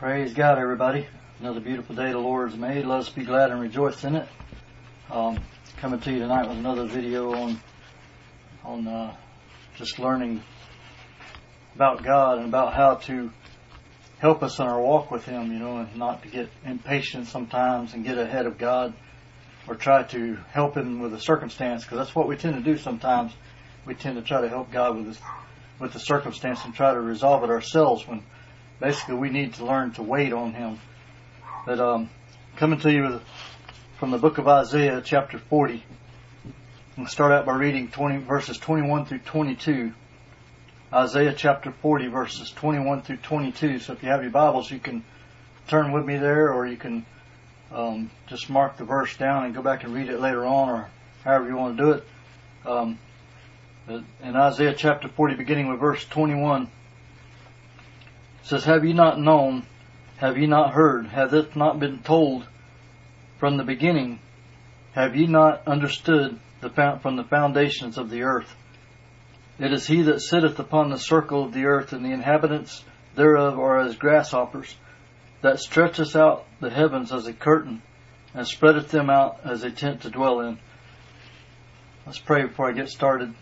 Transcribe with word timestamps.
Praise 0.00 0.32
God, 0.32 0.56
everybody. 0.56 1.06
Another 1.40 1.60
beautiful 1.60 1.94
day 1.94 2.10
the 2.10 2.18
Lord 2.18 2.48
has 2.48 2.58
made. 2.58 2.86
Let 2.86 3.00
us 3.00 3.10
be 3.10 3.22
glad 3.22 3.50
and 3.50 3.60
rejoice 3.60 4.02
in 4.02 4.16
it. 4.16 4.26
Um, 5.10 5.38
coming 5.76 6.00
to 6.00 6.10
you 6.10 6.20
tonight 6.20 6.48
with 6.48 6.56
another 6.56 6.86
video 6.86 7.34
on 7.34 7.60
on 8.64 8.88
uh, 8.88 9.14
just 9.76 9.98
learning 9.98 10.42
about 11.74 12.02
God 12.02 12.38
and 12.38 12.48
about 12.48 12.72
how 12.72 12.94
to 12.94 13.30
help 14.20 14.42
us 14.42 14.58
in 14.58 14.66
our 14.66 14.80
walk 14.80 15.10
with 15.10 15.26
Him, 15.26 15.52
you 15.52 15.58
know, 15.58 15.76
and 15.76 15.94
not 15.94 16.22
to 16.22 16.30
get 16.30 16.48
impatient 16.64 17.26
sometimes 17.26 17.92
and 17.92 18.02
get 18.02 18.16
ahead 18.16 18.46
of 18.46 18.56
God 18.56 18.94
or 19.68 19.74
try 19.74 20.02
to 20.04 20.36
help 20.50 20.78
Him 20.78 21.00
with 21.00 21.12
a 21.12 21.20
circumstance, 21.20 21.84
because 21.84 21.98
that's 21.98 22.14
what 22.14 22.26
we 22.26 22.38
tend 22.38 22.54
to 22.54 22.62
do 22.62 22.78
sometimes. 22.78 23.34
We 23.84 23.94
tend 23.94 24.16
to 24.16 24.22
try 24.22 24.40
to 24.40 24.48
help 24.48 24.72
God 24.72 24.96
with 24.96 25.08
this, 25.08 25.20
with 25.78 25.92
the 25.92 26.00
circumstance 26.00 26.64
and 26.64 26.74
try 26.74 26.94
to 26.94 27.00
resolve 27.02 27.44
it 27.44 27.50
ourselves 27.50 28.08
when 28.08 28.22
basically 28.80 29.16
we 29.16 29.28
need 29.28 29.54
to 29.54 29.64
learn 29.64 29.92
to 29.92 30.02
wait 30.02 30.32
on 30.32 30.52
Him. 30.54 30.80
But 31.66 31.78
um, 31.78 32.10
coming 32.56 32.80
to 32.80 32.90
you 32.90 33.20
from 33.98 34.10
the 34.10 34.18
book 34.18 34.38
of 34.38 34.48
Isaiah, 34.48 35.02
chapter 35.04 35.38
40. 35.38 35.84
We'll 36.96 37.06
start 37.06 37.32
out 37.32 37.46
by 37.46 37.54
reading 37.54 37.88
20 37.88 38.18
verses 38.18 38.58
21 38.58 39.06
through 39.06 39.18
22. 39.20 39.92
Isaiah 40.92 41.34
chapter 41.36 41.70
40 41.70 42.08
verses 42.08 42.50
21 42.50 43.02
through 43.02 43.18
22. 43.18 43.78
So 43.78 43.92
if 43.92 44.02
you 44.02 44.08
have 44.08 44.22
your 44.22 44.32
Bibles, 44.32 44.70
you 44.70 44.78
can 44.78 45.04
turn 45.68 45.92
with 45.92 46.04
me 46.04 46.16
there, 46.16 46.52
or 46.52 46.66
you 46.66 46.76
can 46.76 47.06
um, 47.70 48.10
just 48.26 48.50
mark 48.50 48.76
the 48.76 48.84
verse 48.84 49.16
down 49.16 49.44
and 49.44 49.54
go 49.54 49.62
back 49.62 49.84
and 49.84 49.94
read 49.94 50.08
it 50.08 50.18
later 50.18 50.44
on, 50.44 50.68
or 50.68 50.88
however 51.22 51.48
you 51.48 51.56
want 51.56 51.76
to 51.76 51.82
do 51.82 51.90
it. 51.92 52.04
Um, 52.66 52.98
in 54.22 54.36
Isaiah 54.36 54.74
chapter 54.74 55.08
40, 55.08 55.36
beginning 55.36 55.68
with 55.68 55.78
verse 55.78 56.04
21, 56.06 56.68
says, 58.50 58.64
Have 58.64 58.84
ye 58.84 58.92
not 58.92 59.18
known? 59.18 59.64
Have 60.16 60.36
ye 60.36 60.46
not 60.46 60.72
heard? 60.72 61.06
Hath 61.06 61.32
it 61.32 61.54
not 61.54 61.78
been 61.78 62.02
told 62.02 62.46
from 63.38 63.56
the 63.56 63.64
beginning? 63.64 64.18
Have 64.92 65.14
ye 65.14 65.26
not 65.26 65.66
understood 65.68 66.38
the, 66.60 66.98
from 67.00 67.16
the 67.16 67.24
foundations 67.24 67.96
of 67.96 68.10
the 68.10 68.22
earth? 68.22 68.54
It 69.60 69.72
is 69.72 69.86
he 69.86 70.02
that 70.02 70.20
sitteth 70.20 70.58
upon 70.58 70.90
the 70.90 70.98
circle 70.98 71.44
of 71.44 71.52
the 71.52 71.66
earth, 71.66 71.92
and 71.92 72.04
the 72.04 72.10
inhabitants 72.10 72.84
thereof 73.14 73.58
are 73.58 73.78
as 73.78 73.96
grasshoppers, 73.96 74.74
that 75.42 75.60
stretcheth 75.60 76.16
out 76.16 76.44
the 76.60 76.70
heavens 76.70 77.12
as 77.12 77.26
a 77.26 77.32
curtain, 77.32 77.82
and 78.34 78.46
spreadeth 78.46 78.90
them 78.90 79.10
out 79.10 79.40
as 79.44 79.62
a 79.62 79.70
tent 79.70 80.02
to 80.02 80.10
dwell 80.10 80.40
in. 80.40 80.58
Let's 82.04 82.18
pray 82.18 82.46
before 82.46 82.68
I 82.68 82.72
get 82.72 82.88
started. 82.88 83.32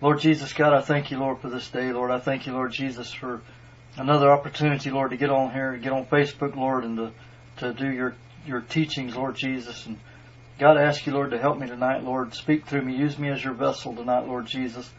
Lord 0.00 0.18
Jesus, 0.18 0.52
God, 0.54 0.72
I 0.72 0.80
thank 0.80 1.10
you, 1.12 1.18
Lord, 1.18 1.40
for 1.40 1.50
this 1.50 1.68
day. 1.68 1.92
Lord, 1.92 2.10
I 2.10 2.18
thank 2.18 2.46
you, 2.46 2.52
Lord 2.52 2.72
Jesus, 2.72 3.12
for 3.12 3.42
another 3.96 4.30
opportunity, 4.30 4.90
Lord, 4.90 5.10
to 5.10 5.16
get 5.16 5.30
on 5.30 5.52
here, 5.52 5.76
get 5.76 5.92
on 5.92 6.06
Facebook, 6.06 6.56
Lord, 6.56 6.84
and 6.84 6.96
to, 6.96 7.12
to 7.58 7.72
do 7.72 7.90
your, 7.90 8.14
your 8.46 8.60
teachings, 8.60 9.16
Lord 9.16 9.36
Jesus. 9.36 9.86
And 9.86 9.98
God, 10.58 10.76
I 10.76 10.82
ask 10.82 11.06
you, 11.06 11.12
Lord, 11.12 11.30
to 11.30 11.38
help 11.38 11.58
me 11.58 11.66
tonight, 11.66 12.04
Lord. 12.04 12.34
Speak 12.34 12.66
through 12.66 12.82
me. 12.82 12.96
Use 12.96 13.18
me 13.18 13.28
as 13.28 13.42
your 13.42 13.54
vessel 13.54 13.94
tonight, 13.94 14.26
Lord 14.26 14.46
Jesus. 14.46 14.90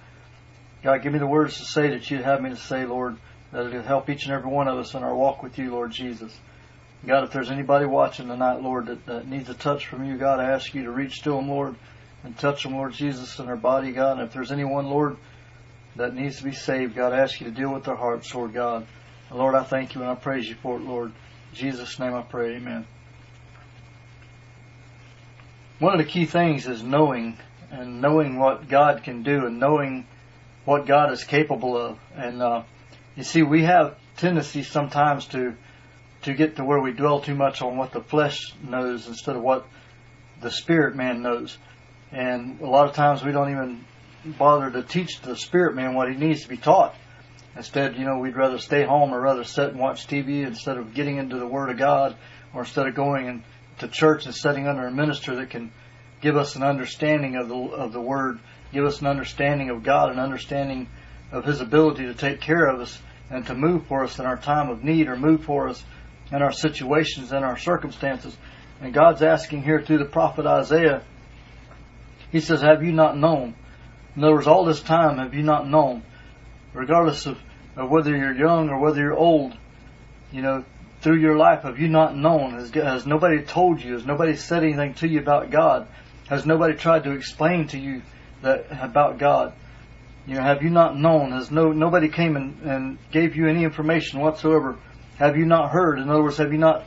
God, 0.83 1.03
give 1.03 1.13
me 1.13 1.19
the 1.19 1.27
words 1.27 1.57
to 1.57 1.65
say 1.65 1.89
that 1.91 2.09
you'd 2.09 2.23
have 2.23 2.41
me 2.41 2.49
to 2.49 2.55
say, 2.55 2.85
Lord, 2.85 3.17
that 3.51 3.67
it'll 3.67 3.83
help 3.83 4.09
each 4.09 4.25
and 4.25 4.33
every 4.33 4.49
one 4.49 4.67
of 4.67 4.77
us 4.77 4.93
in 4.95 5.03
our 5.03 5.15
walk 5.15 5.43
with 5.43 5.57
you, 5.59 5.71
Lord 5.71 5.91
Jesus. 5.91 6.35
God, 7.05 7.23
if 7.23 7.31
there's 7.31 7.51
anybody 7.51 7.85
watching 7.85 8.27
tonight, 8.27 8.61
Lord, 8.61 8.87
that, 8.87 9.05
that 9.07 9.27
needs 9.27 9.49
a 9.49 9.53
touch 9.53 9.87
from 9.87 10.05
you, 10.05 10.17
God, 10.17 10.39
I 10.39 10.51
ask 10.51 10.73
you 10.73 10.83
to 10.83 10.91
reach 10.91 11.21
to 11.23 11.31
them, 11.31 11.49
Lord, 11.49 11.75
and 12.23 12.37
touch 12.37 12.63
them, 12.63 12.73
Lord 12.73 12.93
Jesus, 12.93 13.39
in 13.39 13.47
their 13.47 13.55
body, 13.55 13.91
God. 13.91 14.19
And 14.19 14.27
if 14.27 14.33
there's 14.33 14.51
anyone, 14.51 14.85
Lord, 14.85 15.17
that 15.95 16.15
needs 16.15 16.37
to 16.37 16.43
be 16.43 16.53
saved, 16.53 16.95
God, 16.95 17.13
I 17.13 17.19
ask 17.19 17.39
you 17.39 17.47
to 17.47 17.51
deal 17.51 17.73
with 17.73 17.83
their 17.83 17.95
hearts, 17.95 18.33
Lord 18.33 18.53
God. 18.53 18.87
And 19.29 19.39
Lord, 19.39 19.55
I 19.55 19.63
thank 19.63 19.95
you 19.95 20.01
and 20.01 20.09
I 20.09 20.15
praise 20.15 20.47
you 20.47 20.55
for 20.55 20.77
it, 20.77 20.83
Lord. 20.83 21.11
In 21.51 21.55
Jesus' 21.55 21.99
name 21.99 22.13
I 22.13 22.21
pray, 22.21 22.55
amen. 22.55 22.85
One 25.79 25.93
of 25.93 26.05
the 26.05 26.11
key 26.11 26.25
things 26.25 26.67
is 26.67 26.83
knowing 26.83 27.37
and 27.71 28.01
knowing 28.01 28.37
what 28.37 28.67
God 28.67 29.03
can 29.03 29.23
do 29.23 29.45
and 29.45 29.59
knowing 29.59 30.05
what 30.65 30.85
God 30.85 31.11
is 31.11 31.23
capable 31.23 31.75
of. 31.77 31.97
And 32.15 32.41
uh, 32.41 32.63
you 33.15 33.23
see, 33.23 33.41
we 33.41 33.63
have 33.63 33.95
tendencies 34.17 34.69
sometimes 34.69 35.25
to 35.27 35.55
to 36.23 36.33
get 36.35 36.57
to 36.57 36.63
where 36.63 36.79
we 36.79 36.91
dwell 36.91 37.19
too 37.19 37.33
much 37.33 37.63
on 37.63 37.77
what 37.77 37.91
the 37.91 38.01
flesh 38.01 38.53
knows 38.63 39.07
instead 39.07 39.35
of 39.35 39.41
what 39.41 39.65
the 40.39 40.51
spirit 40.51 40.95
man 40.95 41.23
knows. 41.23 41.57
And 42.11 42.61
a 42.61 42.67
lot 42.67 42.87
of 42.87 42.93
times 42.93 43.23
we 43.23 43.31
don't 43.31 43.49
even 43.49 43.83
bother 44.25 44.69
to 44.71 44.83
teach 44.83 45.21
the 45.21 45.35
spirit 45.35 45.75
man 45.75 45.93
what 45.93 46.09
he 46.11 46.15
needs 46.15 46.43
to 46.43 46.49
be 46.49 46.57
taught. 46.57 46.95
Instead, 47.55 47.97
you 47.97 48.05
know, 48.05 48.17
we'd 48.19 48.35
rather 48.35 48.57
stay 48.57 48.83
home 48.83 49.13
or 49.13 49.19
rather 49.19 49.43
sit 49.43 49.69
and 49.69 49.79
watch 49.79 50.07
TV 50.07 50.45
instead 50.45 50.77
of 50.77 50.93
getting 50.93 51.17
into 51.17 51.37
the 51.37 51.47
Word 51.47 51.69
of 51.69 51.77
God 51.77 52.15
or 52.53 52.61
instead 52.61 52.87
of 52.87 52.95
going 52.95 53.27
in, 53.27 53.43
to 53.79 53.87
church 53.87 54.25
and 54.25 54.35
sitting 54.35 54.67
under 54.67 54.87
a 54.87 54.91
minister 54.91 55.35
that 55.35 55.49
can 55.49 55.71
give 56.21 56.37
us 56.37 56.55
an 56.55 56.63
understanding 56.63 57.35
of 57.35 57.49
the, 57.49 57.55
of 57.55 57.91
the 57.91 58.01
Word, 58.01 58.39
give 58.71 58.85
us 58.85 59.01
an 59.01 59.07
understanding 59.07 59.69
of 59.69 59.83
God, 59.83 60.11
an 60.11 60.19
understanding 60.19 60.87
of 61.31 61.43
His 61.43 61.61
ability 61.61 62.05
to 62.05 62.13
take 62.13 62.39
care 62.39 62.67
of 62.67 62.79
us 62.79 63.01
and 63.29 63.45
to 63.47 63.55
move 63.55 63.87
for 63.87 64.03
us 64.03 64.19
in 64.19 64.25
our 64.25 64.37
time 64.37 64.69
of 64.69 64.83
need 64.83 65.07
or 65.07 65.15
move 65.15 65.43
for 65.43 65.67
us 65.67 65.83
in 66.31 66.41
our 66.41 66.51
situations 66.51 67.31
and 67.31 67.43
our 67.43 67.57
circumstances. 67.57 68.37
And 68.81 68.93
God's 68.93 69.21
asking 69.21 69.63
here 69.63 69.81
through 69.81 69.99
the 69.99 70.05
prophet 70.05 70.45
Isaiah, 70.45 71.03
He 72.31 72.39
says, 72.39 72.61
Have 72.61 72.83
you 72.83 72.91
not 72.91 73.17
known? 73.17 73.55
In 74.15 74.23
other 74.23 74.33
words, 74.33 74.47
all 74.47 74.65
this 74.65 74.81
time 74.81 75.17
have 75.17 75.33
you 75.33 75.43
not 75.43 75.67
known? 75.67 76.03
regardless 76.73 77.25
of, 77.25 77.39
of 77.75 77.89
whether 77.89 78.15
you're 78.15 78.33
young 78.33 78.69
or 78.69 78.79
whether 78.79 79.01
you're 79.01 79.17
old, 79.17 79.53
you 80.31 80.41
know, 80.41 80.63
through 81.01 81.19
your 81.19 81.35
life, 81.35 81.63
have 81.63 81.79
you 81.79 81.87
not 81.87 82.15
known? 82.15 82.53
Has, 82.53 82.69
has 82.71 83.05
nobody 83.05 83.41
told 83.41 83.81
you? 83.81 83.93
Has 83.93 84.05
nobody 84.05 84.35
said 84.35 84.63
anything 84.63 84.93
to 84.95 85.07
you 85.07 85.19
about 85.19 85.49
God? 85.49 85.87
Has 86.29 86.45
nobody 86.45 86.75
tried 86.75 87.03
to 87.05 87.11
explain 87.11 87.67
to 87.69 87.79
you 87.79 88.01
that 88.41 88.67
about 88.71 89.17
God? 89.17 89.53
You 90.27 90.35
know, 90.35 90.43
have 90.43 90.61
you 90.61 90.69
not 90.69 90.95
known? 90.95 91.31
Has 91.31 91.49
no 91.49 91.71
nobody 91.71 92.07
came 92.07 92.35
and, 92.35 92.61
and 92.61 92.97
gave 93.11 93.35
you 93.35 93.47
any 93.47 93.63
information 93.63 94.19
whatsoever? 94.19 94.77
Have 95.17 95.35
you 95.35 95.45
not 95.45 95.71
heard? 95.71 95.97
In 95.97 96.09
other 96.09 96.21
words, 96.21 96.37
have 96.37 96.51
you 96.51 96.59
not 96.59 96.85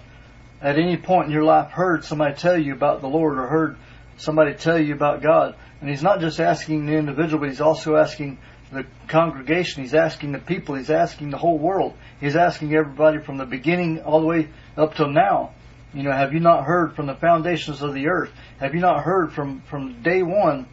at 0.63 0.79
any 0.79 0.97
point 0.97 1.27
in 1.27 1.33
your 1.33 1.43
life 1.43 1.73
heard 1.73 2.05
somebody 2.05 2.35
tell 2.37 2.57
you 2.57 2.73
about 2.73 3.01
the 3.01 3.09
Lord 3.09 3.37
or 3.37 3.49
heard 3.49 3.77
somebody 4.17 4.55
tell 4.55 4.79
you 4.79 4.95
about 4.95 5.23
God? 5.23 5.57
And 5.81 5.91
he's 5.91 6.03
not 6.03 6.21
just 6.21 6.41
asking 6.41 6.87
the 6.87 6.95
individual, 6.95 7.41
but 7.41 7.51
he's 7.51 7.61
also 7.61 7.97
asking 7.97 8.39
the 8.73 8.87
congregation. 9.09 9.83
He's 9.83 9.95
asking 9.95 10.33
the 10.33 10.39
people. 10.39 10.75
He's 10.75 10.91
asking 10.91 11.31
the 11.31 11.39
whole 11.39 11.59
world. 11.59 11.95
He's 12.21 12.37
asking 12.37 12.75
everybody 12.75 13.19
from 13.19 13.39
the 13.39 13.47
beginning 13.47 14.03
all 14.03 14.21
the 14.21 14.27
way 14.27 14.49
up 14.77 14.95
till 14.95 15.11
now. 15.11 15.53
You 15.93 16.03
know, 16.03 16.13
have 16.13 16.33
you 16.33 16.41
not 16.41 16.65
heard 16.65 16.97
from 16.97 17.07
the 17.07 17.15
foundations 17.15 17.83
of 17.83 17.95
the 17.95 18.09
earth? 18.09 18.33
Have 18.59 18.75
you 18.75 18.81
not 18.81 19.05
heard 19.05 19.33
from, 19.33 19.61
from 19.63 20.03
day 20.03 20.23
one 20.23 20.67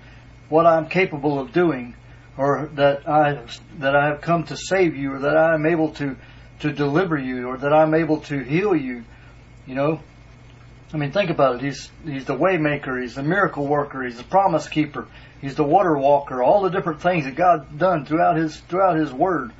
what 0.49 0.65
I'm 0.65 0.87
capable 0.89 1.39
of 1.39 1.51
doing? 1.51 1.95
Or 2.37 2.69
that 2.75 3.07
I, 3.07 3.43
that 3.79 3.95
I 3.95 4.07
have 4.07 4.21
come 4.21 4.45
to 4.45 4.57
save 4.57 4.95
you, 4.95 5.13
or 5.13 5.19
that 5.19 5.37
I 5.37 5.53
am 5.53 5.65
able 5.65 5.91
to, 5.95 6.15
to 6.61 6.71
deliver 6.71 7.17
you, 7.17 7.49
or 7.49 7.57
that 7.57 7.73
I'm 7.73 7.93
able 7.93 8.21
to 8.21 8.39
heal 8.39 8.75
you? 8.75 9.03
You 9.67 9.75
know, 9.75 9.99
I 10.93 10.97
mean, 10.97 11.11
think 11.11 11.29
about 11.29 11.55
it. 11.55 11.61
He's 11.61 11.89
he's 12.03 12.25
the 12.25 12.35
waymaker. 12.35 13.01
He's 13.01 13.15
the 13.15 13.23
miracle 13.23 13.65
worker. 13.65 14.03
He's 14.03 14.17
the 14.17 14.25
promise 14.25 14.67
keeper. 14.67 15.07
He's 15.39 15.55
the 15.55 15.63
water 15.63 15.97
walker. 15.97 16.43
All 16.43 16.61
the 16.61 16.69
different 16.69 17.01
things 17.01 17.25
that 17.25 17.35
God's 17.35 17.65
done 17.77 18.05
throughout 18.05 18.35
His 18.35 18.59
throughout 18.59 18.97
His 18.97 19.11
Word. 19.11 19.53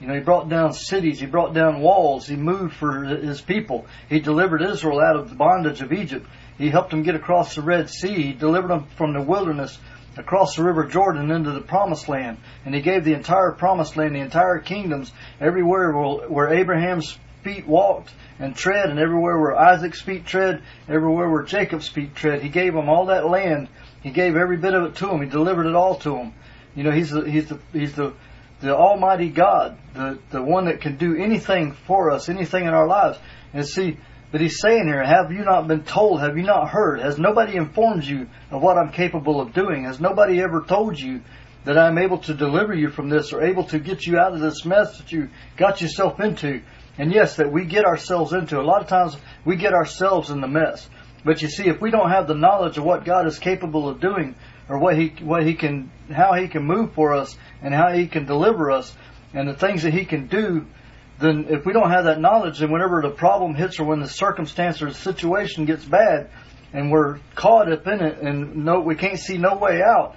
You 0.00 0.06
know, 0.06 0.14
He 0.14 0.20
brought 0.20 0.48
down 0.48 0.74
cities. 0.74 1.18
He 1.18 1.26
brought 1.26 1.54
down 1.54 1.80
walls. 1.80 2.26
He 2.28 2.36
moved 2.36 2.74
for 2.74 3.02
His 3.02 3.40
people. 3.40 3.86
He 4.08 4.20
delivered 4.20 4.62
Israel 4.62 5.00
out 5.00 5.16
of 5.16 5.28
the 5.28 5.34
bondage 5.34 5.82
of 5.82 5.92
Egypt. 5.92 6.26
He 6.56 6.70
helped 6.70 6.90
them 6.90 7.02
get 7.02 7.16
across 7.16 7.56
the 7.56 7.62
Red 7.62 7.90
Sea. 7.90 8.22
He 8.22 8.32
delivered 8.32 8.70
them 8.70 8.86
from 8.96 9.12
the 9.12 9.22
wilderness 9.22 9.78
across 10.16 10.54
the 10.54 10.62
River 10.62 10.84
Jordan 10.84 11.30
into 11.32 11.50
the 11.50 11.60
Promised 11.60 12.08
Land. 12.08 12.38
And 12.64 12.74
He 12.74 12.80
gave 12.80 13.04
the 13.04 13.14
entire 13.14 13.50
Promised 13.52 13.96
Land, 13.96 14.14
the 14.14 14.20
entire 14.20 14.60
kingdoms, 14.60 15.12
everywhere 15.40 15.90
where 15.92 16.54
Abraham's 16.54 17.18
feet 17.42 17.66
walked 17.66 18.12
and 18.38 18.54
tread, 18.54 18.90
and 18.90 18.98
everywhere 18.98 19.38
where 19.38 19.56
Isaac's 19.56 20.00
feet 20.00 20.26
tread, 20.26 20.62
everywhere 20.88 21.30
where 21.30 21.42
Jacob's 21.42 21.88
feet 21.88 22.14
tread. 22.14 22.42
He 22.42 22.48
gave 22.48 22.74
them 22.74 22.88
all 22.88 23.06
that 23.06 23.28
land. 23.28 23.68
He 24.02 24.10
gave 24.10 24.36
every 24.36 24.56
bit 24.56 24.74
of 24.74 24.84
it 24.84 24.96
to 24.96 25.06
them. 25.06 25.22
He 25.22 25.28
delivered 25.28 25.66
it 25.66 25.74
all 25.74 25.96
to 25.96 26.10
them. 26.10 26.34
You 26.74 26.84
know, 26.84 26.90
he's 26.90 27.10
the, 27.10 27.22
he's 27.22 27.48
the, 27.48 27.58
he's 27.72 27.94
the, 27.94 28.12
the 28.60 28.76
Almighty 28.76 29.30
God, 29.30 29.78
the, 29.94 30.18
the 30.30 30.42
one 30.42 30.66
that 30.66 30.80
can 30.80 30.96
do 30.96 31.16
anything 31.16 31.72
for 31.86 32.10
us, 32.10 32.28
anything 32.28 32.64
in 32.64 32.74
our 32.74 32.86
lives. 32.86 33.18
And 33.52 33.66
see, 33.66 33.96
but 34.32 34.40
he's 34.40 34.60
saying 34.60 34.86
here, 34.86 35.02
have 35.02 35.32
you 35.32 35.44
not 35.44 35.66
been 35.68 35.84
told? 35.84 36.20
Have 36.20 36.36
you 36.36 36.42
not 36.42 36.68
heard? 36.68 37.00
Has 37.00 37.18
nobody 37.18 37.56
informed 37.56 38.04
you 38.04 38.28
of 38.50 38.60
what 38.60 38.76
I'm 38.76 38.92
capable 38.92 39.40
of 39.40 39.54
doing? 39.54 39.84
Has 39.84 40.00
nobody 40.00 40.42
ever 40.42 40.60
told 40.60 40.98
you 40.98 41.22
that 41.64 41.78
I'm 41.78 41.98
able 41.98 42.18
to 42.18 42.34
deliver 42.34 42.74
you 42.74 42.90
from 42.90 43.08
this 43.08 43.32
or 43.32 43.42
able 43.42 43.64
to 43.64 43.78
get 43.78 44.06
you 44.06 44.18
out 44.18 44.34
of 44.34 44.40
this 44.40 44.64
mess 44.64 44.98
that 44.98 45.10
you 45.12 45.30
got 45.56 45.80
yourself 45.80 46.20
into? 46.20 46.60
And 46.98 47.12
yes, 47.12 47.36
that 47.36 47.52
we 47.52 47.64
get 47.64 47.84
ourselves 47.84 48.32
into. 48.32 48.60
A 48.60 48.62
lot 48.62 48.80
of 48.80 48.88
times 48.88 49.16
we 49.44 49.56
get 49.56 49.74
ourselves 49.74 50.30
in 50.30 50.40
the 50.40 50.48
mess. 50.48 50.88
But 51.24 51.42
you 51.42 51.48
see, 51.48 51.68
if 51.68 51.80
we 51.80 51.90
don't 51.90 52.10
have 52.10 52.28
the 52.28 52.34
knowledge 52.34 52.78
of 52.78 52.84
what 52.84 53.04
God 53.04 53.26
is 53.26 53.38
capable 53.38 53.88
of 53.88 54.00
doing, 54.00 54.34
or 54.68 54.78
what 54.78 54.96
He 54.96 55.08
what 55.20 55.44
He 55.44 55.54
can, 55.54 55.90
how 56.10 56.34
He 56.34 56.48
can 56.48 56.64
move 56.64 56.94
for 56.94 57.14
us, 57.14 57.36
and 57.62 57.74
how 57.74 57.92
He 57.92 58.06
can 58.06 58.26
deliver 58.26 58.70
us, 58.70 58.94
and 59.34 59.48
the 59.48 59.54
things 59.54 59.82
that 59.82 59.92
He 59.92 60.04
can 60.04 60.28
do, 60.28 60.66
then 61.18 61.46
if 61.48 61.64
we 61.66 61.72
don't 61.72 61.90
have 61.90 62.04
that 62.04 62.20
knowledge, 62.20 62.60
then 62.60 62.70
whenever 62.70 63.02
the 63.02 63.10
problem 63.10 63.54
hits 63.54 63.80
or 63.80 63.84
when 63.84 64.00
the 64.00 64.08
circumstance 64.08 64.82
or 64.82 64.86
the 64.86 64.94
situation 64.94 65.64
gets 65.64 65.84
bad, 65.84 66.30
and 66.72 66.90
we're 66.90 67.18
caught 67.34 67.70
up 67.70 67.86
in 67.86 68.00
it, 68.02 68.18
and 68.20 68.64
no, 68.64 68.80
we 68.80 68.94
can't 68.94 69.18
see 69.18 69.38
no 69.38 69.56
way 69.56 69.82
out, 69.82 70.14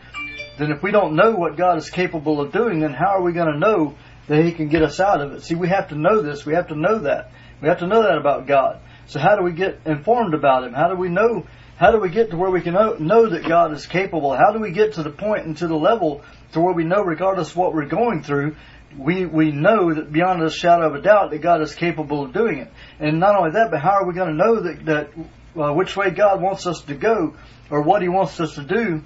then 0.58 0.72
if 0.72 0.84
we 0.84 0.92
don't 0.92 1.16
know 1.16 1.32
what 1.32 1.56
God 1.56 1.78
is 1.78 1.90
capable 1.90 2.42
of 2.42 2.52
doing, 2.52 2.82
then 2.82 2.94
how 2.94 3.18
are 3.18 3.22
we 3.22 3.32
going 3.32 3.52
to 3.52 3.58
know 3.58 3.96
that 4.30 4.46
He 4.46 4.54
can 4.54 4.70
get 4.70 4.84
us 4.84 5.00
out 5.00 5.22
of 5.22 5.34
it? 5.34 5.44
See, 5.44 5.56
we 5.56 5.68
have 5.68 5.90
to 5.90 5.96
know 5.96 6.22
this. 6.22 6.46
We 6.46 6.54
have 6.54 6.70
to 6.70 6.76
know 6.76 7.00
that. 7.00 7.32
We 7.62 7.68
have 7.68 7.80
to 7.80 7.88
know 7.88 8.04
that 8.04 8.18
about 8.18 8.48
God. 8.48 8.80
So 9.08 9.20
how 9.20 9.36
do 9.36 9.44
we 9.44 9.52
get 9.52 9.82
informed 9.86 10.34
about 10.36 10.64
Him? 10.64 10.74
How 10.74 10.88
do 10.88 10.96
we 10.96 11.10
know? 11.10 11.46
How 11.78 11.92
do 11.92 12.00
we 12.00 12.10
get 12.10 12.30
to 12.32 12.38
where 12.38 12.52
we 12.52 12.62
can 12.62 12.74
know, 12.74 13.30
that 13.30 13.48
God 13.48 13.74
is 13.74 13.86
capable? 13.86 14.36
How 14.36 14.52
do 14.52 14.60
we 14.60 14.72
get 14.72 14.94
to 14.94 15.04
the 15.04 15.10
point 15.10 15.46
and 15.46 15.58
to 15.58 15.68
the 15.68 15.76
level 15.76 16.22
to 16.52 16.60
where 16.60 16.74
we 16.74 16.84
know, 16.84 17.02
regardless 17.02 17.52
of 17.52 17.58
what 17.58 17.74
we're 17.74 17.88
going 17.88 18.22
through, 18.22 18.56
we 18.98 19.26
we 19.26 19.52
know 19.52 19.94
that 19.94 20.12
beyond 20.12 20.44
a 20.44 20.50
shadow 20.50 20.88
of 20.88 20.96
a 20.96 21.02
doubt 21.02 21.32
that 21.32 21.42
God 21.42 21.62
is 21.62 21.74
capable 21.74 22.24
of 22.24 22.34
doing 22.34 22.60
it. 22.60 22.72
And 23.00 23.20
not 23.20 23.36
only 23.36 23.52
that, 23.52 23.72
but 23.72 23.82
how 23.82 23.92
are 23.92 24.06
we 24.06 24.14
going 24.14 24.30
to 24.30 24.36
know 24.36 24.62
that 24.62 24.86
that 24.86 25.10
uh, 25.60 25.74
which 25.74 25.96
way 25.96 26.12
God 26.12 26.42
wants 26.42 26.68
us 26.68 26.82
to 26.82 26.96
go 26.96 27.36
or 27.70 27.82
what 27.82 28.02
He 28.02 28.10
wants 28.10 28.40
us 28.40 28.56
to 28.56 28.64
do 28.64 29.02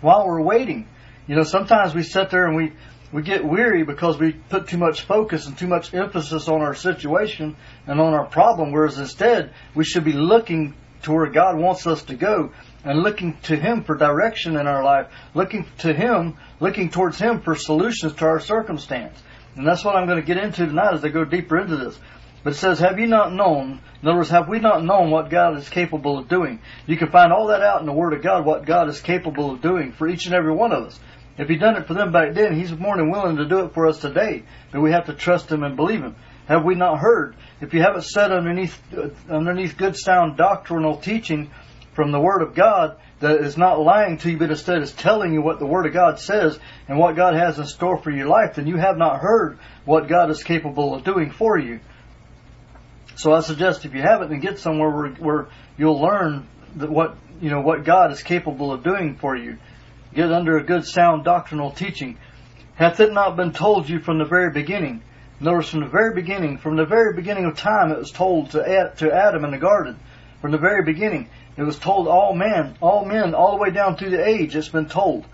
while 0.00 0.26
we're 0.26 0.42
waiting? 0.42 0.88
You 1.26 1.36
know, 1.36 1.44
sometimes 1.44 1.94
we 1.94 2.02
sit 2.02 2.30
there 2.30 2.46
and 2.46 2.56
we 2.56 2.72
we 3.14 3.22
get 3.22 3.44
weary 3.44 3.84
because 3.84 4.18
we 4.18 4.32
put 4.32 4.66
too 4.66 4.76
much 4.76 5.02
focus 5.02 5.46
and 5.46 5.56
too 5.56 5.68
much 5.68 5.94
emphasis 5.94 6.48
on 6.48 6.62
our 6.62 6.74
situation 6.74 7.54
and 7.86 8.00
on 8.00 8.12
our 8.12 8.26
problem, 8.26 8.72
whereas 8.72 8.98
instead 8.98 9.52
we 9.72 9.84
should 9.84 10.02
be 10.02 10.12
looking 10.12 10.74
to 11.02 11.12
where 11.12 11.30
God 11.30 11.56
wants 11.56 11.86
us 11.86 12.02
to 12.04 12.16
go 12.16 12.50
and 12.82 13.04
looking 13.04 13.38
to 13.42 13.54
Him 13.54 13.84
for 13.84 13.94
direction 13.96 14.56
in 14.56 14.66
our 14.66 14.82
life, 14.82 15.06
looking 15.32 15.64
to 15.78 15.94
Him, 15.94 16.36
looking 16.58 16.90
towards 16.90 17.16
Him 17.16 17.40
for 17.40 17.54
solutions 17.54 18.14
to 18.14 18.24
our 18.24 18.40
circumstance. 18.40 19.16
And 19.54 19.64
that's 19.64 19.84
what 19.84 19.94
I'm 19.94 20.08
going 20.08 20.20
to 20.20 20.26
get 20.26 20.42
into 20.42 20.66
tonight 20.66 20.94
as 20.94 21.04
I 21.04 21.08
go 21.08 21.24
deeper 21.24 21.60
into 21.60 21.76
this. 21.76 21.96
But 22.42 22.54
it 22.54 22.56
says, 22.56 22.80
have 22.80 22.98
you 22.98 23.06
not 23.06 23.32
known, 23.32 23.80
in 24.02 24.08
other 24.08 24.18
words, 24.18 24.30
have 24.30 24.48
we 24.48 24.58
not 24.58 24.84
known 24.84 25.12
what 25.12 25.30
God 25.30 25.56
is 25.56 25.68
capable 25.68 26.18
of 26.18 26.28
doing? 26.28 26.60
You 26.86 26.96
can 26.96 27.12
find 27.12 27.32
all 27.32 27.46
that 27.46 27.62
out 27.62 27.78
in 27.78 27.86
the 27.86 27.92
Word 27.92 28.12
of 28.12 28.22
God, 28.22 28.44
what 28.44 28.66
God 28.66 28.88
is 28.88 29.00
capable 29.00 29.52
of 29.52 29.62
doing 29.62 29.92
for 29.92 30.08
each 30.08 30.26
and 30.26 30.34
every 30.34 30.52
one 30.52 30.72
of 30.72 30.84
us. 30.84 30.98
If 31.36 31.48
He 31.48 31.56
done 31.56 31.76
it 31.76 31.86
for 31.86 31.94
them 31.94 32.12
back 32.12 32.34
then, 32.34 32.54
He's 32.54 32.72
more 32.72 32.96
than 32.96 33.10
willing 33.10 33.36
to 33.36 33.48
do 33.48 33.60
it 33.60 33.74
for 33.74 33.86
us 33.86 33.98
today. 33.98 34.44
But 34.72 34.80
we 34.80 34.92
have 34.92 35.06
to 35.06 35.14
trust 35.14 35.50
Him 35.50 35.62
and 35.62 35.76
believe 35.76 36.00
Him. 36.00 36.16
Have 36.46 36.64
we 36.64 36.74
not 36.74 36.98
heard? 36.98 37.36
If 37.60 37.72
you 37.72 37.80
haven't 37.80 38.04
sat 38.04 38.30
underneath, 38.30 38.80
uh, 38.96 39.08
underneath 39.30 39.76
good 39.76 39.96
sound 39.96 40.36
doctrinal 40.36 40.98
teaching 40.98 41.50
from 41.94 42.12
the 42.12 42.20
Word 42.20 42.42
of 42.42 42.54
God 42.54 42.96
that 43.20 43.40
is 43.40 43.56
not 43.56 43.80
lying 43.80 44.18
to 44.18 44.30
you, 44.30 44.36
but 44.36 44.50
instead 44.50 44.82
is 44.82 44.92
telling 44.92 45.32
you 45.32 45.40
what 45.40 45.58
the 45.58 45.66
Word 45.66 45.86
of 45.86 45.92
God 45.92 46.18
says 46.18 46.58
and 46.88 46.98
what 46.98 47.16
God 47.16 47.34
has 47.34 47.58
in 47.58 47.66
store 47.66 47.96
for 47.96 48.10
your 48.10 48.26
life, 48.26 48.56
then 48.56 48.66
you 48.66 48.76
have 48.76 48.98
not 48.98 49.20
heard 49.20 49.58
what 49.84 50.08
God 50.08 50.30
is 50.30 50.42
capable 50.42 50.94
of 50.94 51.04
doing 51.04 51.30
for 51.30 51.58
you. 51.58 51.80
So 53.16 53.32
I 53.32 53.40
suggest 53.40 53.84
if 53.84 53.94
you 53.94 54.02
haven't, 54.02 54.30
then 54.30 54.40
get 54.40 54.58
somewhere 54.58 54.90
where, 54.90 55.08
where 55.12 55.48
you'll 55.78 56.00
learn 56.00 56.46
that 56.76 56.90
what 56.90 57.16
you 57.40 57.50
know 57.50 57.60
what 57.60 57.84
God 57.84 58.12
is 58.12 58.22
capable 58.22 58.72
of 58.72 58.82
doing 58.82 59.16
for 59.16 59.36
you. 59.36 59.58
Get 60.14 60.30
under 60.30 60.56
a 60.56 60.64
good 60.64 60.84
sound 60.84 61.24
doctrinal 61.24 61.72
teaching. 61.72 62.18
Hath 62.76 63.00
it 63.00 63.12
not 63.12 63.36
been 63.36 63.52
told 63.52 63.88
you 63.88 64.00
from 64.00 64.18
the 64.18 64.24
very 64.24 64.52
beginning? 64.52 65.02
Notice 65.40 65.70
from 65.70 65.80
the 65.80 65.88
very 65.88 66.14
beginning, 66.14 66.58
from 66.58 66.76
the 66.76 66.86
very 66.86 67.14
beginning 67.14 67.46
of 67.46 67.56
time, 67.56 67.90
it 67.90 67.98
was 67.98 68.12
told 68.12 68.50
to 68.52 68.92
to 68.96 69.12
Adam 69.12 69.44
in 69.44 69.50
the 69.50 69.58
garden. 69.58 69.98
From 70.40 70.52
the 70.52 70.58
very 70.58 70.84
beginning, 70.84 71.28
it 71.56 71.62
was 71.62 71.78
told 71.78 72.06
all 72.06 72.34
men, 72.34 72.76
all 72.80 73.04
men, 73.04 73.34
all 73.34 73.56
the 73.56 73.62
way 73.62 73.70
down 73.70 73.96
through 73.96 74.10
the 74.10 74.24
age. 74.24 74.54
It's 74.54 74.68
been 74.68 74.88
told. 74.88 75.26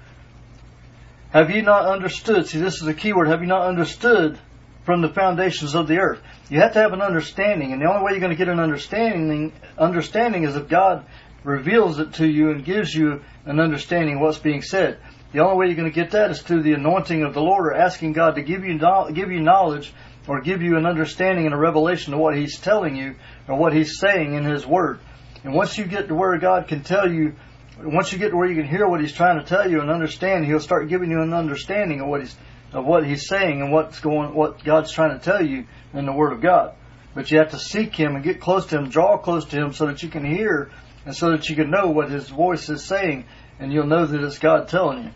Have 1.30 1.50
you 1.50 1.62
not 1.62 1.86
understood? 1.86 2.46
See, 2.46 2.58
this 2.58 2.80
is 2.80 2.88
a 2.88 2.94
key 2.94 3.12
word. 3.12 3.28
Have 3.28 3.40
you 3.40 3.46
not 3.46 3.68
understood 3.68 4.38
from 4.84 5.02
the 5.02 5.08
foundations 5.08 5.74
of 5.74 5.88
the 5.88 5.98
earth? 5.98 6.20
You 6.48 6.60
have 6.60 6.72
to 6.72 6.80
have 6.80 6.92
an 6.92 7.02
understanding, 7.02 7.72
and 7.72 7.80
the 7.80 7.86
only 7.86 8.02
way 8.02 8.12
you're 8.12 8.20
going 8.20 8.30
to 8.30 8.36
get 8.36 8.48
an 8.48 8.60
understanding, 8.60 9.52
understanding 9.78 10.44
is 10.44 10.56
if 10.56 10.68
God 10.68 11.04
reveals 11.44 11.98
it 11.98 12.14
to 12.14 12.26
you 12.26 12.50
and 12.50 12.64
gives 12.64 12.94
you 12.94 13.22
an 13.44 13.60
understanding 13.60 14.16
of 14.16 14.20
what's 14.20 14.38
being 14.38 14.62
said. 14.62 14.98
The 15.32 15.40
only 15.40 15.56
way 15.56 15.66
you're 15.66 15.76
going 15.76 15.90
to 15.90 15.94
get 15.94 16.10
that 16.10 16.30
is 16.30 16.42
through 16.42 16.62
the 16.62 16.72
anointing 16.72 17.22
of 17.22 17.34
the 17.34 17.40
Lord 17.40 17.66
or 17.66 17.74
asking 17.74 18.14
God 18.14 18.34
to 18.34 18.42
give 18.42 18.64
you 18.64 18.78
give 19.12 19.30
you 19.30 19.40
knowledge 19.40 19.92
or 20.26 20.40
give 20.40 20.60
you 20.60 20.76
an 20.76 20.86
understanding 20.86 21.46
and 21.46 21.54
a 21.54 21.58
revelation 21.58 22.12
of 22.14 22.20
what 22.20 22.36
He's 22.36 22.58
telling 22.58 22.96
you 22.96 23.14
or 23.48 23.56
what 23.56 23.72
He's 23.72 23.98
saying 23.98 24.34
in 24.34 24.44
His 24.44 24.66
Word. 24.66 24.98
And 25.44 25.54
once 25.54 25.78
you 25.78 25.84
get 25.84 26.08
to 26.08 26.14
where 26.14 26.36
God 26.38 26.68
can 26.68 26.82
tell 26.82 27.10
you, 27.10 27.34
once 27.82 28.12
you 28.12 28.18
get 28.18 28.30
to 28.30 28.36
where 28.36 28.48
you 28.48 28.56
can 28.56 28.68
hear 28.68 28.86
what 28.88 29.00
He's 29.00 29.12
trying 29.12 29.38
to 29.38 29.44
tell 29.44 29.70
you 29.70 29.80
and 29.80 29.90
understand, 29.90 30.44
He'll 30.44 30.60
start 30.60 30.88
giving 30.88 31.10
you 31.10 31.22
an 31.22 31.32
understanding 31.32 32.00
of 32.00 32.08
what 32.08 32.20
He's 32.20 32.36
of 32.72 32.84
what 32.84 33.06
He's 33.06 33.26
saying 33.28 33.62
and 33.62 33.72
what's 33.72 34.00
going, 34.00 34.34
what 34.34 34.62
God's 34.62 34.92
trying 34.92 35.18
to 35.18 35.24
tell 35.24 35.44
you 35.44 35.66
in 35.94 36.06
the 36.06 36.12
Word 36.12 36.32
of 36.32 36.40
God. 36.40 36.74
But 37.14 37.30
you 37.30 37.38
have 37.38 37.50
to 37.50 37.58
seek 37.58 37.94
Him 37.94 38.14
and 38.14 38.22
get 38.22 38.40
close 38.40 38.66
to 38.66 38.78
Him, 38.78 38.88
draw 38.88 39.16
close 39.16 39.44
to 39.46 39.56
Him, 39.56 39.72
so 39.72 39.86
that 39.86 40.02
you 40.02 40.08
can 40.08 40.24
hear 40.24 40.70
and 41.04 41.14
so 41.16 41.30
that 41.30 41.48
you 41.48 41.56
can 41.56 41.70
know 41.70 41.88
what 41.88 42.10
His 42.10 42.28
voice 42.28 42.68
is 42.68 42.84
saying, 42.84 43.24
and 43.58 43.72
you'll 43.72 43.86
know 43.86 44.06
that 44.06 44.22
it's 44.22 44.38
God 44.38 44.68
telling 44.68 45.04
you. 45.04 45.10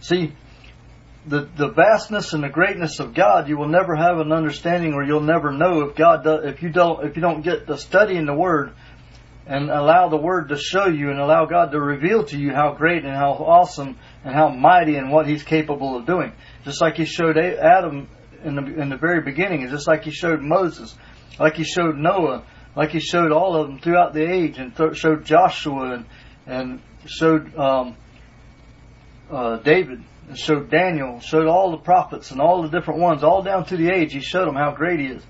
See, 0.00 0.32
the 1.26 1.48
the 1.56 1.68
vastness 1.68 2.32
and 2.32 2.44
the 2.44 2.48
greatness 2.48 3.00
of 3.00 3.14
God, 3.14 3.48
you 3.48 3.56
will 3.56 3.68
never 3.68 3.96
have 3.96 4.18
an 4.18 4.32
understanding, 4.32 4.94
or 4.94 5.02
you'll 5.02 5.20
never 5.20 5.52
know 5.52 5.82
if 5.82 5.96
God 5.96 6.22
does, 6.22 6.44
if 6.44 6.62
you 6.62 6.70
don't 6.70 7.04
if 7.04 7.16
you 7.16 7.22
don't 7.22 7.42
get 7.42 7.66
the 7.66 7.76
study 7.76 8.16
in 8.16 8.26
the 8.26 8.34
Word 8.34 8.72
and 9.46 9.70
allow 9.70 10.08
the 10.08 10.16
Word 10.16 10.48
to 10.48 10.58
show 10.58 10.86
you 10.86 11.10
and 11.10 11.20
allow 11.20 11.46
God 11.46 11.70
to 11.72 11.80
reveal 11.80 12.24
to 12.24 12.38
you 12.38 12.52
how 12.52 12.74
great 12.74 13.04
and 13.04 13.14
how 13.14 13.32
awesome 13.32 13.96
and 14.24 14.34
how 14.34 14.48
mighty 14.48 14.96
and 14.96 15.10
what 15.10 15.26
He's 15.26 15.42
capable 15.42 15.96
of 15.96 16.06
doing. 16.06 16.32
Just 16.64 16.80
like 16.80 16.96
He 16.96 17.04
showed 17.04 17.36
Adam 17.38 18.08
in 18.44 18.54
the 18.54 18.80
in 18.80 18.88
the 18.88 18.96
very 18.96 19.22
beginning, 19.22 19.62
and 19.62 19.70
just 19.70 19.88
like 19.88 20.04
He 20.04 20.12
showed 20.12 20.40
Moses, 20.40 20.96
like 21.40 21.54
He 21.54 21.64
showed 21.64 21.96
Noah, 21.96 22.44
like 22.76 22.90
He 22.90 23.00
showed 23.00 23.32
all 23.32 23.56
of 23.56 23.66
them 23.66 23.80
throughout 23.80 24.14
the 24.14 24.22
age, 24.22 24.58
and 24.58 24.76
th- 24.76 24.96
showed 24.96 25.24
Joshua 25.24 25.94
and 25.94 26.04
and 26.46 26.80
showed. 27.06 27.56
Um, 27.56 27.96
uh, 29.30 29.56
David, 29.56 30.02
and 30.28 30.38
showed 30.38 30.70
Daniel, 30.70 31.20
showed 31.20 31.46
all 31.46 31.72
the 31.72 31.78
prophets 31.78 32.30
and 32.30 32.40
all 32.40 32.62
the 32.62 32.68
different 32.68 33.00
ones, 33.00 33.22
all 33.22 33.42
down 33.42 33.64
through 33.64 33.78
the 33.78 33.90
age. 33.90 34.12
He 34.12 34.20
showed 34.20 34.46
them 34.46 34.54
how 34.54 34.72
great 34.72 35.00
he 35.00 35.06
is. 35.06 35.22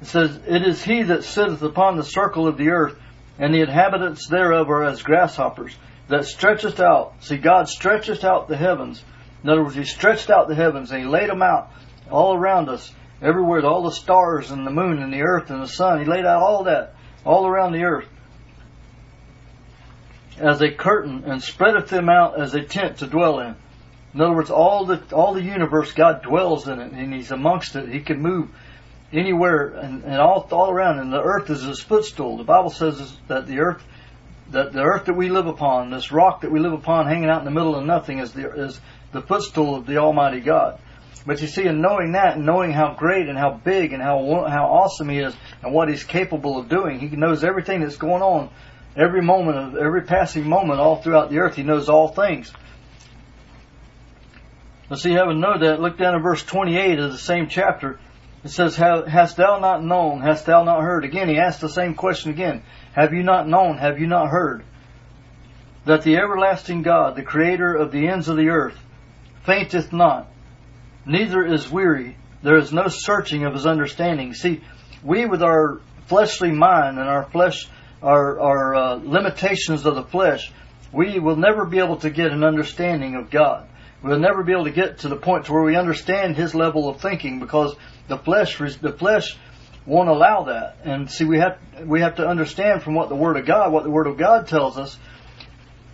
It 0.00 0.06
says, 0.06 0.38
It 0.46 0.66
is 0.66 0.82
he 0.82 1.02
that 1.04 1.24
sitteth 1.24 1.62
upon 1.62 1.96
the 1.96 2.04
circle 2.04 2.46
of 2.46 2.56
the 2.56 2.70
earth, 2.70 2.98
and 3.38 3.54
the 3.54 3.60
inhabitants 3.60 4.28
thereof 4.28 4.68
are 4.68 4.84
as 4.84 5.02
grasshoppers, 5.02 5.76
that 6.08 6.26
stretcheth 6.26 6.80
out. 6.80 7.14
See, 7.20 7.36
God 7.36 7.68
stretcheth 7.68 8.24
out 8.24 8.48
the 8.48 8.56
heavens. 8.56 9.02
In 9.42 9.50
other 9.50 9.62
words, 9.62 9.74
He 9.74 9.84
stretched 9.84 10.30
out 10.30 10.48
the 10.48 10.54
heavens 10.54 10.90
and 10.90 11.02
He 11.02 11.08
laid 11.08 11.28
them 11.28 11.42
out 11.42 11.70
all 12.10 12.34
around 12.34 12.68
us, 12.68 12.92
everywhere, 13.24 13.64
all 13.64 13.82
the 13.82 13.92
stars 13.92 14.50
and 14.50 14.66
the 14.66 14.70
moon 14.70 15.02
and 15.02 15.12
the 15.12 15.22
earth 15.22 15.50
and 15.50 15.62
the 15.62 15.68
sun. 15.68 16.00
He 16.00 16.04
laid 16.04 16.26
out 16.26 16.42
all 16.42 16.64
that 16.64 16.94
all 17.24 17.46
around 17.46 17.72
the 17.72 17.84
earth 17.84 18.08
as 20.38 20.60
a 20.60 20.70
curtain 20.70 21.24
and 21.26 21.42
spreadeth 21.42 21.88
them 21.88 22.08
out 22.08 22.40
as 22.40 22.54
a 22.54 22.62
tent 22.62 22.98
to 22.98 23.06
dwell 23.06 23.40
in. 23.40 23.56
In 24.14 24.20
other 24.20 24.34
words, 24.34 24.50
all 24.50 24.84
the 24.84 25.02
all 25.12 25.34
the 25.34 25.42
universe, 25.42 25.92
God 25.92 26.22
dwells 26.22 26.68
in 26.68 26.80
it, 26.80 26.92
and 26.92 27.12
He's 27.12 27.32
amongst 27.32 27.74
it. 27.74 27.88
He 27.88 28.00
can 28.00 28.20
move 28.20 28.48
anywhere 29.12 29.68
and, 29.68 30.04
and 30.04 30.16
all 30.16 30.46
all 30.52 30.70
around. 30.70 31.00
And 31.00 31.12
the 31.12 31.22
earth 31.22 31.50
is 31.50 31.62
His 31.62 31.80
footstool. 31.80 32.36
The 32.36 32.44
Bible 32.44 32.70
says 32.70 33.16
that 33.26 33.46
the 33.46 33.58
earth, 33.58 33.82
that 34.50 34.72
the 34.72 34.82
earth 34.82 35.06
that 35.06 35.16
we 35.16 35.30
live 35.30 35.46
upon, 35.46 35.90
this 35.90 36.12
rock 36.12 36.42
that 36.42 36.52
we 36.52 36.60
live 36.60 36.72
upon, 36.72 37.06
hanging 37.06 37.28
out 37.28 37.40
in 37.40 37.44
the 37.44 37.50
middle 37.50 37.74
of 37.74 37.84
nothing, 37.84 38.20
is 38.20 38.32
the 38.32 38.52
is 38.52 38.80
the 39.10 39.22
footstool 39.22 39.74
of 39.74 39.86
the 39.86 39.96
Almighty 39.96 40.40
God. 40.40 40.78
But 41.26 41.40
you 41.40 41.46
see, 41.46 41.64
in 41.66 41.80
knowing 41.80 42.12
that, 42.12 42.36
and 42.36 42.44
knowing 42.44 42.72
how 42.72 42.94
great 42.94 43.28
and 43.28 43.38
how 43.38 43.52
big 43.52 43.92
and 43.92 44.02
how 44.02 44.46
how 44.48 44.66
awesome 44.66 45.08
He 45.08 45.18
is, 45.18 45.34
and 45.62 45.72
what 45.72 45.88
He's 45.88 46.04
capable 46.04 46.58
of 46.58 46.68
doing, 46.68 47.00
He 47.00 47.16
knows 47.16 47.44
everything 47.44 47.80
that's 47.80 47.96
going 47.96 48.22
on 48.22 48.50
every 48.96 49.22
moment 49.22 49.58
of 49.58 49.76
every 49.76 50.02
passing 50.02 50.48
moment 50.48 50.80
all 50.80 51.02
throughout 51.02 51.30
the 51.30 51.38
earth. 51.38 51.56
He 51.56 51.62
knows 51.62 51.88
all 51.88 52.08
things. 52.08 52.52
Let's 54.90 55.02
see, 55.02 55.12
having 55.12 55.40
know 55.40 55.58
that, 55.58 55.80
look 55.80 55.98
down 55.98 56.14
in 56.14 56.22
verse 56.22 56.42
28 56.42 56.98
of 56.98 57.12
the 57.12 57.18
same 57.18 57.48
chapter. 57.48 57.98
It 58.44 58.50
says, 58.50 58.76
Hast 58.76 59.36
thou 59.36 59.58
not 59.58 59.82
known? 59.82 60.20
Hast 60.20 60.44
thou 60.44 60.64
not 60.64 60.82
heard? 60.82 61.04
Again, 61.04 61.28
he 61.28 61.38
asks 61.38 61.60
the 61.60 61.68
same 61.70 61.94
question 61.94 62.30
again. 62.30 62.62
Have 62.92 63.14
you 63.14 63.22
not 63.22 63.48
known? 63.48 63.78
Have 63.78 63.98
you 63.98 64.06
not 64.06 64.28
heard? 64.28 64.62
That 65.86 66.02
the 66.02 66.16
everlasting 66.16 66.82
God, 66.82 67.16
the 67.16 67.22
creator 67.22 67.74
of 67.74 67.90
the 67.92 68.06
ends 68.08 68.28
of 68.28 68.36
the 68.36 68.50
earth, 68.50 68.76
fainteth 69.44 69.92
not, 69.92 70.28
neither 71.06 71.44
is 71.44 71.70
weary. 71.70 72.16
There 72.42 72.58
is 72.58 72.72
no 72.72 72.88
searching 72.88 73.44
of 73.44 73.54
his 73.54 73.66
understanding. 73.66 74.34
See, 74.34 74.62
we 75.02 75.24
with 75.26 75.42
our 75.42 75.80
fleshly 76.06 76.52
mind 76.52 76.98
and 76.98 77.08
our 77.08 77.24
flesh 77.24 77.68
our, 78.04 78.38
our 78.38 78.74
uh, 78.74 78.94
limitations 78.96 79.86
of 79.86 79.94
the 79.94 80.04
flesh, 80.04 80.52
we 80.92 81.18
will 81.18 81.36
never 81.36 81.64
be 81.64 81.78
able 81.78 81.96
to 81.96 82.10
get 82.10 82.30
an 82.30 82.44
understanding 82.44 83.16
of 83.16 83.30
God. 83.30 83.66
We'll 84.02 84.18
never 84.18 84.42
be 84.42 84.52
able 84.52 84.64
to 84.64 84.70
get 84.70 84.98
to 84.98 85.08
the 85.08 85.16
point 85.16 85.46
to 85.46 85.52
where 85.54 85.62
we 85.62 85.76
understand 85.76 86.36
His 86.36 86.54
level 86.54 86.88
of 86.88 87.00
thinking 87.00 87.40
because 87.40 87.74
the 88.06 88.18
flesh, 88.18 88.58
the 88.58 88.92
flesh 88.92 89.36
won't 89.86 90.10
allow 90.10 90.44
that. 90.44 90.76
And 90.84 91.10
see, 91.10 91.24
we 91.24 91.38
have 91.38 91.58
we 91.86 92.02
have 92.02 92.16
to 92.16 92.26
understand 92.26 92.82
from 92.82 92.94
what 92.94 93.08
the 93.08 93.14
Word 93.14 93.38
of 93.38 93.46
God, 93.46 93.72
what 93.72 93.84
the 93.84 93.90
Word 93.90 94.06
of 94.06 94.18
God 94.18 94.46
tells 94.46 94.76
us, 94.76 94.98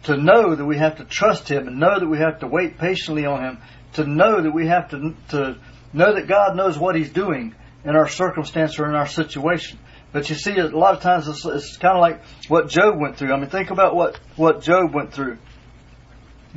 to 0.05 0.17
know 0.17 0.57
that 0.57 0.65
we 0.65 0.79
have 0.79 0.97
to 0.97 1.05
trust 1.05 1.49
Him 1.49 1.69
and 1.69 1.79
know 1.79 2.01
that 2.01 2.09
we 2.09 2.19
have 2.19 2.41
to 2.41 2.49
wait 2.49 2.79
patiently 2.79 3.27
on 3.27 3.45
Him, 3.45 3.59
to 3.95 4.07
know 4.07 4.43
that 4.43 4.53
we 4.53 4.67
have 4.67 4.91
to 4.91 5.15
to 5.31 5.59
know 5.93 6.15
that 6.15 6.29
God 6.29 6.57
knows 6.57 6.79
what 6.79 6.95
He's 6.95 7.11
doing 7.11 7.55
in 7.85 7.97
our 7.97 8.09
circumstance 8.09 8.79
or 8.79 8.89
in 8.89 8.95
our 8.95 9.07
situation. 9.07 9.79
But 10.13 10.29
you 10.29 10.35
see, 10.35 10.57
a 10.57 10.67
lot 10.69 10.95
of 10.95 11.03
times 11.03 11.29
it's, 11.29 11.45
it's 11.45 11.77
kind 11.77 11.97
of 11.97 12.01
like 12.01 12.23
what 12.49 12.69
Job 12.69 12.99
went 12.99 13.17
through. 13.17 13.33
I 13.33 13.39
mean, 13.39 13.49
think 13.49 13.71
about 13.71 13.95
what, 13.95 14.19
what 14.37 14.63
Job 14.63 14.93
went 14.93 15.13
through. 15.13 15.39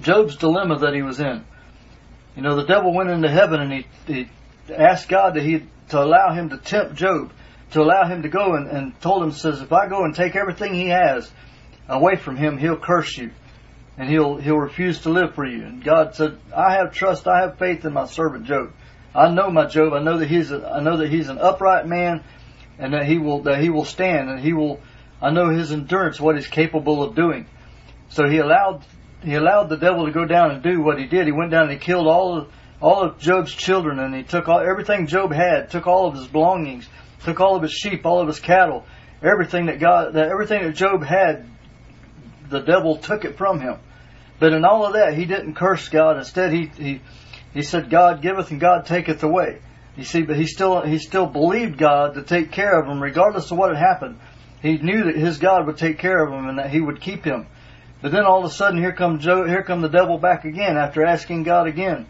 Job's 0.01 0.37
dilemma 0.37 0.79
that 0.79 0.95
he 0.95 1.03
was 1.03 1.19
in. 1.19 1.45
You 2.35 2.41
know, 2.41 2.55
the 2.55 2.65
devil 2.65 2.93
went 2.93 3.11
into 3.11 3.29
heaven 3.29 3.61
and 3.61 3.71
he, 3.71 3.85
he 4.07 4.29
asked 4.73 5.07
God 5.07 5.35
that 5.35 5.43
he, 5.43 5.67
to 5.89 6.01
allow 6.01 6.33
him 6.33 6.49
to 6.49 6.57
tempt 6.57 6.95
Job, 6.95 7.31
to 7.71 7.81
allow 7.81 8.07
him 8.07 8.23
to 8.23 8.29
go 8.29 8.55
and, 8.55 8.67
and 8.67 8.99
told 9.01 9.23
him, 9.23 9.31
says, 9.31 9.61
if 9.61 9.71
I 9.71 9.87
go 9.87 10.03
and 10.03 10.15
take 10.15 10.35
everything 10.35 10.73
he 10.73 10.87
has 10.87 11.31
away 11.87 12.15
from 12.15 12.35
him, 12.35 12.57
he'll 12.57 12.79
curse 12.79 13.15
you 13.17 13.31
and 13.97 14.09
he'll, 14.09 14.38
he'll 14.38 14.57
refuse 14.57 15.01
to 15.01 15.09
live 15.09 15.35
for 15.35 15.45
you. 15.45 15.63
And 15.63 15.83
God 15.83 16.15
said, 16.15 16.38
I 16.55 16.73
have 16.73 16.93
trust, 16.93 17.27
I 17.27 17.41
have 17.41 17.59
faith 17.59 17.85
in 17.85 17.93
my 17.93 18.05
servant 18.05 18.45
Job. 18.45 18.71
I 19.13 19.29
know 19.29 19.50
my 19.50 19.67
Job. 19.67 19.93
I 19.93 20.01
know 20.01 20.17
that 20.17 20.27
he's 20.27 20.51
a, 20.51 20.67
I 20.67 20.81
know 20.81 20.97
that 20.97 21.09
he's 21.09 21.29
an 21.29 21.38
upright 21.38 21.88
man 21.88 22.23
and 22.79 22.93
that 22.93 23.05
he 23.05 23.17
will, 23.17 23.43
that 23.43 23.59
he 23.59 23.69
will 23.69 23.85
stand 23.85 24.29
and 24.29 24.39
he 24.39 24.53
will, 24.53 24.79
I 25.21 25.31
know 25.31 25.50
his 25.50 25.71
endurance, 25.71 26.19
what 26.19 26.35
he's 26.35 26.47
capable 26.47 27.03
of 27.03 27.15
doing. 27.15 27.45
So 28.09 28.27
he 28.27 28.38
allowed 28.38 28.83
he 29.23 29.35
allowed 29.35 29.69
the 29.69 29.77
devil 29.77 30.05
to 30.05 30.12
go 30.12 30.25
down 30.25 30.51
and 30.51 30.62
do 30.62 30.81
what 30.81 31.00
he 31.00 31.05
did. 31.05 31.25
He 31.25 31.31
went 31.31 31.51
down 31.51 31.63
and 31.63 31.71
he 31.71 31.77
killed 31.77 32.07
all 32.07 32.38
of 32.38 32.51
all 32.83 33.01
of 33.01 33.17
Job's 33.17 33.53
children, 33.53 33.97
and 34.00 34.13
he 34.13 34.23
took 34.23 34.50
all, 34.50 34.59
everything 34.59 35.07
Job 35.07 35.31
had, 35.31 35.71
took 35.71 35.88
all 35.88 36.07
of 36.07 36.15
his 36.15 36.27
belongings, 36.27 36.85
took 37.23 37.39
all 37.39 37.55
of 37.55 37.62
his 37.62 37.71
sheep, 37.71 38.05
all 38.05 38.19
of 38.19 38.27
his 38.27 38.41
cattle, 38.41 38.85
everything 39.23 39.67
that 39.67 39.79
God, 39.79 40.15
that 40.15 40.27
everything 40.27 40.63
that 40.63 40.75
Job 40.75 41.01
had, 41.01 41.45
the 42.53 42.62
devil 42.62 42.98
took 42.98 43.25
it 43.25 43.38
from 43.38 43.60
him. 43.60 43.77
But 44.39 44.53
in 44.53 44.63
all 44.63 44.86
of 44.86 44.93
that, 44.93 45.13
he 45.13 45.25
didn't 45.25 45.55
curse 45.55 45.89
God. 45.89 46.17
Instead, 46.17 46.53
he 46.53 46.72
he 46.77 47.01
he 47.53 47.62
said, 47.62 47.89
"God 47.89 48.22
giveth 48.22 48.51
and 48.51 48.60
God 48.60 48.86
taketh 48.86 49.24
away." 49.24 49.60
You 49.95 50.03
see, 50.03 50.22
but 50.22 50.38
he 50.38 50.48
still 50.48 50.81
he 50.81 50.98
still 50.98 51.25
believed 51.25 51.77
God 51.77 52.15
to 52.15 52.24
take 52.24 52.51
care 52.51 52.79
of 52.79 52.88
him, 52.88 53.01
regardless 53.01 53.51
of 53.51 53.57
what 53.57 53.75
had 53.75 53.77
happened. 53.77 54.19
He 54.62 54.77
knew 54.77 55.03
that 55.03 55.15
his 55.15 55.39
God 55.39 55.67
would 55.67 55.77
take 55.77 56.00
care 56.00 56.24
of 56.24 56.31
him 56.31 56.48
and 56.48 56.57
that 56.57 56.69
he 56.69 56.79
would 56.79 57.01
keep 57.01 57.25
him. 57.25 57.48
But 58.01 58.12
then 58.12 58.25
all 58.25 58.39
of 58.39 58.45
a 58.45 58.53
sudden, 58.53 58.79
here 58.79 58.91
come 58.91 59.19
Job, 59.19 59.48
here 59.48 59.63
come 59.63 59.81
the 59.81 59.89
devil 59.89 60.17
back 60.17 60.45
again 60.45 60.77
after 60.77 61.05
asking 61.05 61.43
God 61.43 61.67
again, 61.67 62.05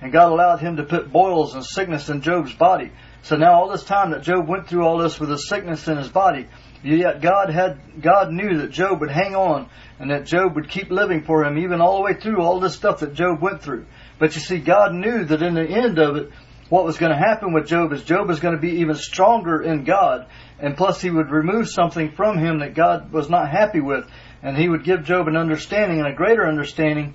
and 0.00 0.12
God 0.12 0.32
allowed 0.32 0.60
him 0.60 0.76
to 0.76 0.82
put 0.82 1.12
boils 1.12 1.54
and 1.54 1.64
sickness 1.64 2.08
in 2.08 2.20
Job's 2.20 2.54
body. 2.54 2.90
So 3.22 3.36
now 3.36 3.54
all 3.54 3.68
this 3.68 3.84
time 3.84 4.10
that 4.10 4.22
Job 4.22 4.48
went 4.48 4.68
through 4.68 4.84
all 4.84 4.98
this 4.98 5.20
with 5.20 5.30
a 5.30 5.38
sickness 5.38 5.88
in 5.88 5.98
his 5.98 6.08
body, 6.08 6.46
yet 6.94 7.20
God 7.20 7.50
had 7.50 7.80
God 8.00 8.30
knew 8.30 8.58
that 8.58 8.70
Job 8.70 9.00
would 9.00 9.10
hang 9.10 9.34
on 9.34 9.68
and 9.98 10.10
that 10.10 10.26
Job 10.26 10.54
would 10.54 10.68
keep 10.68 10.90
living 10.90 11.22
for 11.22 11.44
him 11.44 11.58
even 11.58 11.80
all 11.80 11.96
the 11.96 12.02
way 12.02 12.14
through 12.14 12.40
all 12.40 12.60
this 12.60 12.76
stuff 12.76 13.00
that 13.00 13.14
Job 13.14 13.40
went 13.40 13.62
through. 13.62 13.86
But 14.18 14.34
you 14.34 14.40
see, 14.40 14.58
God 14.58 14.94
knew 14.94 15.24
that 15.24 15.42
in 15.42 15.54
the 15.54 15.66
end 15.66 15.98
of 15.98 16.16
it, 16.16 16.30
what 16.68 16.84
was 16.84 16.98
going 16.98 17.12
to 17.12 17.18
happen 17.18 17.52
with 17.52 17.66
Job 17.66 17.92
is 17.92 18.02
Job 18.02 18.28
was 18.28 18.40
going 18.40 18.54
to 18.54 18.60
be 18.60 18.80
even 18.80 18.96
stronger 18.96 19.62
in 19.62 19.84
God, 19.84 20.26
and 20.58 20.76
plus 20.76 21.00
he 21.00 21.10
would 21.10 21.30
remove 21.30 21.68
something 21.68 22.12
from 22.12 22.38
him 22.38 22.58
that 22.60 22.74
God 22.74 23.12
was 23.12 23.30
not 23.30 23.50
happy 23.50 23.80
with 23.80 24.06
and 24.46 24.56
he 24.56 24.68
would 24.68 24.84
give 24.84 25.04
Job 25.04 25.26
an 25.28 25.36
understanding 25.36 25.98
and 25.98 26.06
a 26.06 26.14
greater 26.14 26.46
understanding 26.46 27.14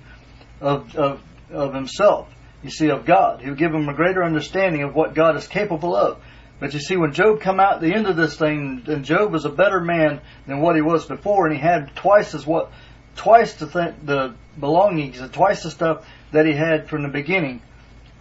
of, 0.60 0.94
of, 0.96 1.22
of 1.50 1.74
himself. 1.74 2.28
You 2.62 2.70
see, 2.70 2.90
of 2.90 3.06
God. 3.06 3.40
He 3.40 3.48
would 3.48 3.58
give 3.58 3.72
him 3.72 3.88
a 3.88 3.94
greater 3.94 4.22
understanding 4.22 4.82
of 4.82 4.94
what 4.94 5.14
God 5.14 5.36
is 5.36 5.46
capable 5.46 5.96
of. 5.96 6.22
But 6.62 6.74
you 6.74 6.78
see, 6.78 6.96
when 6.96 7.12
Job 7.12 7.40
come 7.40 7.58
out 7.58 7.80
the 7.80 7.92
end 7.92 8.06
of 8.06 8.14
this 8.14 8.36
thing, 8.36 8.84
and 8.86 9.04
Job 9.04 9.32
was 9.32 9.44
a 9.44 9.50
better 9.50 9.80
man 9.80 10.20
than 10.46 10.60
what 10.60 10.76
he 10.76 10.80
was 10.80 11.04
before, 11.04 11.48
and 11.48 11.56
he 11.56 11.60
had 11.60 11.96
twice 11.96 12.36
as 12.36 12.46
what, 12.46 12.70
twice 13.16 13.54
the 13.54 13.66
th- 13.66 13.94
the 14.04 14.36
belongings, 14.60 15.18
and 15.18 15.32
twice 15.32 15.64
the 15.64 15.72
stuff 15.72 16.06
that 16.30 16.46
he 16.46 16.52
had 16.52 16.88
from 16.88 17.02
the 17.02 17.08
beginning, 17.08 17.62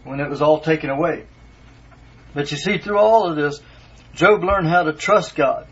when 0.05 0.19
it 0.19 0.27
was 0.27 0.41
all 0.41 0.59
taken 0.59 0.89
away. 0.89 1.27
But 2.33 2.49
you 2.49 2.57
see, 2.57 2.79
through 2.79 2.97
all 2.97 3.29
of 3.29 3.35
this, 3.35 3.61
Job 4.15 4.43
learned 4.43 4.69
how 4.69 4.85
to 4.85 4.93
trust 4.93 5.35
God. 5.35 5.67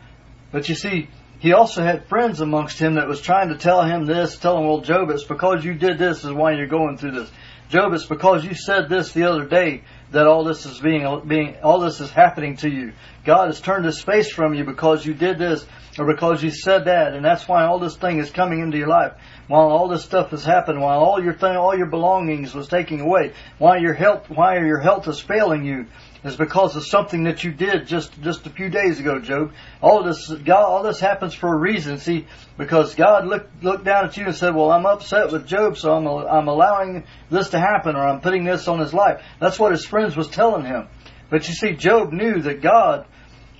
But 0.51 0.69
you 0.69 0.75
see, 0.75 1.09
he 1.39 1.53
also 1.53 1.81
had 1.81 2.07
friends 2.07 2.39
amongst 2.39 2.77
him 2.77 2.93
that 2.95 3.07
was 3.07 3.19
trying 3.19 3.49
to 3.49 3.57
tell 3.57 3.83
him 3.83 4.05
this, 4.05 4.37
tell 4.37 4.59
him, 4.59 4.67
well, 4.67 4.81
Job, 4.81 5.09
it's 5.09 5.23
because 5.23 5.65
you 5.65 5.73
did 5.73 5.97
this 5.97 6.23
is 6.23 6.31
why 6.31 6.51
you're 6.51 6.67
going 6.67 6.99
through 6.99 7.13
this. 7.13 7.31
Job, 7.69 7.93
it's 7.93 8.05
because 8.05 8.45
you 8.45 8.53
said 8.53 8.89
this 8.89 9.11
the 9.13 9.23
other 9.23 9.45
day 9.45 9.83
that 10.11 10.27
all 10.27 10.43
this 10.43 10.65
is 10.65 10.79
being, 10.79 11.21
being, 11.27 11.55
all 11.61 11.79
this 11.79 11.99
is 11.99 12.09
happening 12.09 12.57
to 12.57 12.69
you. 12.69 12.93
God 13.25 13.47
has 13.47 13.61
turned 13.61 13.85
his 13.85 14.01
face 14.01 14.31
from 14.31 14.53
you 14.53 14.63
because 14.63 15.05
you 15.05 15.13
did 15.13 15.37
this 15.37 15.65
or 15.99 16.11
because 16.11 16.41
you 16.41 16.49
said 16.49 16.85
that, 16.85 17.13
and 17.13 17.23
that's 17.23 17.47
why 17.47 17.65
all 17.65 17.79
this 17.79 17.97
thing 17.97 18.19
is 18.19 18.31
coming 18.31 18.59
into 18.59 18.77
your 18.77 18.87
life. 18.87 19.13
While 19.47 19.69
all 19.69 19.87
this 19.87 20.03
stuff 20.03 20.31
has 20.31 20.45
happened, 20.45 20.79
while 20.81 20.99
all 20.99 21.21
your 21.21 21.33
thing, 21.33 21.55
all 21.55 21.75
your 21.77 21.89
belongings 21.89 22.53
was 22.53 22.67
taking 22.67 23.01
away, 23.01 23.33
why 23.57 23.77
your 23.77 23.93
health, 23.93 24.29
why 24.29 24.57
your 24.59 24.79
health 24.79 25.07
is 25.07 25.19
failing 25.19 25.65
you, 25.65 25.87
is 26.23 26.35
because 26.35 26.75
of 26.75 26.85
something 26.85 27.23
that 27.23 27.43
you 27.43 27.51
did 27.51 27.87
just 27.87 28.19
just 28.21 28.45
a 28.45 28.49
few 28.49 28.69
days 28.69 28.99
ago, 28.99 29.19
Job. 29.19 29.53
All 29.81 30.03
this 30.03 30.29
God, 30.29 30.63
all 30.63 30.83
this 30.83 30.99
happens 30.99 31.33
for 31.33 31.53
a 31.53 31.57
reason. 31.57 31.97
See, 31.97 32.27
because 32.57 32.95
God 32.95 33.25
looked 33.25 33.63
looked 33.63 33.85
down 33.85 34.05
at 34.05 34.17
you 34.17 34.25
and 34.25 34.35
said, 34.35 34.53
"Well, 34.53 34.71
I'm 34.71 34.85
upset 34.85 35.31
with 35.31 35.47
Job, 35.47 35.77
so 35.77 35.93
I'm 35.93 36.05
I'm 36.07 36.47
allowing 36.47 37.05
this 37.29 37.49
to 37.49 37.59
happen, 37.59 37.95
or 37.95 38.05
I'm 38.05 38.21
putting 38.21 38.43
this 38.43 38.67
on 38.67 38.79
his 38.79 38.93
life." 38.93 39.23
That's 39.39 39.57
what 39.57 39.71
his 39.71 39.85
friends 39.85 40.17
was 40.17 40.27
telling 40.27 40.65
him. 40.65 40.87
But 41.29 41.47
you 41.47 41.53
see, 41.53 41.73
Job 41.73 42.11
knew 42.11 42.41
that 42.41 42.61
God, 42.61 43.05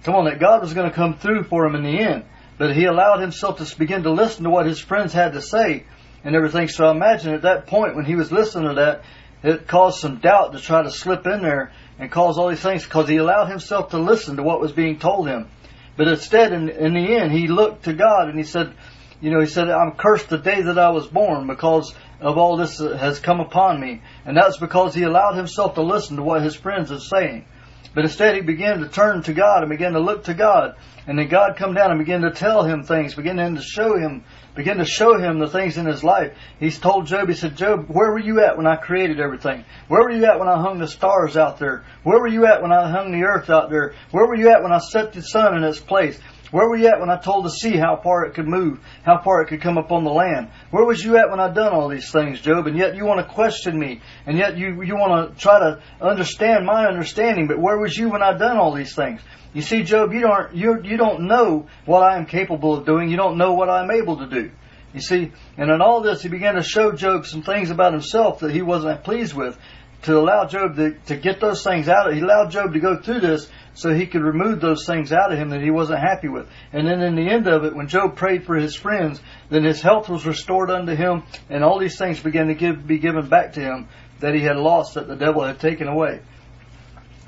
come 0.03 0.15
on, 0.15 0.25
that 0.25 0.39
God 0.39 0.61
was 0.61 0.73
going 0.73 0.89
to 0.89 0.95
come 0.95 1.17
through 1.17 1.43
for 1.43 1.65
him 1.65 1.75
in 1.75 1.83
the 1.83 1.99
end. 1.99 2.25
But 2.57 2.75
he 2.75 2.85
allowed 2.85 3.21
himself 3.21 3.59
to 3.59 3.77
begin 3.77 4.03
to 4.03 4.11
listen 4.11 4.43
to 4.43 4.49
what 4.49 4.65
his 4.65 4.79
friends 4.79 5.13
had 5.13 5.33
to 5.33 5.41
say 5.41 5.85
and 6.25 6.35
everything. 6.35 6.67
So 6.67 6.85
I 6.85 6.91
imagine 6.91 7.33
at 7.33 7.43
that 7.43 7.67
point 7.67 7.95
when 7.95 8.05
he 8.05 8.15
was 8.15 8.31
listening 8.31 8.69
to 8.69 8.75
that, 8.75 9.03
it 9.41 9.67
caused 9.67 9.99
some 9.99 10.17
doubt 10.17 10.51
to 10.51 10.59
try 10.59 10.83
to 10.83 10.91
slip 10.91 11.25
in 11.25 11.41
there 11.41 11.71
and 11.99 12.11
cause 12.11 12.37
all 12.37 12.49
these 12.49 12.61
things 12.61 12.83
because 12.83 13.09
he 13.09 13.17
allowed 13.17 13.49
himself 13.49 13.89
to 13.89 13.99
listen 13.99 14.37
to 14.37 14.43
what 14.43 14.61
was 14.61 14.71
being 14.71 14.97
told 14.97 15.27
him. 15.27 15.49
But 15.97 16.07
instead, 16.07 16.53
in, 16.53 16.69
in 16.69 16.93
the 16.93 17.17
end, 17.17 17.33
he 17.33 17.47
looked 17.47 17.83
to 17.83 17.93
God 17.93 18.29
and 18.29 18.37
he 18.37 18.45
said, 18.45 18.73
you 19.21 19.31
know, 19.31 19.41
he 19.41 19.47
said, 19.47 19.69
I'm 19.69 19.91
cursed 19.91 20.29
the 20.29 20.37
day 20.37 20.61
that 20.61 20.79
I 20.79 20.91
was 20.91 21.07
born 21.07 21.45
because 21.45 21.93
of 22.21 22.37
all 22.37 22.55
this 22.55 22.79
has 22.79 23.19
come 23.19 23.41
upon 23.41 23.81
me. 23.81 24.01
And 24.25 24.35
that's 24.35 24.57
because 24.57 24.95
he 24.95 25.03
allowed 25.03 25.35
himself 25.35 25.75
to 25.75 25.81
listen 25.81 26.15
to 26.15 26.23
what 26.23 26.41
his 26.41 26.55
friends 26.55 26.89
are 26.91 26.99
saying. 26.99 27.45
But 27.93 28.05
instead 28.05 28.35
he 28.35 28.41
began 28.41 28.79
to 28.79 28.87
turn 28.87 29.23
to 29.23 29.33
God 29.33 29.61
and 29.61 29.69
began 29.69 29.93
to 29.93 29.99
look 29.99 30.25
to 30.25 30.33
God. 30.33 30.75
And 31.05 31.19
then 31.19 31.27
God 31.27 31.57
come 31.57 31.73
down 31.73 31.91
and 31.91 31.99
began 31.99 32.21
to 32.21 32.31
tell 32.31 32.63
him 32.63 32.83
things, 32.83 33.15
began 33.15 33.55
to 33.55 33.61
show 33.61 33.97
him 33.97 34.23
begin 34.59 34.77
to 34.77 34.83
show 34.83 35.17
him 35.17 35.39
the 35.39 35.47
things 35.47 35.77
in 35.77 35.85
his 35.85 36.03
life. 36.03 36.33
He's 36.59 36.77
told 36.77 37.07
Job, 37.07 37.29
he 37.29 37.33
said, 37.33 37.55
Job, 37.55 37.85
where 37.87 38.11
were 38.11 38.19
you 38.19 38.43
at 38.43 38.57
when 38.57 38.67
I 38.67 38.75
created 38.75 39.21
everything? 39.21 39.63
Where 39.87 40.03
were 40.03 40.11
you 40.11 40.25
at 40.25 40.37
when 40.37 40.49
I 40.49 40.61
hung 40.61 40.79
the 40.79 40.87
stars 40.89 41.37
out 41.37 41.59
there? 41.59 41.85
Where 42.03 42.19
were 42.19 42.27
you 42.27 42.45
at 42.45 42.61
when 42.61 42.73
I 42.73 42.91
hung 42.91 43.13
the 43.13 43.23
earth 43.23 43.49
out 43.49 43.69
there? 43.69 43.95
Where 44.11 44.27
were 44.27 44.35
you 44.35 44.49
at 44.49 44.61
when 44.61 44.73
I 44.73 44.79
set 44.79 45.13
the 45.13 45.21
sun 45.21 45.55
in 45.55 45.63
its 45.63 45.79
place? 45.79 46.19
Where 46.51 46.67
were 46.67 46.77
you 46.77 46.87
at 46.87 46.99
when 46.99 47.09
I 47.11 47.17
told 47.17 47.45
the 47.45 47.51
sea 47.51 47.77
how 47.77 47.99
far 48.01 48.25
it 48.25 48.33
could 48.33 48.47
move, 48.47 48.79
how 49.03 49.21
far 49.21 49.41
it 49.41 49.47
could 49.47 49.61
come 49.61 49.77
up 49.77 49.91
on 49.91 50.03
the 50.03 50.11
land? 50.11 50.49
Where 50.71 50.83
was 50.83 51.03
you 51.03 51.17
at 51.17 51.29
when 51.29 51.39
I 51.39 51.53
done 51.53 51.73
all 51.73 51.89
these 51.89 52.11
things, 52.11 52.41
Job? 52.41 52.65
And 52.65 52.77
yet 52.77 52.95
you 52.95 53.05
want 53.05 53.25
to 53.25 53.33
question 53.33 53.77
me, 53.77 54.01
and 54.25 54.37
yet 54.37 54.57
you 54.57 54.81
you 54.81 54.95
want 54.95 55.35
to 55.35 55.39
try 55.39 55.59
to 55.59 55.81
understand 56.01 56.65
my 56.65 56.87
understanding. 56.87 57.47
But 57.47 57.59
where 57.59 57.77
was 57.77 57.95
you 57.95 58.09
when 58.09 58.23
I 58.23 58.35
done 58.37 58.57
all 58.57 58.73
these 58.73 58.95
things? 58.95 59.21
You 59.53 59.61
see, 59.61 59.83
Job, 59.83 60.11
you 60.11 60.21
don't 60.21 60.55
you 60.55 60.81
you 60.83 60.97
don't 60.97 61.27
know 61.27 61.67
what 61.85 62.01
I 62.01 62.17
am 62.17 62.25
capable 62.25 62.75
of 62.75 62.85
doing. 62.85 63.09
You 63.09 63.17
don't 63.17 63.37
know 63.37 63.53
what 63.53 63.69
I'm 63.69 63.91
able 63.91 64.17
to 64.17 64.27
do. 64.27 64.51
You 64.93 65.01
see, 65.01 65.31
and 65.55 65.69
in 65.69 65.81
all 65.81 66.01
this, 66.01 66.23
he 66.23 66.29
began 66.29 66.55
to 66.55 66.63
show 66.63 66.91
Job 66.93 67.27
some 67.27 67.43
things 67.43 67.69
about 67.69 67.93
himself 67.93 68.39
that 68.39 68.51
he 68.51 68.63
wasn't 68.63 69.03
pleased 69.03 69.35
with. 69.35 69.57
To 70.03 70.17
allow 70.17 70.45
Job 70.45 70.77
to, 70.77 70.91
to 71.07 71.17
get 71.17 71.41
those 71.41 71.61
things 71.63 71.89
out, 71.89 72.13
he 72.13 72.21
allowed 72.21 72.51
Job 72.51 72.73
to 72.73 72.79
go 72.79 73.01
through 73.01 73.19
this 73.19 73.49
so 73.79 73.93
he 73.93 74.05
could 74.05 74.21
remove 74.21 74.61
those 74.61 74.85
things 74.85 75.11
out 75.11 75.31
of 75.31 75.37
him 75.37 75.49
that 75.49 75.61
he 75.61 75.71
wasn't 75.71 75.99
happy 75.99 76.27
with. 76.27 76.47
And 76.73 76.87
then 76.87 77.01
in 77.01 77.15
the 77.15 77.29
end 77.29 77.47
of 77.47 77.63
it, 77.63 77.75
when 77.75 77.87
Job 77.87 78.15
prayed 78.15 78.45
for 78.45 78.55
his 78.55 78.75
friends, 78.75 79.21
then 79.49 79.63
his 79.63 79.81
health 79.81 80.09
was 80.09 80.25
restored 80.25 80.69
unto 80.69 80.95
him, 80.95 81.23
and 81.49 81.63
all 81.63 81.79
these 81.79 81.97
things 81.97 82.19
began 82.19 82.47
to 82.47 82.55
give, 82.55 82.85
be 82.85 82.99
given 82.99 83.27
back 83.27 83.53
to 83.53 83.61
him 83.61 83.87
that 84.19 84.35
he 84.35 84.41
had 84.41 84.57
lost, 84.57 84.95
that 84.95 85.07
the 85.07 85.15
devil 85.15 85.43
had 85.43 85.59
taken 85.59 85.87
away 85.87 86.21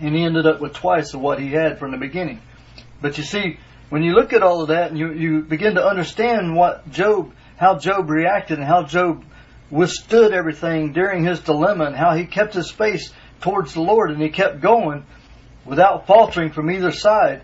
and 0.02 0.16
he 0.16 0.24
ended 0.24 0.48
up 0.48 0.60
with 0.60 0.74
twice 0.74 1.14
of 1.14 1.22
what 1.22 1.40
he 1.40 1.50
had 1.52 1.78
from 1.78 1.92
the 1.92 1.98
beginning. 1.98 2.42
But 3.02 3.18
you 3.18 3.24
see, 3.24 3.58
when 3.90 4.04
you 4.04 4.14
look 4.14 4.34
at 4.34 4.42
all 4.42 4.62
of 4.62 4.70
that 4.70 4.90
and 4.90 5.00
you, 5.00 5.14
you 5.14 5.42
begin 5.42 5.76
to 5.76 5.86
understand 5.86 6.56
what 6.56 6.90
Job, 6.90 7.34
how 7.58 7.78
Job 7.78 8.10
reacted 8.10 8.58
and 8.58 8.68
how 8.68 8.84
Job 8.84 9.24
withstood 9.70 10.34
everything 10.34 10.92
during 10.92 11.24
his 11.24 11.40
dilemma 11.40 11.86
and 11.86 11.96
how 11.96 12.16
he 12.16 12.26
kept 12.26 12.56
his 12.56 12.72
face 12.72 13.14
towards 13.42 13.74
the 13.74 13.82
Lord 13.82 14.12
and 14.12 14.22
he 14.22 14.30
kept 14.30 14.60
going 14.60 15.06
without 15.66 16.08
faltering 16.08 16.52
from 16.52 16.72
either 16.72 16.92
side 16.92 17.44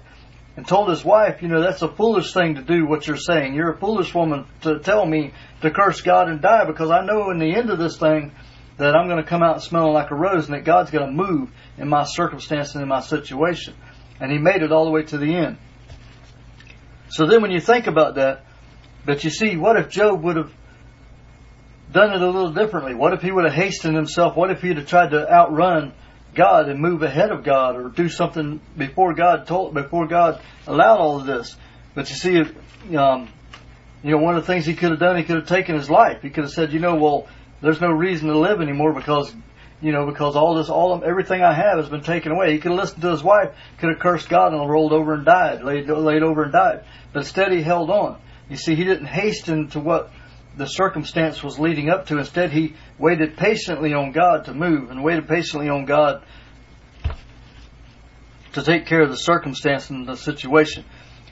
and 0.56 0.68
told 0.68 0.90
his 0.90 1.06
wife, 1.06 1.42
you 1.42 1.48
know, 1.48 1.62
that's 1.62 1.84
a 1.84 1.88
foolish 1.88 2.34
thing 2.34 2.56
to 2.56 2.64
do 2.64 2.86
what 2.86 3.06
you're 3.06 3.16
saying. 3.16 3.54
You're 3.54 3.74
a 3.74 3.78
foolish 3.78 4.14
woman 4.14 4.46
to 4.62 4.80
tell 4.80 5.06
me 5.06 5.34
to 5.62 5.72
curse 5.72 6.02
God 6.02 6.30
and 6.30 6.42
die 6.42 6.66
because 6.66 6.90
I 6.90 7.06
know 7.06 7.30
in 7.30 7.38
the 7.38 7.56
end 7.56 7.70
of 7.70 7.78
this 7.78 7.98
thing 7.98 8.32
that 8.78 8.96
I'm 8.96 9.08
going 9.08 9.22
to 9.22 9.30
come 9.30 9.44
out 9.44 9.64
smelling 9.64 9.94
like 9.94 10.12
a 10.12 10.16
rose 10.16 10.48
and 10.48 10.56
that 10.56 10.66
God's 10.66 10.92
going 10.92 11.06
to 11.06 11.12
move 11.12 11.50
in 11.78 11.88
my 11.88 12.04
circumstance 12.06 12.74
and 12.74 12.82
in 12.82 12.88
my 12.88 13.02
situation. 13.02 13.76
And 14.20 14.32
he 14.32 14.40
made 14.40 14.64
it 14.64 14.72
all 14.72 14.86
the 14.86 14.92
way 14.92 15.04
to 15.04 15.18
the 15.18 15.36
end. 15.36 15.58
So 17.10 17.28
then 17.28 17.42
when 17.42 17.52
you 17.52 17.60
think 17.60 17.88
about 17.88 18.16
that, 18.16 18.44
but 19.06 19.24
you 19.24 19.30
see, 19.30 19.58
what 19.58 19.78
if 19.78 19.90
Job 19.90 20.24
would 20.24 20.38
have 20.38 20.52
done 21.92 22.14
it 22.14 22.22
a 22.22 22.26
little 22.26 22.52
differently? 22.52 22.94
What 22.94 23.14
if 23.14 23.22
he 23.22 23.32
would 23.32 23.46
have 23.46 23.54
hastened 23.54 23.96
himself? 23.96 24.36
What 24.36 24.52
if 24.52 24.62
he'd 24.62 24.78
have 24.78 24.88
tried 24.88 25.12
to 25.12 25.32
outrun 25.32 25.94
God 26.38 26.70
and 26.70 26.80
move 26.80 27.04
ahead 27.04 27.32
of 27.32 27.44
God 27.44 27.76
or 27.76 27.90
do 27.90 28.08
something 28.08 28.62
before 28.78 29.14
God 29.14 29.48
told, 29.48 29.74
before 29.74 30.08
God 30.08 30.42
allowed 30.66 31.00
all 31.00 31.20
of 31.20 31.26
this. 31.26 31.58
But 31.96 32.10
you 32.10 32.16
see, 32.16 32.40
um, 32.96 33.28
you 34.04 34.12
know, 34.12 34.20
one 34.20 34.38
of 34.38 34.46
the 34.46 34.48
things 34.48 34.66
he 34.66 34.76
could 34.76 34.92
have 34.92 35.00
done, 35.00 35.18
he 35.18 35.24
could 35.24 35.38
have 35.38 35.48
taken 35.48 35.76
his 35.76 35.90
life. 35.90 36.22
He 36.22 36.30
could 36.30 36.46
have 36.46 36.54
said, 36.54 36.72
you 36.72 36.80
know, 36.80 36.96
well, 36.96 37.28
there's 37.62 37.82
no 37.82 37.90
reason 37.90 38.30
to 38.30 38.38
live 38.38 38.62
anymore 38.62 38.94
because, 38.94 39.34
you 39.82 39.92
know, 39.92 40.06
because 40.06 40.36
all 40.36 40.56
this, 40.56 40.70
all 40.70 40.94
of, 40.94 41.04
everything 41.04 41.42
I 41.42 41.54
have 41.54 41.78
has 41.78 41.90
been 41.90 42.04
taken 42.04 42.32
away. 42.32 42.54
He 42.54 42.60
could 42.60 42.72
have 42.72 42.80
listened 42.80 43.02
to 43.02 43.10
his 43.10 43.24
wife, 43.24 43.50
could 43.80 43.90
have 43.90 44.00
cursed 44.00 44.30
God 44.30 44.54
and 44.54 44.70
rolled 44.70 44.94
over 44.94 45.16
and 45.16 45.26
died, 45.26 45.64
laid, 45.64 45.90
laid 45.90 46.22
over 46.24 46.44
and 46.44 46.54
died. 46.54 46.86
But 47.12 47.20
instead 47.20 47.52
he 47.52 47.62
held 47.62 47.90
on. 47.90 48.22
You 48.50 48.56
see, 48.56 48.76
he 48.76 48.84
didn't 48.86 49.08
hasten 49.08 49.70
to 49.70 49.80
what 49.80 50.12
the 50.58 50.66
circumstance 50.66 51.44
was 51.44 51.60
leading 51.60 51.90
up 51.90 52.08
to. 52.08 52.18
Instead, 52.18 52.52
he 52.52 52.76
waited 52.98 53.38
patiently 53.38 53.94
on 53.94 54.12
God 54.12 54.46
to 54.46 54.54
move 54.54 54.90
and 54.90 55.04
waited 55.04 55.28
patiently 55.28 55.70
on 55.70 55.86
God 55.86 56.24
to 58.54 58.64
take 58.64 58.86
care 58.86 59.02
of 59.02 59.10
the 59.10 59.18
circumstance 59.18 59.90
and 59.90 60.08
the 60.08 60.16
situation. 60.16 60.84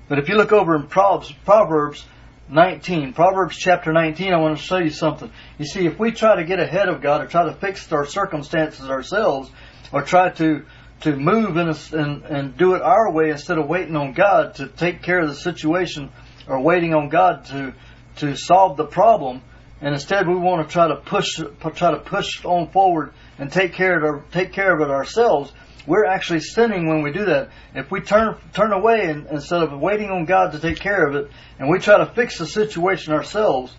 But 0.08 0.20
if 0.20 0.29
you 0.29 0.36
look 0.36 0.51
over 0.51 0.75
in 0.75 0.88
Proverbs, 0.88 1.34
Proverbs 1.44 2.05
19, 2.50 3.13
Proverbs 3.13 3.58
chapter 3.58 3.91
19, 3.91 4.32
I 4.32 4.38
want 4.38 4.58
to 4.58 4.63
show 4.63 4.77
you 4.77 4.91
something. 4.91 5.32
You 5.58 5.65
see, 5.65 5.88
if 5.88 5.98
we 5.98 6.12
try 6.12 6.36
to 6.36 6.44
get 6.44 6.60
ahead 6.60 6.88
of 6.88 7.01
God 7.01 7.22
or 7.22 7.27
try 7.27 7.46
to 7.46 7.53
fix 7.53 7.91
our 7.91 8.05
circumstances 8.05 8.89
ourselves 8.89 9.51
or 9.91 10.03
try 10.03 10.29
to 10.32 10.65
to 11.01 11.15
move 11.15 11.58
in 11.58 11.70
a, 11.70 11.75
and, 11.91 12.24
and 12.24 12.58
do 12.58 12.74
it 12.74 12.82
our 12.82 13.12
way 13.12 13.29
instead 13.29 13.58
of 13.58 13.67
waiting 13.67 13.96
on 13.96 14.13
God 14.13 14.55
to 14.55 14.67
take 14.67 15.01
care 15.03 15.20
of 15.20 15.27
the 15.27 15.36
situation 15.36 16.10
or 16.48 16.62
waiting 16.62 16.94
on 16.94 17.10
God 17.10 17.46
to 17.46 17.74
to 18.17 18.36
solve 18.36 18.77
the 18.77 18.86
problem, 18.86 19.41
and 19.81 19.93
instead 19.93 20.27
we 20.27 20.36
want 20.36 20.67
to 20.67 20.72
try 20.72 20.88
to 20.88 20.95
push 20.95 21.39
try 21.75 21.91
to 21.91 22.00
push 22.00 22.43
on 22.45 22.69
forward 22.69 23.13
and 23.38 23.51
take 23.51 23.74
care 23.74 24.03
of 24.03 24.31
take 24.31 24.53
care 24.53 24.74
of 24.74 24.81
it 24.81 24.91
ourselves. 24.91 25.51
We're 25.88 26.05
actually 26.05 26.39
sinning 26.39 26.88
when 26.88 27.03
we 27.03 27.12
do 27.12 27.25
that. 27.25 27.50
If 27.75 27.91
we 27.91 28.01
turn 28.01 28.36
turn 28.53 28.72
away 28.72 29.10
and, 29.10 29.27
instead 29.27 29.62
of 29.62 29.79
waiting 29.79 30.10
on 30.10 30.25
God 30.25 30.53
to 30.53 30.60
take 30.60 30.79
care 30.79 31.07
of 31.07 31.15
it, 31.15 31.29
and 31.60 31.69
we 31.69 31.79
try 31.79 31.98
to 31.98 32.07
fix 32.07 32.39
the 32.39 32.48
situation 32.48 33.13
ourselves, 33.13 33.75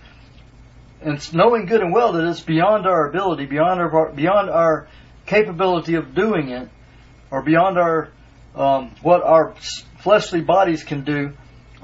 and 1.00 1.34
knowing 1.34 1.66
good 1.66 1.80
and 1.80 1.92
well 1.92 2.12
that 2.12 2.24
it's 2.28 2.40
beyond 2.40 2.86
our 2.86 3.08
ability, 3.08 3.46
beyond 3.46 3.80
our 3.80 4.12
beyond 4.12 4.50
our 4.50 4.88
capability 5.26 5.94
of 5.94 6.14
doing 6.14 6.50
it, 6.50 6.68
or 7.30 7.42
beyond 7.42 7.78
our 7.78 8.10
um, 8.54 8.94
what 9.02 9.22
our 9.22 9.54
fleshly 9.98 10.40
bodies 10.40 10.84
can 10.84 11.04
do, 11.04 11.32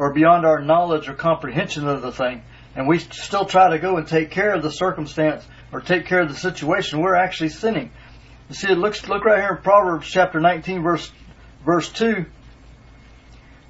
or 0.03 0.13
beyond 0.13 0.45
our 0.45 0.61
knowledge 0.61 1.09
or 1.09 1.15
comprehension 1.15 1.87
of 1.87 2.03
the 2.03 2.11
thing, 2.11 2.43
and 2.75 2.89
we 2.89 2.99
still 2.99 3.45
try 3.45 3.71
to 3.71 3.79
go 3.79 3.99
and 3.99 4.09
take 4.09 4.33
care 4.33 4.53
of 4.53 4.61
the 4.61 4.71
circumstance 4.73 5.47
or 5.71 5.81
take 5.81 6.07
care 6.07 6.23
of 6.23 6.29
the 6.29 6.35
situation, 6.35 7.01
we're 7.01 7.15
actually 7.15 7.51
sinning. 7.51 7.89
You 8.49 8.57
see, 8.57 8.75
look, 8.75 9.01
look 9.09 9.25
right 9.25 9.39
here 9.39 9.55
in 9.55 9.63
Proverbs 9.63 10.09
chapter 10.09 10.41
19, 10.41 10.83
verse, 10.83 11.09
verse 11.65 11.89
2. 11.91 12.25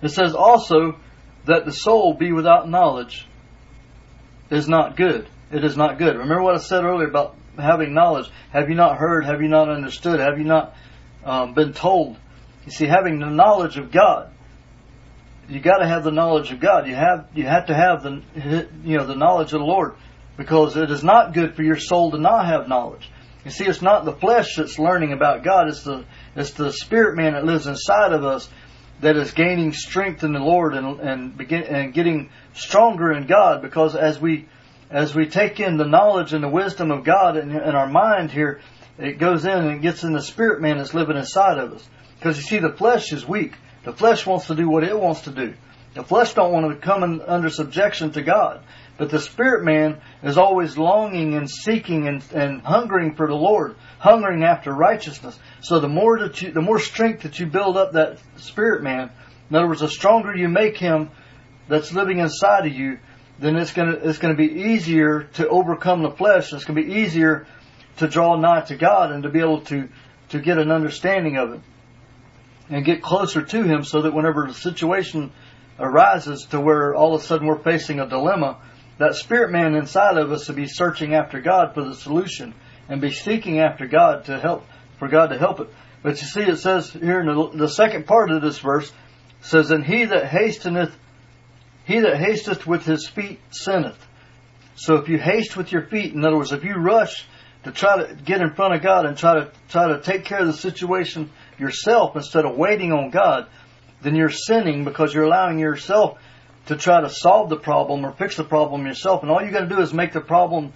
It 0.00 0.08
says 0.08 0.34
also 0.34 0.98
that 1.44 1.66
the 1.66 1.72
soul 1.72 2.14
be 2.14 2.32
without 2.32 2.66
knowledge 2.66 3.26
is 4.50 4.66
not 4.66 4.96
good. 4.96 5.28
It 5.50 5.66
is 5.66 5.76
not 5.76 5.98
good. 5.98 6.16
Remember 6.16 6.42
what 6.42 6.54
I 6.54 6.60
said 6.60 6.82
earlier 6.82 7.08
about 7.08 7.36
having 7.58 7.92
knowledge. 7.92 8.30
Have 8.54 8.70
you 8.70 8.74
not 8.74 8.96
heard? 8.96 9.26
Have 9.26 9.42
you 9.42 9.48
not 9.48 9.68
understood? 9.68 10.18
Have 10.18 10.38
you 10.38 10.44
not 10.44 10.74
um, 11.26 11.52
been 11.52 11.74
told? 11.74 12.16
You 12.64 12.72
see, 12.72 12.86
having 12.86 13.18
the 13.18 13.28
knowledge 13.28 13.76
of 13.76 13.92
God 13.92 14.32
you 15.52 15.60
got 15.60 15.78
to 15.78 15.86
have 15.86 16.04
the 16.04 16.10
knowledge 16.10 16.50
of 16.50 16.60
God. 16.60 16.86
You 16.86 16.94
have 16.94 17.28
you 17.34 17.46
have 17.46 17.66
to 17.66 17.74
have 17.74 18.02
the 18.02 18.22
you 18.84 18.96
know 18.96 19.06
the 19.06 19.14
knowledge 19.14 19.52
of 19.52 19.60
the 19.60 19.66
Lord 19.66 19.94
because 20.36 20.76
it 20.76 20.90
is 20.90 21.04
not 21.04 21.34
good 21.34 21.54
for 21.54 21.62
your 21.62 21.76
soul 21.76 22.10
to 22.12 22.18
not 22.18 22.46
have 22.46 22.68
knowledge. 22.68 23.10
You 23.44 23.50
see, 23.50 23.64
it's 23.64 23.82
not 23.82 24.04
the 24.04 24.12
flesh 24.12 24.56
that's 24.56 24.78
learning 24.78 25.12
about 25.12 25.44
God. 25.44 25.68
It's 25.68 25.82
the 25.82 26.04
it's 26.34 26.52
the 26.52 26.72
spirit 26.72 27.16
man 27.16 27.34
that 27.34 27.44
lives 27.44 27.66
inside 27.66 28.12
of 28.12 28.24
us 28.24 28.48
that 29.00 29.16
is 29.16 29.32
gaining 29.32 29.72
strength 29.72 30.22
in 30.22 30.32
the 30.32 30.38
Lord 30.38 30.74
and 30.74 31.00
and 31.00 31.36
begin 31.36 31.64
and 31.64 31.92
getting 31.92 32.30
stronger 32.54 33.12
in 33.12 33.26
God 33.26 33.60
because 33.62 33.94
as 33.94 34.20
we 34.20 34.46
as 34.90 35.14
we 35.14 35.26
take 35.26 35.58
in 35.58 35.76
the 35.76 35.86
knowledge 35.86 36.32
and 36.32 36.44
the 36.44 36.48
wisdom 36.48 36.90
of 36.90 37.04
God 37.04 37.36
in, 37.36 37.50
in 37.50 37.74
our 37.74 37.88
mind 37.88 38.30
here, 38.30 38.60
it 38.98 39.18
goes 39.18 39.44
in 39.44 39.50
and 39.50 39.82
gets 39.82 40.04
in 40.04 40.12
the 40.12 40.22
spirit 40.22 40.60
man 40.60 40.78
that's 40.78 40.94
living 40.94 41.16
inside 41.16 41.58
of 41.58 41.72
us. 41.72 41.88
Because 42.18 42.36
you 42.36 42.42
see, 42.42 42.58
the 42.58 42.72
flesh 42.72 43.12
is 43.12 43.26
weak. 43.26 43.54
The 43.84 43.92
flesh 43.92 44.26
wants 44.26 44.46
to 44.46 44.54
do 44.54 44.68
what 44.68 44.84
it 44.84 44.98
wants 44.98 45.22
to 45.22 45.30
do. 45.30 45.54
The 45.94 46.04
flesh 46.04 46.34
don't 46.34 46.52
want 46.52 46.70
to 46.70 46.76
come 46.76 47.22
under 47.26 47.50
subjection 47.50 48.12
to 48.12 48.22
God. 48.22 48.62
But 48.96 49.10
the 49.10 49.18
spirit 49.18 49.64
man 49.64 50.00
is 50.22 50.38
always 50.38 50.78
longing 50.78 51.34
and 51.34 51.50
seeking 51.50 52.06
and, 52.06 52.22
and 52.32 52.62
hungering 52.62 53.14
for 53.14 53.26
the 53.26 53.34
Lord, 53.34 53.76
hungering 53.98 54.44
after 54.44 54.72
righteousness. 54.72 55.38
So 55.60 55.80
the 55.80 55.88
more 55.88 56.20
that 56.20 56.40
you, 56.40 56.52
the 56.52 56.62
more 56.62 56.78
strength 56.78 57.22
that 57.22 57.38
you 57.38 57.46
build 57.46 57.76
up 57.76 57.92
that 57.92 58.18
spirit 58.36 58.82
man, 58.82 59.10
in 59.50 59.56
other 59.56 59.66
words, 59.66 59.80
the 59.80 59.88
stronger 59.88 60.34
you 60.34 60.48
make 60.48 60.76
him 60.76 61.10
that's 61.68 61.92
living 61.92 62.20
inside 62.20 62.66
of 62.66 62.72
you, 62.72 62.98
then 63.38 63.56
it's 63.56 63.72
gonna, 63.72 63.92
it's 63.92 64.18
gonna 64.18 64.34
be 64.34 64.52
easier 64.52 65.24
to 65.34 65.48
overcome 65.48 66.02
the 66.02 66.10
flesh. 66.10 66.52
It's 66.52 66.64
gonna 66.64 66.80
be 66.80 66.92
easier 66.92 67.46
to 67.96 68.06
draw 68.06 68.36
nigh 68.36 68.60
to 68.62 68.76
God 68.76 69.10
and 69.10 69.24
to 69.24 69.30
be 69.30 69.40
able 69.40 69.62
to, 69.62 69.88
to 70.28 70.38
get 70.38 70.58
an 70.58 70.70
understanding 70.70 71.36
of 71.36 71.54
it 71.54 71.60
and 72.68 72.84
get 72.84 73.02
closer 73.02 73.42
to 73.42 73.62
Him 73.62 73.84
so 73.84 74.02
that 74.02 74.14
whenever 74.14 74.46
the 74.46 74.54
situation 74.54 75.32
arises 75.78 76.46
to 76.50 76.60
where 76.60 76.94
all 76.94 77.14
of 77.14 77.22
a 77.22 77.24
sudden 77.24 77.46
we're 77.46 77.62
facing 77.62 78.00
a 78.00 78.08
dilemma, 78.08 78.58
that 78.98 79.14
spirit 79.14 79.50
man 79.50 79.74
inside 79.74 80.16
of 80.16 80.30
us 80.30 80.46
to 80.46 80.52
be 80.52 80.66
searching 80.66 81.14
after 81.14 81.40
God 81.40 81.74
for 81.74 81.82
the 81.82 81.94
solution 81.94 82.54
and 82.88 83.00
be 83.00 83.10
seeking 83.10 83.58
after 83.58 83.86
God 83.86 84.26
to 84.26 84.38
help, 84.38 84.64
for 84.98 85.08
God 85.08 85.28
to 85.28 85.38
help 85.38 85.60
it. 85.60 85.68
But 86.02 86.20
you 86.20 86.26
see, 86.26 86.42
it 86.42 86.58
says 86.58 86.90
here 86.90 87.20
in 87.20 87.26
the, 87.26 87.50
the 87.54 87.68
second 87.68 88.06
part 88.06 88.30
of 88.30 88.42
this 88.42 88.58
verse, 88.58 88.92
says, 89.40 89.70
And 89.70 89.84
he 89.84 90.04
that 90.04 90.24
hasteneth, 90.24 90.92
he 91.84 92.00
that 92.00 92.16
hasteth 92.16 92.66
with 92.66 92.84
his 92.84 93.08
feet 93.08 93.40
sinneth. 93.50 93.98
So 94.74 94.96
if 94.96 95.08
you 95.08 95.18
haste 95.18 95.56
with 95.56 95.72
your 95.72 95.86
feet, 95.86 96.12
in 96.12 96.24
other 96.24 96.36
words, 96.36 96.52
if 96.52 96.64
you 96.64 96.74
rush 96.74 97.26
to 97.64 97.72
try 97.72 98.04
to 98.04 98.14
get 98.14 98.40
in 98.40 98.54
front 98.54 98.74
of 98.74 98.82
God 98.82 99.06
and 99.06 99.16
try 99.16 99.34
to 99.34 99.52
try 99.68 99.88
to 99.88 100.00
take 100.00 100.24
care 100.24 100.40
of 100.40 100.46
the 100.46 100.52
situation 100.52 101.30
yourself 101.58 102.16
instead 102.16 102.44
of 102.44 102.56
waiting 102.56 102.92
on 102.92 103.10
God, 103.10 103.46
then 104.02 104.14
you're 104.14 104.30
sinning 104.30 104.84
because 104.84 105.14
you're 105.14 105.24
allowing 105.24 105.58
yourself 105.58 106.18
to 106.66 106.76
try 106.76 107.00
to 107.00 107.10
solve 107.10 107.48
the 107.48 107.56
problem 107.56 108.04
or 108.04 108.12
fix 108.12 108.36
the 108.36 108.44
problem 108.44 108.86
yourself. 108.86 109.22
And 109.22 109.30
all 109.30 109.42
you're 109.42 109.52
going 109.52 109.68
to 109.68 109.74
do 109.74 109.80
is 109.80 109.92
make 109.92 110.12
the 110.12 110.20
problem 110.20 110.72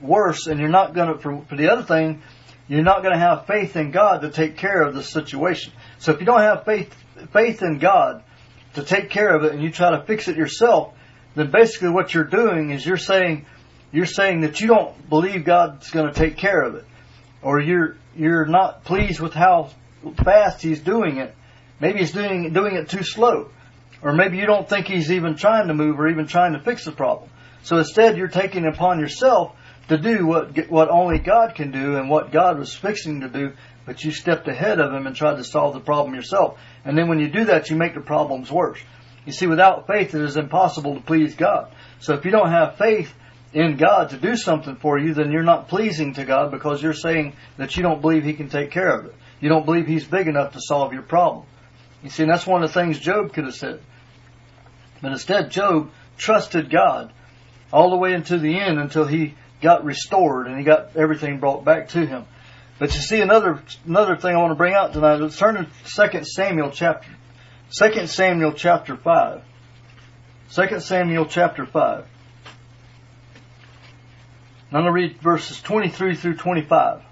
worse. 0.00 0.46
And 0.46 0.60
you're 0.60 0.68
not 0.68 0.94
going 0.94 1.12
to, 1.12 1.18
for, 1.18 1.42
for 1.42 1.56
the 1.56 1.72
other 1.72 1.82
thing, 1.82 2.22
you're 2.68 2.82
not 2.82 3.02
going 3.02 3.14
to 3.14 3.18
have 3.18 3.46
faith 3.46 3.76
in 3.76 3.90
God 3.90 4.22
to 4.22 4.30
take 4.30 4.56
care 4.56 4.82
of 4.82 4.94
the 4.94 5.02
situation. 5.02 5.72
So 5.98 6.12
if 6.12 6.20
you 6.20 6.26
don't 6.26 6.40
have 6.40 6.64
faith, 6.64 6.94
faith 7.32 7.62
in 7.62 7.78
God 7.78 8.22
to 8.74 8.82
take 8.82 9.10
care 9.10 9.34
of 9.34 9.44
it 9.44 9.52
and 9.52 9.62
you 9.62 9.70
try 9.70 9.90
to 9.90 10.04
fix 10.04 10.28
it 10.28 10.36
yourself, 10.36 10.94
then 11.34 11.50
basically 11.50 11.90
what 11.90 12.14
you're 12.14 12.24
doing 12.24 12.70
is 12.70 12.86
you're 12.86 12.96
saying, 12.96 13.46
you're 13.92 14.06
saying 14.06 14.42
that 14.42 14.60
you 14.60 14.68
don't 14.68 15.08
believe 15.08 15.44
God's 15.44 15.90
going 15.90 16.12
to 16.12 16.18
take 16.18 16.36
care 16.36 16.62
of 16.62 16.76
it. 16.76 16.84
Or 17.42 17.60
you're, 17.60 17.96
you're 18.16 18.46
not 18.46 18.84
pleased 18.84 19.20
with 19.20 19.34
how 19.34 19.70
fast 20.12 20.62
he's 20.62 20.80
doing 20.80 21.18
it. 21.18 21.34
Maybe 21.80 22.00
he's 22.00 22.12
doing 22.12 22.52
doing 22.52 22.76
it 22.76 22.88
too 22.88 23.02
slow, 23.02 23.50
or 24.02 24.12
maybe 24.12 24.38
you 24.38 24.46
don't 24.46 24.68
think 24.68 24.86
he's 24.86 25.10
even 25.10 25.36
trying 25.36 25.68
to 25.68 25.74
move 25.74 25.98
or 25.98 26.08
even 26.08 26.26
trying 26.26 26.52
to 26.52 26.60
fix 26.60 26.84
the 26.84 26.92
problem. 26.92 27.30
So 27.62 27.78
instead, 27.78 28.16
you're 28.16 28.28
taking 28.28 28.66
upon 28.66 29.00
yourself 29.00 29.56
to 29.88 29.98
do 29.98 30.26
what 30.26 30.70
what 30.70 30.90
only 30.90 31.18
God 31.18 31.54
can 31.54 31.70
do 31.70 31.96
and 31.96 32.08
what 32.08 32.30
God 32.30 32.58
was 32.58 32.74
fixing 32.74 33.20
to 33.20 33.28
do, 33.28 33.52
but 33.86 34.04
you 34.04 34.12
stepped 34.12 34.48
ahead 34.48 34.80
of 34.80 34.92
him 34.92 35.06
and 35.06 35.16
tried 35.16 35.36
to 35.36 35.44
solve 35.44 35.74
the 35.74 35.80
problem 35.80 36.14
yourself. 36.14 36.58
And 36.84 36.96
then 36.96 37.08
when 37.08 37.18
you 37.18 37.28
do 37.28 37.46
that, 37.46 37.70
you 37.70 37.76
make 37.76 37.94
the 37.94 38.00
problems 38.00 38.50
worse. 38.50 38.78
You 39.26 39.32
see, 39.32 39.46
without 39.46 39.86
faith, 39.86 40.14
it 40.14 40.20
is 40.20 40.36
impossible 40.36 40.94
to 40.94 41.00
please 41.00 41.34
God. 41.34 41.72
So 42.00 42.14
if 42.14 42.24
you 42.24 42.30
don't 42.30 42.50
have 42.50 42.76
faith 42.76 43.12
in 43.54 43.76
God 43.76 44.10
to 44.10 44.18
do 44.18 44.36
something 44.36 44.76
for 44.76 44.98
you, 44.98 45.14
then 45.14 45.30
you're 45.32 45.42
not 45.42 45.68
pleasing 45.68 46.14
to 46.14 46.24
God 46.24 46.50
because 46.50 46.82
you're 46.82 46.92
saying 46.92 47.34
that 47.56 47.76
you 47.76 47.82
don't 47.82 48.02
believe 48.02 48.24
He 48.24 48.34
can 48.34 48.48
take 48.48 48.70
care 48.70 48.98
of 48.98 49.06
it. 49.06 49.14
You 49.40 49.48
don't 49.48 49.64
believe 49.64 49.86
he's 49.86 50.06
big 50.06 50.28
enough 50.28 50.52
to 50.52 50.60
solve 50.60 50.92
your 50.92 51.02
problem. 51.02 51.46
You 52.02 52.10
see, 52.10 52.22
and 52.22 52.32
that's 52.32 52.46
one 52.46 52.62
of 52.62 52.72
the 52.72 52.80
things 52.80 52.98
Job 52.98 53.32
could 53.32 53.44
have 53.44 53.54
said. 53.54 53.80
But 55.00 55.12
instead, 55.12 55.50
Job 55.50 55.90
trusted 56.16 56.70
God 56.70 57.12
all 57.72 57.90
the 57.90 57.96
way 57.96 58.12
into 58.12 58.38
the 58.38 58.58
end 58.58 58.78
until 58.78 59.06
he 59.06 59.34
got 59.60 59.84
restored 59.84 60.46
and 60.46 60.58
he 60.58 60.64
got 60.64 60.96
everything 60.96 61.40
brought 61.40 61.64
back 61.64 61.88
to 61.90 62.06
him. 62.06 62.26
But 62.78 62.94
you 62.94 63.00
see, 63.00 63.20
another 63.20 63.62
another 63.86 64.16
thing 64.16 64.34
I 64.34 64.38
want 64.38 64.50
to 64.50 64.56
bring 64.56 64.74
out 64.74 64.92
tonight. 64.92 65.16
Let's 65.16 65.38
turn 65.38 65.54
to 65.54 65.68
Second 65.84 66.26
Samuel 66.26 66.70
chapter 66.70 67.08
Second 67.70 68.08
Samuel 68.08 68.52
chapter 68.52 68.96
five. 68.96 69.42
Second 70.48 70.82
Samuel 70.82 71.26
chapter 71.26 71.66
five. 71.66 72.06
I'm 74.74 74.82
going 74.82 74.86
to 74.86 74.92
read 74.92 75.20
verses 75.20 75.60
23 75.60 76.16
through 76.16 76.36
25. 76.36 77.02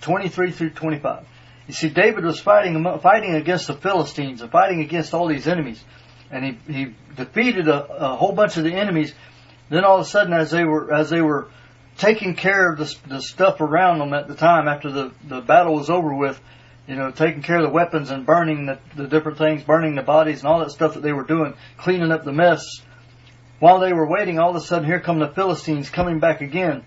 23 0.00 0.52
through 0.52 0.70
25. 0.70 1.26
You 1.66 1.72
see, 1.74 1.88
David 1.88 2.24
was 2.24 2.40
fighting 2.40 2.84
fighting 3.00 3.34
against 3.34 3.68
the 3.68 3.74
Philistines 3.74 4.42
and 4.42 4.50
fighting 4.50 4.80
against 4.80 5.14
all 5.14 5.28
these 5.28 5.46
enemies, 5.46 5.82
and 6.30 6.44
he 6.44 6.72
he 6.72 6.94
defeated 7.16 7.68
a, 7.68 8.10
a 8.12 8.16
whole 8.16 8.32
bunch 8.32 8.56
of 8.56 8.64
the 8.64 8.74
enemies. 8.74 9.14
Then 9.70 9.84
all 9.84 9.96
of 9.96 10.06
a 10.06 10.08
sudden, 10.08 10.34
as 10.34 10.50
they 10.50 10.64
were 10.64 10.92
as 10.92 11.08
they 11.08 11.22
were 11.22 11.48
taking 11.96 12.34
care 12.34 12.72
of 12.72 12.78
the, 12.78 12.94
the 13.06 13.22
stuff 13.22 13.60
around 13.60 13.98
them 13.98 14.12
at 14.12 14.28
the 14.28 14.34
time 14.34 14.68
after 14.68 14.90
the 14.90 15.12
the 15.26 15.40
battle 15.40 15.74
was 15.74 15.88
over 15.88 16.14
with, 16.14 16.38
you 16.86 16.96
know, 16.96 17.10
taking 17.10 17.40
care 17.40 17.56
of 17.56 17.62
the 17.62 17.72
weapons 17.72 18.10
and 18.10 18.26
burning 18.26 18.66
the, 18.66 18.78
the 18.94 19.06
different 19.06 19.38
things, 19.38 19.62
burning 19.62 19.94
the 19.94 20.02
bodies 20.02 20.40
and 20.40 20.48
all 20.48 20.58
that 20.58 20.70
stuff 20.70 20.94
that 20.94 21.02
they 21.02 21.12
were 21.12 21.24
doing, 21.24 21.54
cleaning 21.78 22.12
up 22.12 22.24
the 22.24 22.32
mess. 22.32 22.62
While 23.58 23.80
they 23.80 23.94
were 23.94 24.06
waiting, 24.06 24.38
all 24.38 24.50
of 24.50 24.56
a 24.56 24.60
sudden 24.60 24.84
here 24.84 25.00
come 25.00 25.18
the 25.18 25.28
Philistines 25.28 25.88
coming 25.88 26.18
back 26.18 26.42
again, 26.42 26.84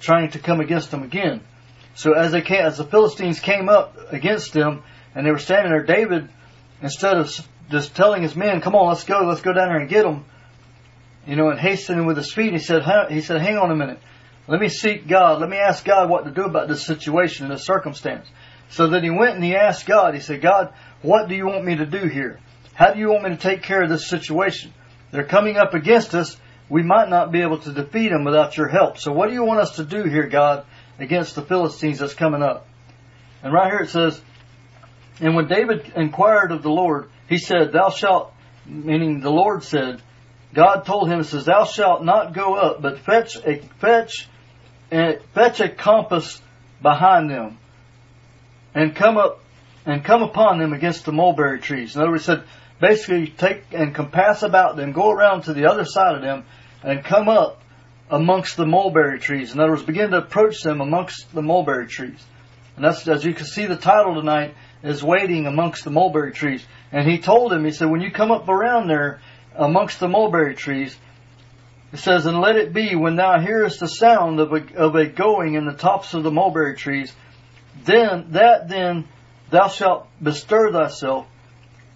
trying 0.00 0.32
to 0.32 0.38
come 0.38 0.60
against 0.60 0.90
them 0.90 1.02
again. 1.02 1.40
So 1.94 2.12
as 2.12 2.32
they 2.32 2.42
came, 2.42 2.64
as 2.64 2.78
the 2.78 2.84
Philistines 2.84 3.40
came 3.40 3.68
up 3.68 3.96
against 4.10 4.52
them, 4.52 4.82
and 5.14 5.26
they 5.26 5.30
were 5.30 5.38
standing 5.38 5.70
there, 5.70 5.84
David, 5.84 6.28
instead 6.82 7.16
of 7.16 7.30
just 7.70 7.94
telling 7.94 8.22
his 8.22 8.34
men, 8.36 8.60
"Come 8.60 8.74
on, 8.74 8.88
let's 8.88 9.04
go, 9.04 9.20
let's 9.20 9.40
go 9.40 9.52
down 9.52 9.68
there 9.68 9.78
and 9.78 9.88
get 9.88 10.02
them," 10.02 10.24
you 11.26 11.36
know, 11.36 11.50
and 11.50 11.58
hastening 11.58 12.04
with 12.04 12.16
his 12.16 12.32
feet, 12.32 12.52
he 12.52 12.58
said, 12.58 12.82
"He 13.10 13.20
said, 13.20 13.40
hang 13.40 13.56
on 13.58 13.70
a 13.70 13.76
minute, 13.76 14.00
let 14.48 14.60
me 14.60 14.68
seek 14.68 15.06
God, 15.06 15.40
let 15.40 15.48
me 15.48 15.56
ask 15.56 15.84
God 15.84 16.10
what 16.10 16.24
to 16.24 16.30
do 16.30 16.44
about 16.44 16.68
this 16.68 16.84
situation 16.84 17.46
and 17.46 17.54
this 17.54 17.64
circumstance." 17.64 18.26
So 18.70 18.88
then 18.88 19.04
he 19.04 19.10
went 19.10 19.36
and 19.36 19.44
he 19.44 19.54
asked 19.54 19.86
God. 19.86 20.14
He 20.14 20.20
said, 20.20 20.42
"God, 20.42 20.70
what 21.00 21.28
do 21.28 21.34
you 21.34 21.46
want 21.46 21.64
me 21.64 21.76
to 21.76 21.86
do 21.86 22.08
here? 22.08 22.40
How 22.74 22.92
do 22.92 22.98
you 22.98 23.08
want 23.08 23.22
me 23.22 23.30
to 23.30 23.36
take 23.36 23.62
care 23.62 23.82
of 23.82 23.88
this 23.88 24.08
situation? 24.08 24.72
They're 25.12 25.22
coming 25.22 25.56
up 25.56 25.74
against 25.74 26.14
us. 26.14 26.36
We 26.68 26.82
might 26.82 27.08
not 27.08 27.30
be 27.30 27.42
able 27.42 27.58
to 27.58 27.72
defeat 27.72 28.08
them 28.08 28.24
without 28.24 28.56
your 28.56 28.68
help. 28.68 28.98
So 28.98 29.12
what 29.12 29.28
do 29.28 29.34
you 29.34 29.44
want 29.44 29.60
us 29.60 29.76
to 29.76 29.84
do 29.84 30.02
here, 30.04 30.26
God, 30.26 30.64
against 30.98 31.34
the 31.34 31.42
Philistines 31.42 31.98
that's 31.98 32.14
coming 32.14 32.42
up?" 32.42 32.66
And 33.42 33.52
right 33.52 33.70
here 33.70 33.80
it 33.80 33.90
says, 33.90 34.20
and 35.20 35.34
when 35.34 35.46
David 35.46 35.92
inquired 35.94 36.50
of 36.52 36.62
the 36.62 36.70
Lord, 36.70 37.10
he 37.28 37.38
said, 37.38 37.72
Thou 37.72 37.90
shalt, 37.90 38.32
meaning 38.66 39.20
the 39.20 39.30
Lord 39.30 39.62
said, 39.62 40.02
God 40.52 40.84
told 40.84 41.08
him, 41.10 41.22
says, 41.22 41.44
Thou 41.44 41.64
shalt 41.64 42.04
not 42.04 42.32
go 42.32 42.54
up, 42.54 42.82
but 42.82 43.00
fetch 43.00 43.36
a, 43.36 43.58
fetch, 43.78 44.28
a, 44.92 45.18
fetch 45.32 45.60
a 45.60 45.68
compass 45.68 46.40
behind 46.82 47.30
them, 47.30 47.58
and 48.74 48.94
come 48.94 49.16
up, 49.16 49.40
and 49.86 50.04
come 50.04 50.22
upon 50.22 50.58
them 50.58 50.72
against 50.72 51.04
the 51.04 51.12
mulberry 51.12 51.60
trees. 51.60 51.94
In 51.94 52.02
other 52.02 52.10
words, 52.10 52.24
said, 52.24 52.44
basically 52.80 53.28
take 53.28 53.64
and 53.72 53.94
compass 53.94 54.42
about 54.42 54.76
them, 54.76 54.92
go 54.92 55.10
around 55.10 55.42
to 55.42 55.54
the 55.54 55.66
other 55.66 55.84
side 55.84 56.16
of 56.16 56.22
them, 56.22 56.44
and 56.82 57.04
come 57.04 57.28
up 57.28 57.60
amongst 58.10 58.56
the 58.56 58.66
mulberry 58.66 59.18
trees. 59.18 59.52
In 59.52 59.60
other 59.60 59.72
words, 59.72 59.82
begin 59.82 60.10
to 60.10 60.18
approach 60.18 60.62
them 60.62 60.80
amongst 60.80 61.32
the 61.32 61.42
mulberry 61.42 61.86
trees. 61.86 62.22
And 62.76 62.84
that's, 62.84 63.06
as 63.08 63.24
you 63.24 63.34
can 63.34 63.46
see 63.46 63.66
the 63.66 63.76
title 63.76 64.14
tonight, 64.14 64.54
is 64.82 65.02
waiting 65.02 65.46
amongst 65.46 65.84
the 65.84 65.90
mulberry 65.90 66.32
trees. 66.32 66.64
And 66.92 67.08
he 67.08 67.18
told 67.18 67.52
him, 67.52 67.64
he 67.64 67.70
said, 67.70 67.90
when 67.90 68.00
you 68.00 68.10
come 68.10 68.30
up 68.30 68.48
around 68.48 68.88
there 68.88 69.20
amongst 69.54 70.00
the 70.00 70.08
mulberry 70.08 70.54
trees, 70.54 70.96
it 71.92 71.98
says, 71.98 72.26
and 72.26 72.40
let 72.40 72.56
it 72.56 72.74
be 72.74 72.96
when 72.96 73.16
thou 73.16 73.38
hearest 73.40 73.80
the 73.80 73.88
sound 73.88 74.40
of 74.40 74.52
a, 74.52 74.76
of 74.76 74.96
a 74.96 75.06
going 75.06 75.54
in 75.54 75.64
the 75.64 75.72
tops 75.72 76.12
of 76.12 76.24
the 76.24 76.30
mulberry 76.30 76.74
trees, 76.74 77.14
then, 77.84 78.26
that 78.30 78.68
then 78.68 79.06
thou 79.50 79.68
shalt 79.68 80.08
bestir 80.20 80.72
thyself, 80.72 81.26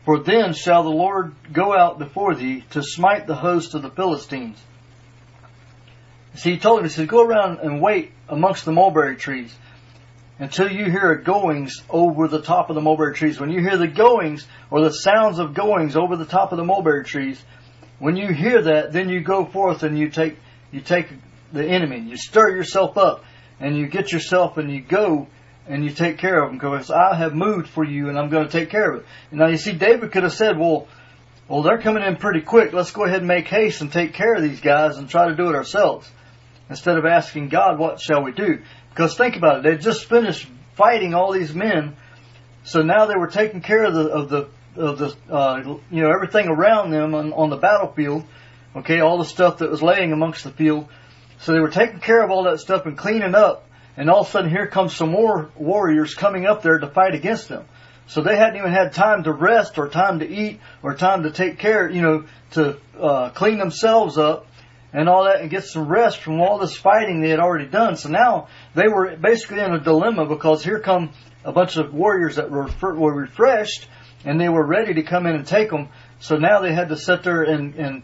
for 0.05 0.21
then 0.21 0.55
shall 0.55 0.85
the 0.85 0.89
Lord 0.89 1.35
go 1.53 1.77
out 1.77 1.99
before 1.99 2.35
thee 2.35 2.65
to 2.71 2.83
smite 2.83 3.27
the 3.27 3.35
host 3.35 3.75
of 3.75 3.83
the 3.83 3.91
Philistines. 3.91 4.63
See, 6.39 6.53
he 6.53 6.59
told 6.59 6.79
him, 6.79 6.85
he 6.85 6.91
said, 6.91 7.09
go 7.09 7.23
around 7.23 7.59
and 7.61 7.83
wait 7.83 8.13
amongst 8.29 8.65
the 8.65 8.71
mulberry 8.71 9.17
trees 9.17 9.53
until 10.39 10.71
you 10.71 10.85
hear 10.85 11.17
goings 11.17 11.83
over 11.91 12.29
the 12.29 12.41
top 12.41 12.71
of 12.71 12.77
the 12.77 12.81
mulberry 12.81 13.13
trees. 13.15 13.41
When 13.41 13.51
you 13.51 13.61
hear 13.61 13.77
the 13.77 13.89
goings 13.89 14.47
or 14.71 14.83
the 14.83 14.93
sounds 14.93 15.41
of 15.41 15.53
goings 15.53 15.97
over 15.97 16.15
the 16.15 16.25
top 16.25 16.53
of 16.53 16.59
the 16.59 16.65
mulberry 16.65 17.05
trees, 17.05 17.43
when 17.99 18.17
you 18.17 18.33
hear 18.33 18.63
that, 18.63 18.93
then 18.93 19.09
you 19.09 19.21
go 19.21 19.47
forth 19.47 19.83
and 19.83 19.99
you 19.99 20.11
take 20.11 20.37
you 20.71 20.81
take 20.81 21.09
the 21.53 21.67
enemy. 21.67 21.99
You 22.01 22.17
stir 22.17 22.51
yourself 22.51 22.97
up 22.97 23.25
and 23.59 23.77
you 23.77 23.89
get 23.89 24.13
yourself 24.13 24.59
and 24.59 24.71
you 24.71 24.81
go 24.81 25.27
and 25.67 25.83
you 25.83 25.91
take 25.91 26.19
care 26.19 26.41
of 26.41 26.51
them 26.51 26.59
because 26.59 26.93
I 26.93 27.17
have 27.17 27.35
moved 27.35 27.69
for 27.69 27.83
you 27.83 28.11
and 28.11 28.17
I'm 28.17 28.29
going 28.29 28.47
to 28.47 28.53
take 28.53 28.71
care 28.71 28.93
of 28.93 29.01
it. 29.01 29.07
And 29.33 29.41
now 29.41 29.49
you 29.49 29.57
see, 29.57 29.73
David 29.73 30.13
could 30.13 30.23
have 30.23 30.33
said, 30.33 30.57
well, 30.57 30.87
well, 31.49 31.63
they're 31.63 31.81
coming 31.81 32.05
in 32.05 32.15
pretty 32.17 32.43
quick. 32.43 32.73
Let's 32.73 32.93
go 32.93 33.05
ahead 33.05 33.19
and 33.19 33.27
make 33.27 33.49
haste 33.49 33.81
and 33.81 33.91
take 33.91 34.13
care 34.13 34.35
of 34.35 34.43
these 34.43 34.61
guys 34.61 34.99
and 34.99 35.09
try 35.09 35.29
to 35.29 35.35
do 35.35 35.49
it 35.49 35.57
ourselves. 35.57 36.09
Instead 36.71 36.99
of 36.99 37.07
asking 37.07 37.49
God, 37.49 37.79
what 37.79 38.01
shall 38.01 38.23
we 38.23 38.33
do? 38.33 38.63
Because 38.91 39.17
think 39.17 39.37
about 39.37 39.59
it, 39.59 39.63
they 39.63 39.77
just 39.77 40.05
finished 40.07 40.47
fighting 40.75 41.15
all 41.15 41.33
these 41.33 41.55
men, 41.55 41.97
so 42.65 42.83
now 42.83 43.07
they 43.07 43.17
were 43.17 43.29
taking 43.29 43.63
care 43.63 43.85
of 43.85 43.95
the 43.95 44.09
of 44.09 44.29
the 44.29 44.49
of 44.77 44.99
the 44.99 45.17
uh, 45.33 45.79
you 45.91 46.03
know 46.03 46.11
everything 46.11 46.49
around 46.49 46.91
them 46.91 47.15
on, 47.15 47.33
on 47.33 47.51
the 47.51 47.57
battlefield. 47.57 48.25
Okay, 48.77 49.01
all 49.01 49.19
the 49.19 49.25
stuff 49.25 49.59
that 49.59 49.71
was 49.71 49.83
laying 49.83 50.13
amongst 50.13 50.45
the 50.45 50.51
field. 50.51 50.89
So 51.41 51.53
they 51.53 51.61
were 51.61 51.71
taking 51.71 52.01
care 52.01 52.23
of 52.23 52.31
all 52.31 52.45
that 52.45 52.61
stuff 52.61 52.85
and 52.87 52.97
cleaning 52.97 53.35
up. 53.35 53.65
And 53.97 54.11
all 54.11 54.21
of 54.21 54.29
a 54.29 54.31
sudden, 54.31 54.51
here 54.51 54.67
comes 54.67 54.95
some 54.95 55.11
more 55.11 55.51
warriors 55.57 56.15
coming 56.15 56.47
up 56.47 56.63
there 56.63 56.79
to 56.79 56.87
fight 56.87 57.15
against 57.15 57.49
them. 57.49 57.65
So 58.07 58.23
they 58.23 58.37
hadn't 58.37 58.57
even 58.57 58.73
had 58.73 58.93
time 58.93 59.25
to 59.25 59.33
rest 59.33 59.79
or 59.79 59.89
time 59.89 60.21
to 60.21 60.29
eat 60.29 60.61
or 60.83 60.95
time 60.95 61.25
to 61.25 61.31
take 61.31 61.59
care, 61.59 61.91
you 61.91 62.03
know, 62.03 62.25
to 62.53 62.79
uh, 62.99 63.31
clean 63.31 63.59
themselves 63.59 64.17
up 64.17 64.47
and 64.93 65.09
all 65.09 65.25
that 65.25 65.41
and 65.41 65.51
get 65.51 65.65
some 65.65 65.89
rest 65.89 66.21
from 66.21 66.41
all 66.41 66.59
this 66.59 66.77
fighting 66.77 67.21
they 67.21 67.29
had 67.29 67.41
already 67.41 67.67
done. 67.67 67.97
So 67.97 68.09
now 68.09 68.49
they 68.75 68.89
were 68.89 69.17
basically 69.17 69.61
in 69.61 69.73
a 69.73 69.81
dilemma 69.81 70.27
because 70.27 70.65
here 70.65 70.81
come 70.81 71.11
a 71.45 71.53
bunch 71.53 71.77
of 71.77 71.93
warriors 71.93 72.37
that 72.37 72.51
were, 72.51 72.69
were 72.81 73.15
refreshed 73.15 73.89
and 74.25 74.41
they 74.41 74.49
were 74.49 74.67
ready 74.67 74.95
to 74.95 75.03
come 75.03 75.27
in 75.27 75.35
and 75.35 75.47
take 75.47 75.71
them. 75.71 75.89
So 76.21 76.37
now 76.37 76.61
they 76.61 76.73
had 76.73 76.89
to 76.89 76.97
sit 76.97 77.23
there 77.23 77.43
and, 77.43 77.75
and 77.75 78.03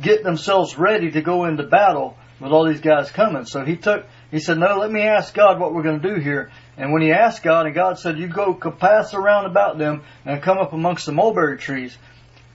get 0.00 0.24
themselves 0.24 0.78
ready 0.78 1.10
to 1.12 1.22
go 1.22 1.44
into 1.44 1.64
battle 1.64 2.16
with 2.40 2.50
all 2.50 2.66
these 2.66 2.80
guys 2.80 3.10
coming. 3.10 3.44
So 3.44 3.64
he 3.64 3.76
took, 3.76 4.06
he 4.30 4.40
said, 4.40 4.58
no, 4.58 4.78
let 4.78 4.90
me 4.90 5.02
ask 5.02 5.32
God 5.32 5.60
what 5.60 5.72
we're 5.72 5.84
going 5.84 6.00
to 6.00 6.14
do 6.14 6.20
here. 6.20 6.50
And 6.76 6.92
when 6.92 7.02
he 7.02 7.12
asked 7.12 7.42
God, 7.42 7.66
and 7.66 7.74
God 7.74 7.98
said, 7.98 8.18
you 8.18 8.26
go 8.26 8.54
pass 8.54 9.14
around 9.14 9.46
about 9.46 9.78
them 9.78 10.02
and 10.24 10.42
come 10.42 10.58
up 10.58 10.72
amongst 10.72 11.06
the 11.06 11.12
mulberry 11.12 11.58
trees 11.58 11.96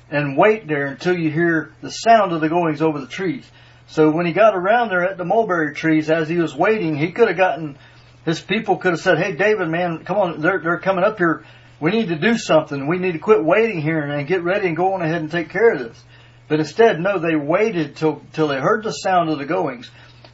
and 0.10 0.38
wait 0.38 0.68
there 0.68 0.88
until 0.88 1.18
you 1.18 1.30
hear 1.30 1.74
the 1.82 1.92
sound 1.92 2.34
of 2.34 2.42
the 2.42 2.50
goings 2.50 2.82
over 2.82 3.00
the 3.00 3.08
trees. 3.08 3.50
So 3.88 4.12
when 4.12 4.26
he 4.26 4.34
got 4.34 4.56
around 4.56 4.90
there 4.90 5.04
at 5.04 5.18
the 5.18 5.26
mulberry 5.26 5.74
trees, 5.74 6.10
as 6.10 6.28
he 6.28 6.38
was 6.38 6.54
waiting, 6.54 6.96
he 6.96 7.12
could 7.12 7.30
have 7.30 7.38
gotten, 7.38 7.78
his 8.26 8.42
people 8.42 8.78
could 8.78 8.92
have 8.92 9.00
said, 9.00 9.18
hey 9.18 9.34
David, 9.34 9.70
man, 9.70 10.04
come 10.04 10.18
on, 10.18 10.42
they're, 10.42 10.60
they're 10.60 10.80
coming 10.80 11.04
up 11.04 11.18
here. 11.18 11.46
We 11.80 11.92
need 11.92 12.10
to 12.10 12.18
do 12.18 12.38
something. 12.38 12.88
We 12.88 12.98
need 12.98 13.14
to 13.14 13.20
quit 13.20 13.44
waiting 13.44 13.82
here 13.82 14.00
and 14.00 14.28
get 14.28 14.44
ready 14.44 14.68
and 14.68 14.76
go 14.76 14.94
on 14.94 15.02
ahead 15.02 15.22
and 15.22 15.32
take 15.32 15.50
care 15.50 15.74
of 15.74 15.80
this. 15.80 16.04
But 16.48 16.60
instead, 16.60 17.00
no, 17.00 17.20
they 17.20 17.36
waited 17.36 17.96
till, 17.96 18.22
till 18.34 18.48
they 18.48 18.60
heard 18.60 18.84
the 18.84 18.92
sound 18.92 19.30
of 19.30 19.38
the 19.38 19.46
goings. 19.46 19.90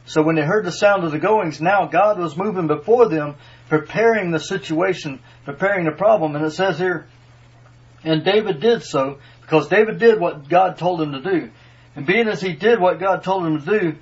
So 0.06 0.22
when 0.22 0.36
they 0.36 0.42
heard 0.42 0.64
the 0.64 0.72
sound 0.72 1.04
of 1.04 1.12
the 1.12 1.18
goings, 1.18 1.60
now 1.60 1.86
God 1.86 2.18
was 2.18 2.36
moving 2.36 2.66
before 2.66 3.08
them, 3.08 3.36
preparing 3.68 4.30
the 4.30 4.38
situation, 4.40 5.20
preparing 5.44 5.84
the 5.84 5.92
problem. 5.92 6.34
And 6.36 6.44
it 6.44 6.50
says 6.50 6.78
here, 6.78 7.06
and 8.04 8.24
David 8.24 8.60
did 8.60 8.82
so, 8.82 9.18
because 9.40 9.68
David 9.68 9.98
did 9.98 10.20
what 10.20 10.48
God 10.48 10.76
told 10.78 11.00
him 11.00 11.12
to 11.12 11.20
do. 11.20 11.50
And 11.96 12.06
being 12.06 12.28
as 12.28 12.40
he 12.40 12.52
did 12.52 12.80
what 12.80 12.98
God 12.98 13.22
told 13.22 13.46
him 13.46 13.60
to 13.60 13.80
do, 13.80 13.96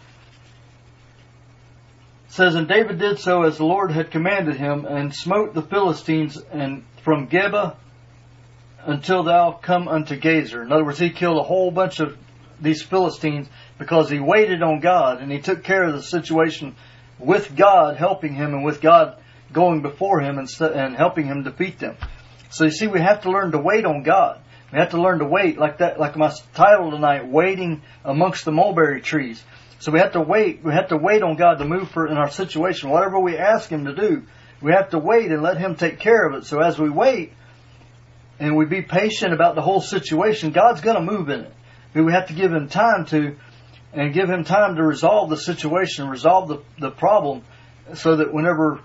says, 2.29 2.55
And 2.55 2.67
David 2.67 2.99
did 2.99 3.19
so 3.19 3.43
as 3.43 3.59
the 3.59 3.67
Lord 3.67 3.91
had 3.93 4.11
commanded 4.11 4.57
him, 4.57 4.87
and 4.87 5.15
smote 5.15 5.55
the 5.55 5.63
Philistines 5.63 6.39
and 6.51 6.85
from 7.03 7.29
Geba 7.29 7.77
until 8.85 9.23
thou 9.23 9.53
come 9.53 9.89
unto 9.89 10.17
Gazer. 10.17 10.63
In 10.63 10.73
other 10.73 10.85
words, 10.85 10.99
he 10.99 11.11
killed 11.11 11.39
a 11.39 11.43
whole 11.43 11.71
bunch 11.71 12.01
of 12.01 12.17
these 12.61 12.83
Philistines 12.83 13.49
because 13.79 14.09
he 14.09 14.21
waited 14.21 14.63
on 14.63 14.81
God 14.81 15.21
and 15.21 15.31
he 15.31 15.41
took 15.41 15.63
care 15.65 15.85
of 15.85 15.95
the 15.95 16.03
situation 16.03 16.77
with 17.19 17.55
God 17.57 17.97
helping 17.97 18.35
him 18.35 18.55
and 18.55 18.65
with 18.65 18.81
God 18.81 19.19
going 19.53 19.83
before 19.83 20.21
him 20.21 20.39
and, 20.39 20.49
and 20.61 20.97
helping 20.97 21.27
him 21.27 21.43
defeat 21.43 21.79
them. 21.79 21.97
So 22.51 22.65
you 22.65 22.71
see, 22.71 22.87
we 22.87 23.01
have 23.01 23.23
to 23.23 23.31
learn 23.31 23.53
to 23.53 23.59
wait 23.59 23.85
on 23.85 24.03
God. 24.03 24.41
We 24.73 24.79
have 24.79 24.91
to 24.91 25.01
learn 25.01 25.19
to 25.19 25.27
wait, 25.27 25.59
like 25.59 25.79
that, 25.79 26.01
like 26.01 26.17
my 26.17 26.33
title 26.55 26.91
tonight, 26.91 27.29
waiting 27.29 27.83
amongst 28.05 28.47
the 28.47 28.53
mulberry 28.53 29.03
trees. 29.03 29.45
So 29.81 29.93
we 29.93 29.99
have 29.99 30.13
to 30.13 30.21
wait. 30.21 30.65
We 30.65 30.73
have 30.73 30.89
to 30.89 30.97
wait 30.97 31.23
on 31.23 31.37
God 31.37 31.59
to 31.59 31.67
move 31.67 31.91
for 31.91 32.07
in 32.07 32.17
our 32.17 32.31
situation. 32.31 32.89
Whatever 32.89 33.21
we 33.21 33.37
ask 33.37 33.69
Him 33.69 33.85
to 33.85 33.95
do, 33.95 34.23
we 34.63 34.73
have 34.73 34.91
to 34.91 34.99
wait 34.99 35.31
and 35.31 35.43
let 35.43 35.59
Him 35.59 35.75
take 35.75 35.99
care 35.99 36.27
of 36.27 36.35
it. 36.37 36.47
So 36.47 36.61
as 36.61 36.79
we 36.79 36.89
wait 36.89 37.35
and 38.39 38.57
we 38.57 38.65
be 38.65 38.81
patient 38.81 39.35
about 39.35 39.57
the 39.57 39.61
whole 39.61 39.83
situation, 39.83 40.53
God's 40.53 40.81
going 40.81 40.97
to 40.97 41.13
move 41.13 41.29
in 41.29 41.41
it. 41.41 41.53
We 41.95 42.13
have 42.13 42.29
to 42.29 42.33
give 42.33 42.51
Him 42.51 42.69
time 42.69 43.05
to, 43.07 43.37
and 43.93 44.15
give 44.15 44.31
Him 44.31 44.45
time 44.45 44.77
to 44.77 44.83
resolve 44.83 45.29
the 45.29 45.37
situation, 45.37 46.09
resolve 46.09 46.49
the 46.49 46.63
the 46.79 46.91
problem, 46.91 47.43
so 47.93 48.17
that 48.17 48.33
whenever, 48.33 48.81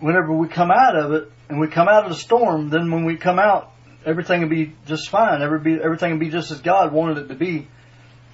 whenever 0.00 0.32
we 0.32 0.48
come 0.48 0.72
out 0.72 0.96
of 0.96 1.12
it 1.12 1.30
and 1.48 1.60
we 1.60 1.68
come 1.68 1.86
out 1.86 2.04
of 2.04 2.10
the 2.10 2.18
storm, 2.18 2.70
then 2.70 2.90
when 2.90 3.04
we 3.04 3.16
come 3.16 3.38
out 3.38 3.70
everything 4.06 4.40
will 4.40 4.48
be 4.48 4.72
just 4.86 5.10
fine. 5.10 5.42
everything 5.42 6.12
will 6.12 6.18
be 6.18 6.30
just 6.30 6.52
as 6.52 6.60
God 6.60 6.92
wanted 6.92 7.18
it 7.18 7.28
to 7.28 7.34
be 7.34 7.66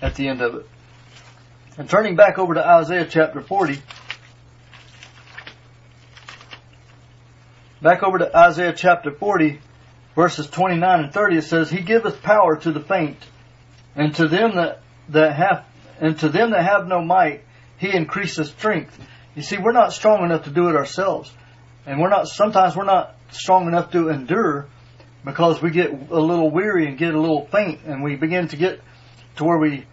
at 0.00 0.14
the 0.14 0.28
end 0.28 0.42
of 0.42 0.54
it. 0.54 0.68
And 1.78 1.88
turning 1.88 2.14
back 2.14 2.38
over 2.38 2.54
to 2.54 2.64
Isaiah 2.64 3.06
chapter 3.06 3.40
40, 3.40 3.80
back 7.80 8.02
over 8.02 8.18
to 8.18 8.36
Isaiah 8.36 8.74
chapter 8.74 9.10
40, 9.10 9.58
verses 10.14 10.46
29 10.48 11.04
and 11.04 11.12
30, 11.12 11.38
it 11.38 11.42
says, 11.42 11.70
He 11.70 11.80
giveth 11.80 12.22
power 12.22 12.56
to 12.56 12.72
the 12.72 12.80
faint, 12.80 13.16
and 13.96 14.14
to 14.16 14.28
them 14.28 14.56
that, 14.56 14.82
that 15.08 15.34
have, 15.34 15.64
and 15.98 16.18
to 16.18 16.28
them 16.28 16.50
that 16.50 16.62
have 16.62 16.86
no 16.86 17.00
might, 17.00 17.44
He 17.78 17.94
increaseth 17.94 18.48
strength. 18.48 18.98
You 19.34 19.40
see, 19.40 19.56
we're 19.56 19.72
not 19.72 19.94
strong 19.94 20.22
enough 20.24 20.44
to 20.44 20.50
do 20.50 20.68
it 20.68 20.76
ourselves. 20.76 21.32
and 21.86 21.98
we're 21.98 22.10
not, 22.10 22.28
sometimes 22.28 22.76
we're 22.76 22.84
not 22.84 23.16
strong 23.30 23.66
enough 23.66 23.92
to 23.92 24.10
endure 24.10 24.68
because 25.24 25.62
we 25.62 25.70
get 25.70 25.90
a 25.90 26.20
little 26.20 26.50
weary 26.50 26.86
and 26.88 26.98
get 26.98 27.14
a 27.14 27.20
little 27.20 27.46
faint 27.46 27.80
and 27.86 28.02
we 28.02 28.16
begin 28.16 28.48
to 28.48 28.56
get 28.56 28.80
to 29.36 29.44
where 29.44 29.58
we, 29.58 29.86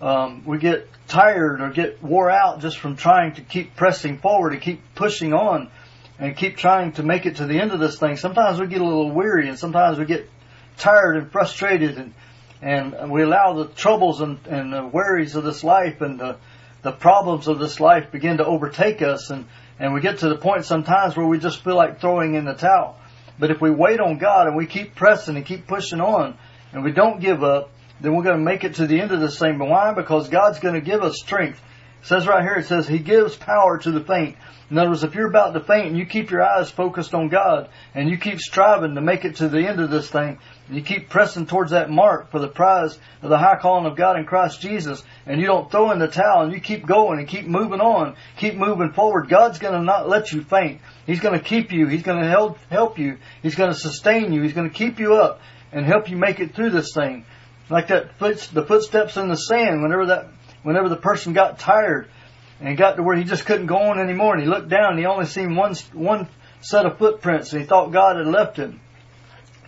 um, 0.00 0.44
we 0.44 0.58
get 0.58 0.88
tired 1.08 1.60
or 1.60 1.70
get 1.70 2.02
wore 2.02 2.30
out 2.30 2.60
just 2.60 2.78
from 2.78 2.96
trying 2.96 3.34
to 3.34 3.40
keep 3.40 3.76
pressing 3.76 4.18
forward 4.18 4.52
and 4.52 4.62
keep 4.62 4.80
pushing 4.94 5.32
on 5.32 5.70
and 6.18 6.36
keep 6.36 6.56
trying 6.56 6.92
to 6.92 7.02
make 7.02 7.26
it 7.26 7.36
to 7.36 7.46
the 7.46 7.60
end 7.60 7.72
of 7.72 7.80
this 7.80 7.98
thing. 7.98 8.16
Sometimes 8.16 8.60
we 8.60 8.66
get 8.66 8.80
a 8.80 8.84
little 8.84 9.10
weary 9.10 9.48
and 9.48 9.58
sometimes 9.58 9.98
we 9.98 10.04
get 10.04 10.28
tired 10.76 11.16
and 11.16 11.32
frustrated 11.32 11.98
and, 11.98 12.14
and 12.62 13.10
we 13.10 13.22
allow 13.22 13.54
the 13.54 13.66
troubles 13.68 14.20
and, 14.20 14.38
and 14.46 14.72
the 14.72 14.86
worries 14.86 15.34
of 15.34 15.44
this 15.44 15.64
life 15.64 16.00
and 16.00 16.20
the, 16.20 16.36
the 16.82 16.92
problems 16.92 17.48
of 17.48 17.58
this 17.58 17.80
life 17.80 18.10
begin 18.12 18.36
to 18.36 18.44
overtake 18.44 19.00
us 19.02 19.30
and, 19.30 19.46
and 19.78 19.94
we 19.94 20.00
get 20.00 20.18
to 20.18 20.28
the 20.28 20.36
point 20.36 20.64
sometimes 20.64 21.16
where 21.16 21.26
we 21.26 21.38
just 21.38 21.64
feel 21.64 21.76
like 21.76 22.00
throwing 22.00 22.34
in 22.34 22.44
the 22.44 22.54
towel. 22.54 22.98
But 23.38 23.50
if 23.50 23.60
we 23.60 23.70
wait 23.70 24.00
on 24.00 24.18
God 24.18 24.46
and 24.46 24.56
we 24.56 24.66
keep 24.66 24.94
pressing 24.94 25.36
and 25.36 25.44
keep 25.44 25.66
pushing 25.66 26.00
on 26.00 26.38
and 26.72 26.84
we 26.84 26.92
don't 26.92 27.20
give 27.20 27.42
up, 27.42 27.70
then 28.00 28.14
we're 28.14 28.22
going 28.22 28.38
to 28.38 28.44
make 28.44 28.64
it 28.64 28.76
to 28.76 28.86
the 28.86 29.00
end 29.00 29.12
of 29.12 29.20
this 29.20 29.38
thing. 29.38 29.58
But 29.58 29.68
why? 29.68 29.92
Because 29.94 30.28
God's 30.28 30.58
going 30.58 30.74
to 30.74 30.80
give 30.80 31.02
us 31.02 31.16
strength. 31.16 31.60
It 32.00 32.06
says 32.06 32.26
right 32.26 32.42
here, 32.42 32.56
it 32.56 32.66
says 32.66 32.86
He 32.86 32.98
gives 32.98 33.36
power 33.36 33.78
to 33.78 33.90
the 33.90 34.04
faint. 34.04 34.36
In 34.70 34.78
other 34.78 34.90
words, 34.90 35.04
if 35.04 35.14
you're 35.14 35.28
about 35.28 35.54
to 35.54 35.60
faint 35.60 35.88
and 35.88 35.98
you 35.98 36.06
keep 36.06 36.30
your 36.30 36.42
eyes 36.42 36.70
focused 36.70 37.14
on 37.14 37.28
God 37.28 37.68
and 37.94 38.08
you 38.08 38.18
keep 38.18 38.40
striving 38.40 38.94
to 38.94 39.00
make 39.00 39.24
it 39.24 39.36
to 39.36 39.48
the 39.48 39.66
end 39.66 39.80
of 39.80 39.90
this 39.90 40.10
thing, 40.10 40.38
you 40.70 40.82
keep 40.82 41.10
pressing 41.10 41.46
towards 41.46 41.72
that 41.72 41.90
mark 41.90 42.30
for 42.30 42.38
the 42.38 42.48
prize 42.48 42.98
of 43.22 43.30
the 43.30 43.38
high 43.38 43.58
calling 43.60 43.86
of 43.86 43.96
God 43.96 44.18
in 44.18 44.24
Christ 44.24 44.60
Jesus, 44.60 45.02
and 45.26 45.40
you 45.40 45.46
don't 45.46 45.70
throw 45.70 45.90
in 45.90 45.98
the 45.98 46.08
towel 46.08 46.42
and 46.42 46.52
you 46.52 46.60
keep 46.60 46.86
going 46.86 47.18
and 47.18 47.28
keep 47.28 47.46
moving 47.46 47.80
on, 47.80 48.16
keep 48.36 48.54
moving 48.54 48.92
forward, 48.92 49.28
God's 49.28 49.58
going 49.58 49.74
to 49.74 49.82
not 49.82 50.08
let 50.08 50.32
you 50.32 50.42
faint. 50.42 50.80
He's 51.06 51.20
going 51.20 51.38
to 51.38 51.44
keep 51.44 51.70
you. 51.70 51.86
He's 51.86 52.02
going 52.02 52.22
to 52.22 52.28
help, 52.28 52.58
help 52.70 52.98
you. 52.98 53.18
He's 53.42 53.54
going 53.54 53.72
to 53.72 53.78
sustain 53.78 54.32
you. 54.32 54.42
He's 54.42 54.54
going 54.54 54.68
to 54.68 54.74
keep 54.74 54.98
you 54.98 55.14
up 55.14 55.40
and 55.72 55.84
help 55.84 56.08
you 56.08 56.16
make 56.16 56.40
it 56.40 56.54
through 56.54 56.70
this 56.70 56.94
thing. 56.94 57.26
Like 57.68 57.88
that 57.88 58.18
foot, 58.18 58.48
the 58.52 58.64
footsteps 58.64 59.16
in 59.16 59.28
the 59.28 59.36
sand, 59.36 59.82
whenever 59.82 60.06
that, 60.06 60.28
whenever 60.62 60.88
the 60.88 60.96
person 60.96 61.32
got 61.32 61.58
tired, 61.58 62.08
and 62.60 62.76
got 62.76 62.96
to 62.96 63.02
where 63.02 63.16
he 63.16 63.24
just 63.24 63.44
couldn't 63.46 63.66
go 63.66 63.76
on 63.76 63.98
anymore. 63.98 64.34
And 64.34 64.42
he 64.42 64.48
looked 64.48 64.68
down 64.68 64.92
and 64.92 64.98
he 64.98 65.06
only 65.06 65.26
seen 65.26 65.56
one 65.56 65.74
one 65.92 66.28
set 66.60 66.86
of 66.86 66.98
footprints, 66.98 67.52
and 67.52 67.62
he 67.62 67.68
thought 67.68 67.92
God 67.92 68.16
had 68.16 68.26
left 68.26 68.56
him. 68.56 68.80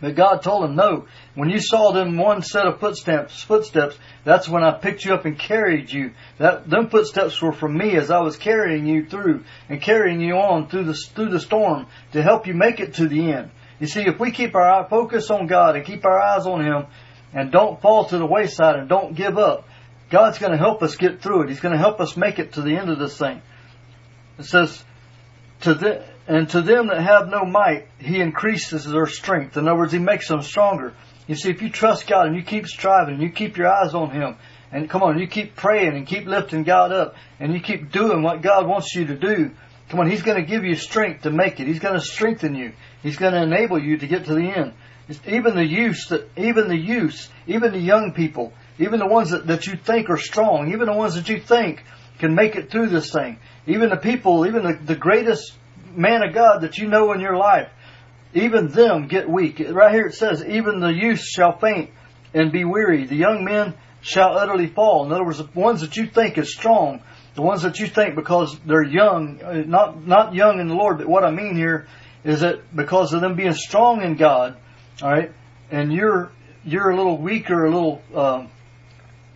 But 0.00 0.14
God 0.14 0.42
told 0.42 0.64
him, 0.64 0.76
no, 0.76 1.06
when 1.34 1.48
you 1.48 1.58
saw 1.58 1.92
them 1.92 2.18
one 2.18 2.42
set 2.42 2.66
of 2.66 2.80
footsteps, 2.80 3.42
footsteps, 3.42 3.98
that's 4.24 4.48
when 4.48 4.62
I 4.62 4.72
picked 4.72 5.04
you 5.04 5.14
up 5.14 5.24
and 5.24 5.38
carried 5.38 5.90
you. 5.90 6.12
That, 6.38 6.68
them 6.68 6.90
footsteps 6.90 7.40
were 7.40 7.52
from 7.52 7.76
me 7.76 7.96
as 7.96 8.10
I 8.10 8.20
was 8.20 8.36
carrying 8.36 8.86
you 8.86 9.06
through 9.06 9.44
and 9.68 9.80
carrying 9.80 10.20
you 10.20 10.34
on 10.34 10.68
through 10.68 10.84
the, 10.84 10.94
through 10.94 11.30
the 11.30 11.40
storm 11.40 11.86
to 12.12 12.22
help 12.22 12.46
you 12.46 12.52
make 12.52 12.78
it 12.78 12.94
to 12.94 13.08
the 13.08 13.32
end. 13.32 13.50
You 13.80 13.86
see, 13.86 14.02
if 14.02 14.18
we 14.20 14.30
keep 14.30 14.54
our 14.54 14.68
eye 14.68 14.88
focus 14.88 15.30
on 15.30 15.46
God 15.46 15.76
and 15.76 15.84
keep 15.84 16.04
our 16.04 16.18
eyes 16.18 16.46
on 16.46 16.64
Him 16.64 16.86
and 17.32 17.50
don't 17.50 17.80
fall 17.80 18.04
to 18.06 18.18
the 18.18 18.26
wayside 18.26 18.76
and 18.76 18.88
don't 18.88 19.14
give 19.14 19.38
up, 19.38 19.66
God's 20.10 20.38
going 20.38 20.52
to 20.52 20.58
help 20.58 20.82
us 20.82 20.96
get 20.96 21.20
through 21.22 21.44
it. 21.44 21.48
He's 21.48 21.60
going 21.60 21.74
to 21.74 21.80
help 21.80 22.00
us 22.00 22.16
make 22.16 22.38
it 22.38 22.52
to 22.52 22.62
the 22.62 22.76
end 22.76 22.90
of 22.90 22.98
this 22.98 23.16
thing. 23.18 23.42
It 24.38 24.44
says, 24.44 24.84
to 25.62 25.74
the, 25.74 26.04
and 26.28 26.48
to 26.50 26.62
them 26.62 26.88
that 26.88 27.00
have 27.02 27.28
no 27.28 27.44
might, 27.44 27.86
He 27.98 28.20
increases 28.20 28.84
their 28.84 29.06
strength. 29.06 29.56
In 29.56 29.68
other 29.68 29.78
words, 29.78 29.92
He 29.92 29.98
makes 29.98 30.28
them 30.28 30.42
stronger. 30.42 30.92
You 31.26 31.34
see, 31.34 31.50
if 31.50 31.62
you 31.62 31.70
trust 31.70 32.06
God 32.06 32.26
and 32.26 32.36
you 32.36 32.42
keep 32.42 32.66
striving 32.66 33.14
and 33.14 33.22
you 33.22 33.30
keep 33.30 33.56
your 33.56 33.68
eyes 33.68 33.94
on 33.94 34.10
Him, 34.10 34.36
and 34.72 34.90
come 34.90 35.02
on, 35.02 35.18
you 35.18 35.28
keep 35.28 35.54
praying 35.54 35.96
and 35.96 36.06
keep 36.06 36.26
lifting 36.26 36.64
God 36.64 36.92
up, 36.92 37.14
and 37.38 37.52
you 37.54 37.60
keep 37.60 37.92
doing 37.92 38.22
what 38.22 38.42
God 38.42 38.66
wants 38.66 38.94
you 38.94 39.06
to 39.06 39.16
do, 39.16 39.52
come 39.88 40.00
on, 40.00 40.10
He's 40.10 40.22
going 40.22 40.40
to 40.40 40.46
give 40.46 40.64
you 40.64 40.74
strength 40.74 41.22
to 41.22 41.30
make 41.30 41.60
it. 41.60 41.68
He's 41.68 41.78
going 41.78 41.94
to 41.94 42.04
strengthen 42.04 42.54
you. 42.54 42.72
He's 43.02 43.16
going 43.16 43.32
to 43.32 43.42
enable 43.42 43.80
you 43.80 43.98
to 43.98 44.06
get 44.06 44.24
to 44.26 44.34
the 44.34 44.50
end. 44.50 44.72
Even 45.28 45.54
the 45.54 45.64
youth, 45.64 46.08
that, 46.08 46.28
even 46.36 46.66
the 46.66 46.76
youth, 46.76 47.30
even 47.46 47.70
the 47.70 47.78
young 47.78 48.12
people, 48.12 48.52
even 48.80 48.98
the 48.98 49.06
ones 49.06 49.30
that, 49.30 49.46
that 49.46 49.66
you 49.68 49.76
think 49.76 50.10
are 50.10 50.16
strong, 50.16 50.72
even 50.72 50.86
the 50.86 50.92
ones 50.92 51.14
that 51.14 51.28
you 51.28 51.38
think 51.38 51.84
can 52.18 52.34
make 52.34 52.56
it 52.56 52.70
through 52.70 52.88
this 52.88 53.12
thing, 53.12 53.38
even 53.68 53.90
the 53.90 53.96
people, 53.96 54.46
even 54.46 54.64
the, 54.64 54.78
the 54.84 54.96
greatest 54.96 55.52
man 55.96 56.22
of 56.22 56.34
God 56.34 56.60
that 56.62 56.78
you 56.78 56.88
know 56.88 57.12
in 57.12 57.20
your 57.20 57.36
life, 57.36 57.68
even 58.34 58.68
them 58.68 59.08
get 59.08 59.28
weak. 59.28 59.60
Right 59.60 59.92
here 59.92 60.06
it 60.06 60.14
says, 60.14 60.44
even 60.44 60.80
the 60.80 60.92
youth 60.92 61.20
shall 61.20 61.58
faint 61.58 61.90
and 62.34 62.52
be 62.52 62.64
weary. 62.64 63.06
The 63.06 63.16
young 63.16 63.44
men 63.44 63.74
shall 64.02 64.36
utterly 64.36 64.66
fall. 64.66 65.06
In 65.06 65.12
other 65.12 65.24
words, 65.24 65.38
the 65.38 65.48
ones 65.54 65.80
that 65.80 65.96
you 65.96 66.06
think 66.06 66.38
is 66.38 66.52
strong, 66.52 67.02
the 67.34 67.42
ones 67.42 67.62
that 67.62 67.78
you 67.78 67.86
think 67.86 68.14
because 68.14 68.56
they're 68.66 68.84
young, 68.84 69.42
uh, 69.42 69.62
not, 69.66 70.06
not 70.06 70.34
young 70.34 70.60
in 70.60 70.68
the 70.68 70.74
Lord, 70.74 70.98
but 70.98 71.08
what 71.08 71.24
I 71.24 71.30
mean 71.30 71.56
here 71.56 71.86
is 72.24 72.40
that 72.40 72.74
because 72.74 73.12
of 73.12 73.20
them 73.20 73.36
being 73.36 73.54
strong 73.54 74.02
in 74.02 74.16
God, 74.16 74.56
alright, 75.02 75.32
and 75.70 75.92
you're, 75.92 76.30
you're 76.64 76.90
a 76.90 76.96
little 76.96 77.18
weaker, 77.18 77.64
a 77.64 77.70
little, 77.70 78.02
um, 78.14 78.50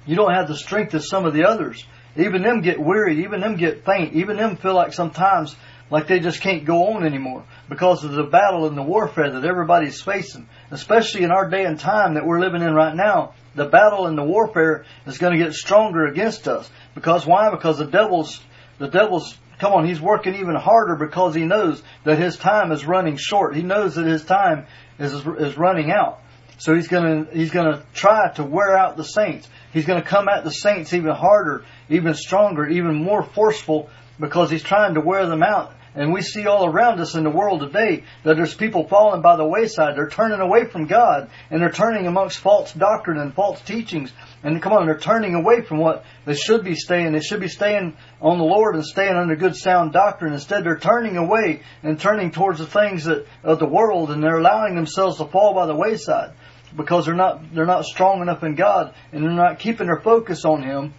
you 0.06 0.16
don't 0.16 0.32
have 0.32 0.48
the 0.48 0.56
strength 0.56 0.94
of 0.94 1.04
some 1.04 1.24
of 1.24 1.34
the 1.34 1.44
others. 1.44 1.84
Even 2.16 2.42
them 2.42 2.60
get 2.60 2.80
weary, 2.80 3.24
Even 3.24 3.40
them 3.40 3.56
get 3.56 3.84
faint. 3.84 4.14
Even 4.14 4.36
them 4.36 4.56
feel 4.56 4.74
like 4.74 4.92
sometimes 4.92 5.54
like 5.90 6.06
they 6.06 6.20
just 6.20 6.40
can't 6.40 6.64
go 6.64 6.92
on 6.92 7.04
anymore 7.04 7.44
because 7.68 8.04
of 8.04 8.12
the 8.12 8.24
battle 8.24 8.66
and 8.66 8.76
the 8.76 8.82
warfare 8.82 9.32
that 9.32 9.44
everybody's 9.44 10.00
facing. 10.00 10.48
Especially 10.70 11.24
in 11.24 11.32
our 11.32 11.50
day 11.50 11.64
and 11.64 11.78
time 11.78 12.14
that 12.14 12.24
we're 12.24 12.40
living 12.40 12.62
in 12.62 12.72
right 12.72 12.94
now, 12.94 13.34
the 13.56 13.66
battle 13.66 14.06
and 14.06 14.16
the 14.16 14.22
warfare 14.22 14.84
is 15.06 15.18
going 15.18 15.36
to 15.36 15.44
get 15.44 15.52
stronger 15.52 16.06
against 16.06 16.46
us. 16.46 16.70
Because 16.94 17.26
why? 17.26 17.50
Because 17.50 17.78
the 17.78 17.86
devil's, 17.86 18.40
the 18.78 18.88
devil's, 18.88 19.36
come 19.58 19.72
on, 19.72 19.84
he's 19.84 20.00
working 20.00 20.36
even 20.36 20.54
harder 20.54 20.94
because 20.94 21.34
he 21.34 21.44
knows 21.44 21.82
that 22.04 22.18
his 22.18 22.36
time 22.36 22.70
is 22.70 22.86
running 22.86 23.16
short. 23.16 23.56
He 23.56 23.62
knows 23.62 23.96
that 23.96 24.06
his 24.06 24.24
time 24.24 24.66
is, 24.98 25.12
is 25.12 25.58
running 25.58 25.90
out. 25.90 26.20
So 26.58 26.74
he's 26.74 26.88
gonna, 26.88 27.26
he's 27.32 27.50
gonna 27.50 27.82
try 27.94 28.32
to 28.34 28.44
wear 28.44 28.76
out 28.76 28.98
the 28.98 29.04
saints. 29.04 29.48
He's 29.72 29.86
gonna 29.86 30.02
come 30.02 30.28
at 30.28 30.44
the 30.44 30.50
saints 30.50 30.92
even 30.92 31.12
harder, 31.12 31.64
even 31.88 32.14
stronger, 32.14 32.68
even 32.68 32.94
more 33.02 33.22
forceful 33.22 33.88
because 34.20 34.50
he's 34.50 34.62
trying 34.62 34.94
to 34.94 35.00
wear 35.00 35.26
them 35.26 35.42
out. 35.42 35.72
And 35.94 36.12
we 36.12 36.22
see 36.22 36.46
all 36.46 36.66
around 36.66 37.00
us 37.00 37.16
in 37.16 37.24
the 37.24 37.30
world 37.30 37.60
today 37.60 38.04
that 38.22 38.36
there's 38.36 38.54
people 38.54 38.86
falling 38.86 39.22
by 39.22 39.34
the 39.36 39.44
wayside. 39.44 39.96
They're 39.96 40.08
turning 40.08 40.38
away 40.38 40.64
from 40.64 40.86
God 40.86 41.28
and 41.50 41.60
they're 41.60 41.72
turning 41.72 42.06
amongst 42.06 42.38
false 42.38 42.72
doctrine 42.72 43.18
and 43.18 43.34
false 43.34 43.60
teachings. 43.62 44.12
And 44.44 44.62
come 44.62 44.72
on, 44.72 44.86
they're 44.86 44.98
turning 44.98 45.34
away 45.34 45.62
from 45.62 45.78
what 45.78 46.04
they 46.26 46.34
should 46.34 46.62
be 46.62 46.76
staying. 46.76 47.12
They 47.12 47.20
should 47.20 47.40
be 47.40 47.48
staying 47.48 47.96
on 48.20 48.38
the 48.38 48.44
Lord 48.44 48.76
and 48.76 48.84
staying 48.84 49.16
under 49.16 49.34
good 49.34 49.56
sound 49.56 49.92
doctrine. 49.92 50.32
Instead, 50.32 50.64
they're 50.64 50.78
turning 50.78 51.16
away 51.16 51.62
and 51.82 51.98
turning 51.98 52.30
towards 52.30 52.60
the 52.60 52.66
things 52.66 53.04
that, 53.04 53.26
of 53.42 53.58
the 53.58 53.66
world 53.66 54.12
and 54.12 54.22
they're 54.22 54.38
allowing 54.38 54.76
themselves 54.76 55.18
to 55.18 55.24
fall 55.24 55.54
by 55.54 55.66
the 55.66 55.74
wayside 55.74 56.32
because 56.76 57.06
they're 57.06 57.14
not 57.14 57.52
they're 57.52 57.66
not 57.66 57.84
strong 57.84 58.22
enough 58.22 58.44
in 58.44 58.54
God 58.54 58.94
and 59.12 59.24
they're 59.24 59.30
not 59.32 59.58
keeping 59.58 59.88
their 59.88 60.00
focus 60.00 60.44
on 60.44 60.62
Him. 60.62 60.94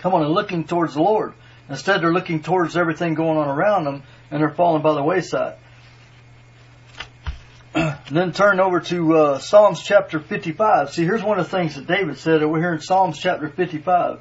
Come 0.00 0.12
on, 0.12 0.22
and 0.22 0.34
looking 0.34 0.64
towards 0.64 0.92
the 0.92 1.00
Lord. 1.00 1.32
Instead, 1.68 2.02
they're 2.02 2.12
looking 2.12 2.42
towards 2.42 2.76
everything 2.76 3.14
going 3.14 3.38
on 3.38 3.48
around 3.48 3.84
them 3.84 4.02
and 4.30 4.40
they're 4.40 4.54
falling 4.54 4.82
by 4.82 4.94
the 4.94 5.02
wayside. 5.02 5.56
then 8.10 8.32
turn 8.32 8.60
over 8.60 8.80
to 8.80 9.16
uh, 9.16 9.38
Psalms 9.38 9.82
chapter 9.82 10.20
55. 10.20 10.90
See, 10.92 11.04
here's 11.04 11.22
one 11.22 11.38
of 11.38 11.50
the 11.50 11.56
things 11.56 11.74
that 11.76 11.86
David 11.86 12.18
said 12.18 12.42
over 12.42 12.58
here 12.58 12.74
in 12.74 12.80
Psalms 12.80 13.18
chapter 13.18 13.48
55. 13.48 14.20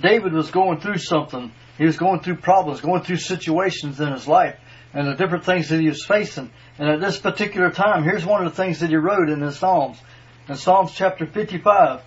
David 0.00 0.32
was 0.32 0.50
going 0.50 0.80
through 0.80 0.98
something. 0.98 1.52
He 1.76 1.84
was 1.84 1.98
going 1.98 2.20
through 2.20 2.36
problems, 2.36 2.80
going 2.80 3.02
through 3.02 3.18
situations 3.18 4.00
in 4.00 4.10
his 4.10 4.26
life 4.26 4.56
and 4.94 5.06
the 5.06 5.14
different 5.14 5.44
things 5.44 5.68
that 5.68 5.80
he 5.80 5.88
was 5.88 6.04
facing. 6.04 6.50
And 6.78 6.88
at 6.88 7.00
this 7.00 7.18
particular 7.18 7.70
time, 7.70 8.04
here's 8.04 8.24
one 8.24 8.44
of 8.44 8.50
the 8.50 8.56
things 8.56 8.80
that 8.80 8.90
he 8.90 8.96
wrote 8.96 9.28
in 9.28 9.40
the 9.40 9.52
Psalms. 9.52 9.98
In 10.48 10.56
Psalms 10.56 10.92
chapter 10.94 11.26
55. 11.26 12.02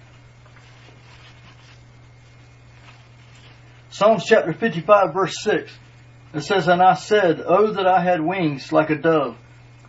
Psalms 3.95 4.25
chapter 4.25 4.51
55 4.51 5.13
verse 5.13 5.41
6. 5.41 5.71
It 6.33 6.41
says, 6.41 6.67
And 6.67 6.81
I 6.81 6.95
said, 6.95 7.41
Oh 7.45 7.71
that 7.71 7.87
I 7.87 8.01
had 8.01 8.19
wings 8.19 8.73
like 8.73 8.89
a 8.89 8.95
dove, 8.97 9.37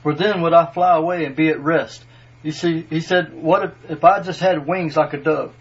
for 0.05 0.14
then 0.14 0.42
would 0.42 0.53
I 0.53 0.71
fly 0.73 0.97
away 0.97 1.25
and 1.25 1.35
be 1.35 1.49
at 1.49 1.59
rest. 1.59 2.05
You 2.45 2.53
see, 2.53 2.87
he 2.88 3.01
said, 3.01 3.35
what 3.35 3.64
if, 3.64 3.90
if 3.90 4.05
I 4.05 4.23
just 4.23 4.38
had 4.38 4.64
wings 4.64 4.97
like 4.97 5.12
a 5.12 5.16
dove? 5.16 5.57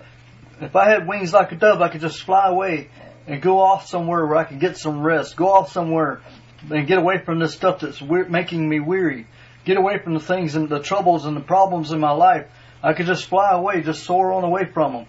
If 0.61 0.75
I 0.75 0.91
had 0.91 1.07
wings 1.07 1.33
like 1.33 1.53
a 1.53 1.55
dove, 1.55 1.81
I 1.81 1.89
could 1.89 2.01
just 2.01 2.21
fly 2.21 2.47
away 2.47 2.89
and 3.25 3.41
go 3.41 3.61
off 3.61 3.87
somewhere 3.87 4.23
where 4.27 4.37
I 4.37 4.43
could 4.43 4.59
get 4.59 4.77
some 4.77 5.01
rest. 5.01 5.35
Go 5.35 5.51
off 5.51 5.71
somewhere 5.71 6.21
and 6.69 6.85
get 6.85 6.99
away 6.99 7.17
from 7.25 7.39
this 7.39 7.55
stuff 7.55 7.79
that's 7.79 7.99
we- 7.99 8.25
making 8.25 8.69
me 8.69 8.79
weary. 8.79 9.25
Get 9.63 9.77
away 9.77 9.97
from 9.97 10.13
the 10.13 10.19
things 10.19 10.55
and 10.55 10.69
the 10.69 10.81
troubles 10.81 11.25
and 11.25 11.35
the 11.35 11.41
problems 11.41 11.91
in 11.91 11.99
my 11.99 12.11
life. 12.11 12.45
I 12.83 12.93
could 12.93 13.07
just 13.07 13.25
fly 13.25 13.53
away, 13.53 13.81
just 13.81 14.03
soar 14.03 14.33
on 14.33 14.43
away 14.43 14.65
from 14.71 14.93
them. 14.93 15.05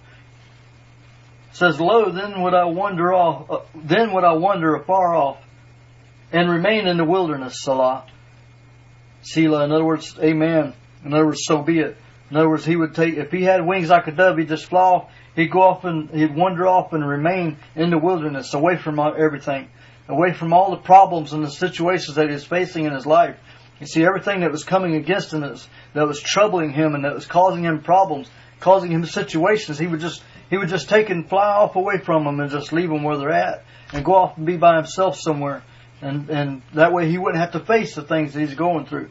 Says, 1.57 1.81
lo, 1.81 2.11
then 2.11 2.43
would 2.43 2.53
I 2.53 2.67
wander 2.67 3.15
off, 3.15 3.51
uh, 3.51 3.61
then 3.75 4.13
would 4.13 4.25
I 4.25 4.35
wander 4.35 4.75
afar 4.75 5.15
off 5.15 5.39
and 6.31 6.51
remain 6.51 6.87
in 6.87 6.99
the 6.99 7.05
wilderness, 7.05 7.63
Salah. 7.63 8.05
Selah, 9.23 9.65
in 9.65 9.73
other 9.73 9.83
words, 9.83 10.19
amen. 10.19 10.75
In 11.03 11.15
other 11.15 11.25
words, 11.25 11.41
so 11.45 11.63
be 11.63 11.79
it. 11.79 11.97
In 12.31 12.37
other 12.37 12.51
words, 12.51 12.67
he 12.67 12.77
would 12.77 12.95
take, 12.95 13.15
if 13.15 13.31
he 13.31 13.43
had 13.43 13.67
wings 13.67 13.89
like 13.89 14.07
a 14.07 14.13
dove, 14.13 14.37
he'd 14.37 14.49
just 14.49 14.67
fly 14.67 14.83
off, 14.83 15.11
he'd 15.35 15.51
go 15.51 15.63
off 15.63 15.85
and, 15.85 16.11
he'd 16.11 16.37
wander 16.37 16.67
off 16.67 16.93
and 16.93 17.09
remain 17.09 17.57
in 17.75 17.89
the 17.89 17.97
wilderness, 17.97 18.53
away 18.53 18.77
from 18.77 19.01
everything. 19.01 19.71
away 20.09 20.35
from 20.35 20.53
all 20.53 20.73
the 20.73 20.83
problems 20.83 21.33
and 21.33 21.43
the 21.43 21.51
situations 21.51 22.17
that 22.17 22.27
he 22.27 22.35
was 22.35 22.45
facing 22.45 22.85
in 22.85 22.93
his 22.93 23.07
life. 23.07 23.37
You 23.81 23.87
see, 23.87 24.05
everything 24.05 24.41
that 24.41 24.51
was 24.51 24.65
coming 24.65 24.95
against 24.95 25.33
him, 25.33 25.41
that 25.41 26.07
was 26.07 26.21
troubling 26.21 26.71
him 26.71 26.95
and 26.95 27.05
that 27.05 27.15
was 27.15 27.27
causing 27.27 27.65
him 27.65 27.83
problems, 27.83 28.29
causing 28.61 28.91
him 28.91 29.05
situations, 29.05 29.79
he 29.79 29.87
would 29.87 30.01
just, 30.01 30.23
he 30.51 30.57
would 30.57 30.69
just 30.69 30.89
take 30.89 31.11
and 31.11 31.29
fly 31.29 31.55
off 31.55 31.77
away 31.77 31.99
from 31.99 32.25
them 32.25 32.41
and 32.41 32.51
just 32.51 32.73
leave 32.73 32.89
them 32.89 33.03
where 33.03 33.17
they're 33.17 33.33
at 33.33 33.65
and 33.93 34.05
go 34.05 34.15
off 34.15 34.37
and 34.37 34.47
be 34.47 34.57
by 34.57 34.77
himself 34.77 35.19
somewhere. 35.19 35.63
And, 36.01 36.29
and 36.29 36.63
that 36.75 36.93
way 36.93 37.09
he 37.09 37.19
wouldn't 37.19 37.41
have 37.41 37.53
to 37.53 37.61
face 37.61 37.95
the 37.95 38.03
things 38.03 38.35
that 38.35 38.41
he's 38.41 38.55
going 38.55 38.87
through. 38.87 39.11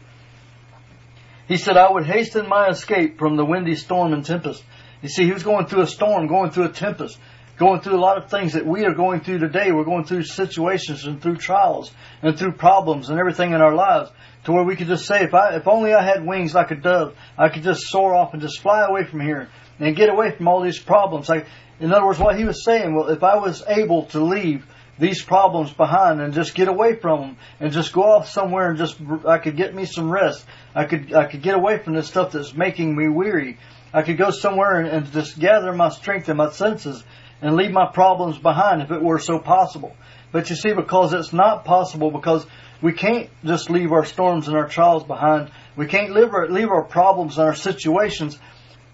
He 1.48 1.58
said, 1.58 1.78
I 1.78 1.92
would 1.92 2.06
hasten 2.06 2.48
my 2.48 2.70
escape 2.70 3.20
from 3.20 3.36
the 3.36 3.46
windy 3.46 3.76
storm 3.76 4.14
and 4.14 4.26
tempest. 4.26 4.64
You 5.02 5.10
see, 5.10 5.26
he 5.26 5.32
was 5.32 5.44
going 5.44 5.68
through 5.68 5.82
a 5.82 5.88
storm, 5.88 6.28
going 6.28 6.52
through 6.52 6.66
a 6.66 6.72
tempest, 6.72 7.20
going 7.58 7.82
through 7.82 7.96
a 7.96 8.02
lot 8.02 8.18
of 8.18 8.30
things 8.30 8.54
that 8.54 8.66
we 8.66 8.86
are 8.86 8.94
going 8.94 9.22
through 9.22 9.40
today. 9.40 9.72
We're 9.72 9.86
going 9.86 10.06
through 10.06 10.24
situations 10.24 11.06
and 11.06 11.22
through 11.22 11.38
trials 11.38 11.92
and 12.22 12.38
through 12.38 12.54
problems 12.54 13.10
and 13.10 13.20
everything 13.20 13.54
in 13.54 13.62
our 13.62 13.74
lives 13.74 14.12
to 14.46 14.52
where 14.52 14.64
we 14.64 14.76
could 14.76 14.88
just 14.88 15.06
say, 15.06 15.24
if 15.24 15.34
I, 15.34 15.56
if 15.56 15.68
only 15.68 15.94
I 15.94 16.04
had 16.04 16.26
wings 16.26 16.54
like 16.54 16.72
a 16.72 16.76
dove, 16.76 17.16
I 17.38 17.50
could 17.50 17.64
just 17.64 17.88
soar 17.88 18.14
off 18.16 18.34
and 18.34 18.42
just 18.42 18.62
fly 18.62 18.86
away 18.86 19.06
from 19.06 19.22
here 19.22 19.50
and 19.80 19.96
get 19.96 20.10
away 20.10 20.32
from 20.32 20.48
all 20.48 20.62
these 20.62 20.80
problems. 20.80 21.30
Like, 21.30 21.48
in 21.80 21.92
other 21.94 22.06
words, 22.06 22.20
what 22.20 22.38
he 22.38 22.46
was 22.46 22.64
saying, 22.64 22.96
well, 22.96 23.10
if 23.10 23.24
I 23.24 23.38
was 23.38 23.64
able 23.68 24.06
to 24.08 24.24
leave 24.24 24.66
these 24.98 25.24
problems 25.24 25.74
behind 25.74 26.22
and 26.22 26.34
just 26.34 26.56
get 26.56 26.68
away 26.68 26.96
from 26.96 27.20
them 27.20 27.38
and 27.60 27.74
just 27.74 27.92
go 27.92 28.04
off 28.04 28.30
somewhere 28.30 28.70
and 28.70 28.78
just 28.78 28.98
I 29.28 29.40
could 29.40 29.58
get 29.58 29.76
me 29.76 29.86
some 29.86 30.10
rest. 30.10 30.46
I 30.74 30.86
could 30.86 31.14
I 31.14 31.26
could 31.26 31.42
get 31.42 31.56
away 31.56 31.80
from 31.80 31.96
this 31.96 32.08
stuff 32.08 32.32
that's 32.32 32.54
making 32.54 32.96
me 32.96 33.10
weary. 33.10 33.58
I 33.94 34.04
could 34.04 34.18
go 34.18 34.30
somewhere 34.30 34.80
and, 34.80 34.88
and 34.88 35.12
just 35.12 35.38
gather 35.38 35.74
my 35.74 35.90
strength 35.90 36.30
and 36.30 36.38
my 36.38 36.52
senses 36.52 37.04
and 37.42 37.56
leave 37.56 37.72
my 37.72 37.88
problems 37.92 38.38
behind 38.38 38.82
if 38.82 38.92
it 38.92 39.02
were 39.02 39.20
so 39.20 39.40
possible. 39.40 39.96
But 40.32 40.50
you 40.50 40.56
see, 40.56 40.74
because 40.74 41.14
it's 41.14 41.34
not 41.34 41.66
possible, 41.66 42.12
because 42.12 42.46
we 42.82 42.94
can't 42.94 43.30
just 43.44 43.70
leave 43.70 43.92
our 43.92 44.06
storms 44.06 44.48
and 44.48 44.58
our 44.58 44.68
trials 44.68 45.04
behind. 45.04 45.52
We 45.76 45.88
can't 45.88 46.14
leave 46.14 46.34
our, 46.34 46.50
leave 46.50 46.70
our 46.70 46.84
problems 46.84 47.38
and 47.38 47.48
our 47.48 47.56
situations. 47.56 48.38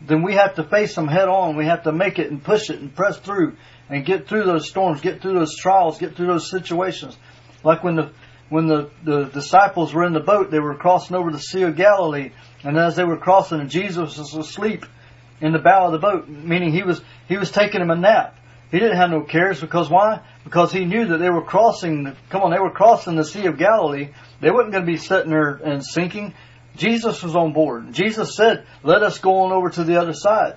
Then 0.02 0.24
we 0.24 0.36
have 0.36 0.56
to 0.56 0.64
face 0.64 0.96
them 0.96 1.08
head 1.08 1.28
on. 1.28 1.56
We 1.56 1.66
have 1.66 1.84
to 1.84 1.92
make 1.92 2.20
it 2.20 2.32
and 2.32 2.44
push 2.44 2.70
it 2.70 2.80
and 2.80 2.94
press 2.96 3.18
through 3.18 3.58
and 3.90 4.06
get 4.06 4.28
through 4.28 4.46
those 4.46 4.70
storms, 4.70 5.02
get 5.02 5.22
through 5.22 5.34
those 5.34 5.56
trials, 5.58 6.00
get 6.00 6.16
through 6.16 6.28
those 6.28 6.50
situations. 6.50 7.18
Like 7.64 7.84
when 7.84 7.96
the 7.96 8.12
when 8.50 8.68
the, 8.68 8.90
the 9.04 9.26
disciples 9.26 9.94
were 9.94 10.04
in 10.04 10.12
the 10.12 10.20
boat, 10.20 10.52
they 10.52 10.60
were 10.60 10.76
crossing 10.76 11.16
over 11.16 11.32
the 11.32 11.40
Sea 11.40 11.62
of 11.64 11.78
Galilee, 11.78 12.32
and 12.66 12.78
as 12.78 12.98
they 12.98 13.06
were 13.06 13.18
crossing, 13.18 13.70
Jesus 13.70 14.18
was 14.18 14.34
asleep 14.36 14.86
in 15.42 15.52
the 15.52 15.60
bow 15.60 15.88
of 15.88 15.92
the 15.92 15.98
boat, 15.98 16.30
meaning 16.30 16.72
he 16.72 16.84
was 16.84 17.02
he 17.28 17.38
was 17.38 17.52
taking 17.52 17.82
him 17.82 17.90
a 17.90 17.96
nap. 17.96 18.38
He 18.72 18.80
didn't 18.80 18.98
have 18.98 19.10
no 19.10 19.22
cares 19.22 19.60
because 19.60 19.90
why? 19.90 20.22
Because 20.46 20.72
he 20.72 20.86
knew 20.86 21.08
that 21.08 21.18
they 21.18 21.30
were 21.30 21.44
crossing. 21.44 22.16
Come 22.30 22.42
on, 22.44 22.52
they 22.52 22.60
were 22.60 22.72
crossing 22.72 23.16
the 23.16 23.26
Sea 23.26 23.48
of 23.48 23.58
Galilee. 23.58 24.12
They 24.40 24.50
wasn't 24.50 24.72
going 24.72 24.86
to 24.86 24.92
be 24.92 24.98
sitting 24.98 25.30
there 25.30 25.56
and 25.56 25.84
sinking. 25.84 26.34
Jesus 26.78 27.22
was 27.22 27.36
on 27.36 27.52
board. 27.52 27.92
Jesus 27.92 28.36
said, 28.36 28.66
"Let 28.82 29.04
us 29.04 29.20
go 29.20 29.40
on 29.40 29.52
over 29.52 29.70
to 29.72 29.84
the 29.84 30.00
other 30.00 30.14
side." 30.14 30.56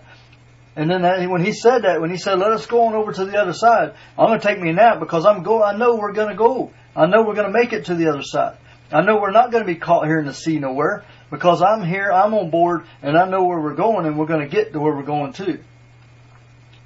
And 0.77 0.91
then 0.91 1.03
that, 1.03 1.29
when 1.29 1.45
he 1.45 1.53
said 1.53 1.83
that, 1.83 2.01
when 2.01 2.11
he 2.11 2.17
said, 2.17 2.39
"Let 2.39 2.53
us 2.53 2.67
go 2.67 2.87
on 2.87 2.95
over 2.95 3.13
to 3.13 3.25
the 3.25 3.37
other 3.37 3.53
side," 3.53 3.95
I'm 4.17 4.27
going 4.27 4.41
to 4.41 4.47
take 4.47 4.61
me 4.61 4.71
a 4.71 4.75
nap 4.75 5.01
because 5.01 5.27
I'm 5.27 5.43
go. 5.43 5.63
I 5.63 5.77
know 5.77 5.97
we're 5.97 6.13
going 6.13 6.29
to 6.31 6.37
go. 6.37 6.73
I 6.95 7.07
know 7.07 7.23
we're 7.23 7.35
going 7.35 7.53
to 7.53 7.59
make 7.59 7.73
it 7.73 7.87
to 7.87 7.97
the 7.97 8.09
other 8.09 8.23
side. 8.23 8.59
I 8.93 9.01
know 9.03 9.19
we're 9.21 9.33
not 9.33 9.51
going 9.51 9.65
to 9.65 9.73
be 9.73 9.79
caught 9.79 10.07
here 10.07 10.19
in 10.19 10.27
the 10.27 10.35
sea 10.35 10.61
nowhere 10.61 11.05
because 11.31 11.63
I'm 11.63 11.85
here. 11.85 12.13
I'm 12.13 12.35
on 12.35 12.51
board, 12.51 12.85
and 13.03 13.17
I 13.17 13.29
know 13.29 13.45
where 13.45 13.61
we're 13.61 13.75
going, 13.75 14.07
and 14.07 14.19
we're 14.19 14.27
going 14.27 14.49
to 14.49 14.49
get 14.49 14.73
to 14.73 14.81
where 14.81 14.95
we're 14.95 15.03
going 15.03 15.33
to. 15.35 15.59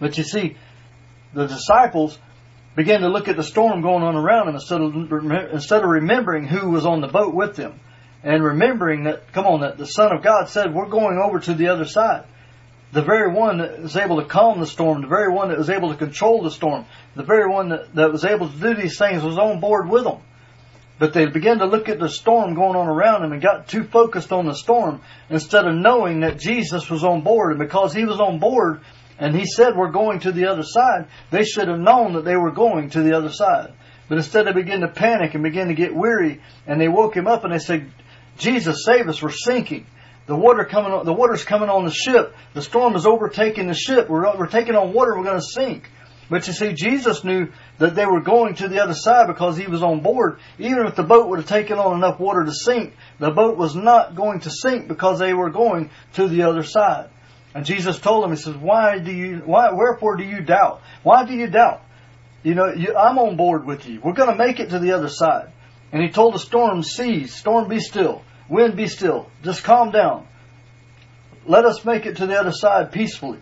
But 0.00 0.16
you 0.16 0.24
see, 0.24 0.56
the 1.34 1.46
disciples 1.46 2.18
began 2.76 3.00
to 3.00 3.08
look 3.08 3.28
at 3.28 3.36
the 3.36 3.42
storm 3.42 3.82
going 3.82 4.02
on 4.02 4.14
around 4.14 4.46
them 4.46 4.54
instead 4.54 4.80
of 4.80 5.52
instead 5.52 5.82
of 5.82 5.90
remembering 5.90 6.46
who 6.46 6.70
was 6.70 6.86
on 6.86 7.00
the 7.00 7.08
boat 7.08 7.34
with 7.34 7.56
them, 7.56 7.80
and 8.22 8.42
remembering 8.42 9.04
that 9.04 9.32
come 9.32 9.46
on 9.46 9.60
that 9.60 9.78
the 9.78 9.86
Son 9.86 10.12
of 10.12 10.22
God 10.22 10.48
said 10.48 10.72
we're 10.72 10.88
going 10.88 11.18
over 11.18 11.40
to 11.40 11.54
the 11.54 11.68
other 11.68 11.84
side 11.84 12.24
the 12.92 13.02
very 13.02 13.32
one 13.32 13.58
that 13.58 13.82
was 13.82 13.96
able 13.96 14.20
to 14.20 14.26
calm 14.26 14.60
the 14.60 14.66
storm, 14.66 15.02
the 15.02 15.08
very 15.08 15.30
one 15.30 15.48
that 15.48 15.58
was 15.58 15.70
able 15.70 15.90
to 15.90 15.96
control 15.96 16.42
the 16.42 16.50
storm, 16.50 16.86
the 17.14 17.22
very 17.22 17.48
one 17.48 17.68
that, 17.68 17.94
that 17.94 18.10
was 18.10 18.24
able 18.24 18.48
to 18.48 18.56
do 18.56 18.74
these 18.74 18.98
things 18.98 19.22
was 19.22 19.36
on 19.36 19.60
board 19.60 19.88
with 19.88 20.04
them. 20.04 20.20
But 20.98 21.12
they 21.12 21.26
began 21.26 21.58
to 21.58 21.66
look 21.66 21.88
at 21.88 22.00
the 22.00 22.08
storm 22.08 22.54
going 22.54 22.76
on 22.76 22.88
around 22.88 23.22
them 23.22 23.32
and 23.32 23.40
got 23.40 23.68
too 23.68 23.84
focused 23.84 24.32
on 24.32 24.46
the 24.46 24.54
storm 24.54 25.00
instead 25.30 25.66
of 25.66 25.74
knowing 25.74 26.20
that 26.20 26.38
Jesus 26.38 26.90
was 26.90 27.04
on 27.04 27.22
board. 27.22 27.52
And 27.52 27.60
because 27.60 27.94
he 27.94 28.04
was 28.04 28.18
on 28.18 28.40
board 28.40 28.80
and 29.18 29.34
he 29.34 29.46
said 29.46 29.76
we're 29.76 29.92
going 29.92 30.20
to 30.20 30.32
the 30.32 30.46
other 30.46 30.64
side, 30.64 31.06
they 31.30 31.44
should 31.44 31.68
have 31.68 31.78
known 31.78 32.14
that 32.14 32.24
they 32.24 32.36
were 32.36 32.50
going 32.50 32.90
to 32.90 33.02
the 33.02 33.16
other 33.16 33.30
side. 33.30 33.72
But 34.08 34.18
instead 34.18 34.46
they 34.46 34.52
began 34.52 34.80
to 34.80 34.88
panic 34.88 35.34
and 35.34 35.44
began 35.44 35.68
to 35.68 35.74
get 35.74 35.94
weary 35.94 36.40
and 36.66 36.80
they 36.80 36.88
woke 36.88 37.16
him 37.16 37.28
up 37.28 37.44
and 37.44 37.52
they 37.52 37.58
said, 37.58 37.92
Jesus 38.36 38.84
save 38.84 39.08
us, 39.08 39.22
we're 39.22 39.30
sinking. 39.30 39.86
The 40.26 40.36
water 40.36 40.64
coming 40.64 41.04
the 41.04 41.12
water's 41.12 41.44
coming 41.44 41.70
on 41.70 41.84
the 41.84 41.90
ship. 41.90 42.34
The 42.52 42.60
storm 42.60 42.96
is 42.96 43.06
overtaking 43.06 43.66
the 43.66 43.74
ship. 43.74 44.10
We're, 44.10 44.36
we're 44.36 44.46
taking 44.46 44.74
on 44.74 44.92
water. 44.92 45.16
We're 45.16 45.24
going 45.24 45.40
to 45.40 45.42
sink. 45.42 45.90
But 46.30 46.46
you 46.46 46.52
see, 46.52 46.74
Jesus 46.74 47.24
knew 47.24 47.48
that 47.78 47.94
they 47.94 48.04
were 48.04 48.20
going 48.20 48.54
to 48.56 48.68
the 48.68 48.82
other 48.82 48.94
side 48.94 49.28
because 49.28 49.56
he 49.56 49.66
was 49.66 49.82
on 49.82 50.00
board. 50.00 50.40
Even 50.58 50.86
if 50.86 50.94
the 50.94 51.02
boat 51.02 51.28
would 51.28 51.38
have 51.38 51.48
taken 51.48 51.78
on 51.78 51.96
enough 51.96 52.20
water 52.20 52.44
to 52.44 52.52
sink, 52.52 52.94
the 53.18 53.30
boat 53.30 53.56
was 53.56 53.74
not 53.74 54.14
going 54.14 54.40
to 54.40 54.50
sink 54.50 54.88
because 54.88 55.18
they 55.18 55.32
were 55.32 55.50
going 55.50 55.90
to 56.14 56.28
the 56.28 56.42
other 56.42 56.62
side. 56.62 57.08
And 57.54 57.64
Jesus 57.64 57.98
told 57.98 58.24
them, 58.24 58.30
He 58.30 58.36
says, 58.36 58.56
"Why 58.56 58.98
do 58.98 59.10
you? 59.10 59.42
Why? 59.44 59.70
Wherefore 59.72 60.16
do 60.16 60.24
you 60.24 60.42
doubt? 60.42 60.82
Why 61.02 61.24
do 61.24 61.34
you 61.34 61.46
doubt? 61.46 61.80
You 62.42 62.54
know, 62.54 62.72
you, 62.74 62.94
I'm 62.94 63.18
on 63.18 63.36
board 63.36 63.66
with 63.66 63.88
you. 63.88 64.00
We're 64.02 64.12
going 64.12 64.30
to 64.30 64.36
make 64.36 64.60
it 64.60 64.70
to 64.70 64.78
the 64.78 64.92
other 64.92 65.08
side." 65.08 65.50
And 65.92 66.02
He 66.02 66.10
told 66.10 66.34
the 66.34 66.38
storm, 66.38 66.82
"Cease, 66.82 67.34
storm, 67.34 67.68
be 67.68 67.80
still." 67.80 68.22
Wind, 68.48 68.76
be 68.76 68.86
still. 68.86 69.28
Just 69.42 69.62
calm 69.62 69.90
down. 69.90 70.26
Let 71.46 71.64
us 71.64 71.84
make 71.84 72.06
it 72.06 72.16
to 72.16 72.26
the 72.26 72.38
other 72.38 72.52
side 72.52 72.92
peacefully. 72.92 73.38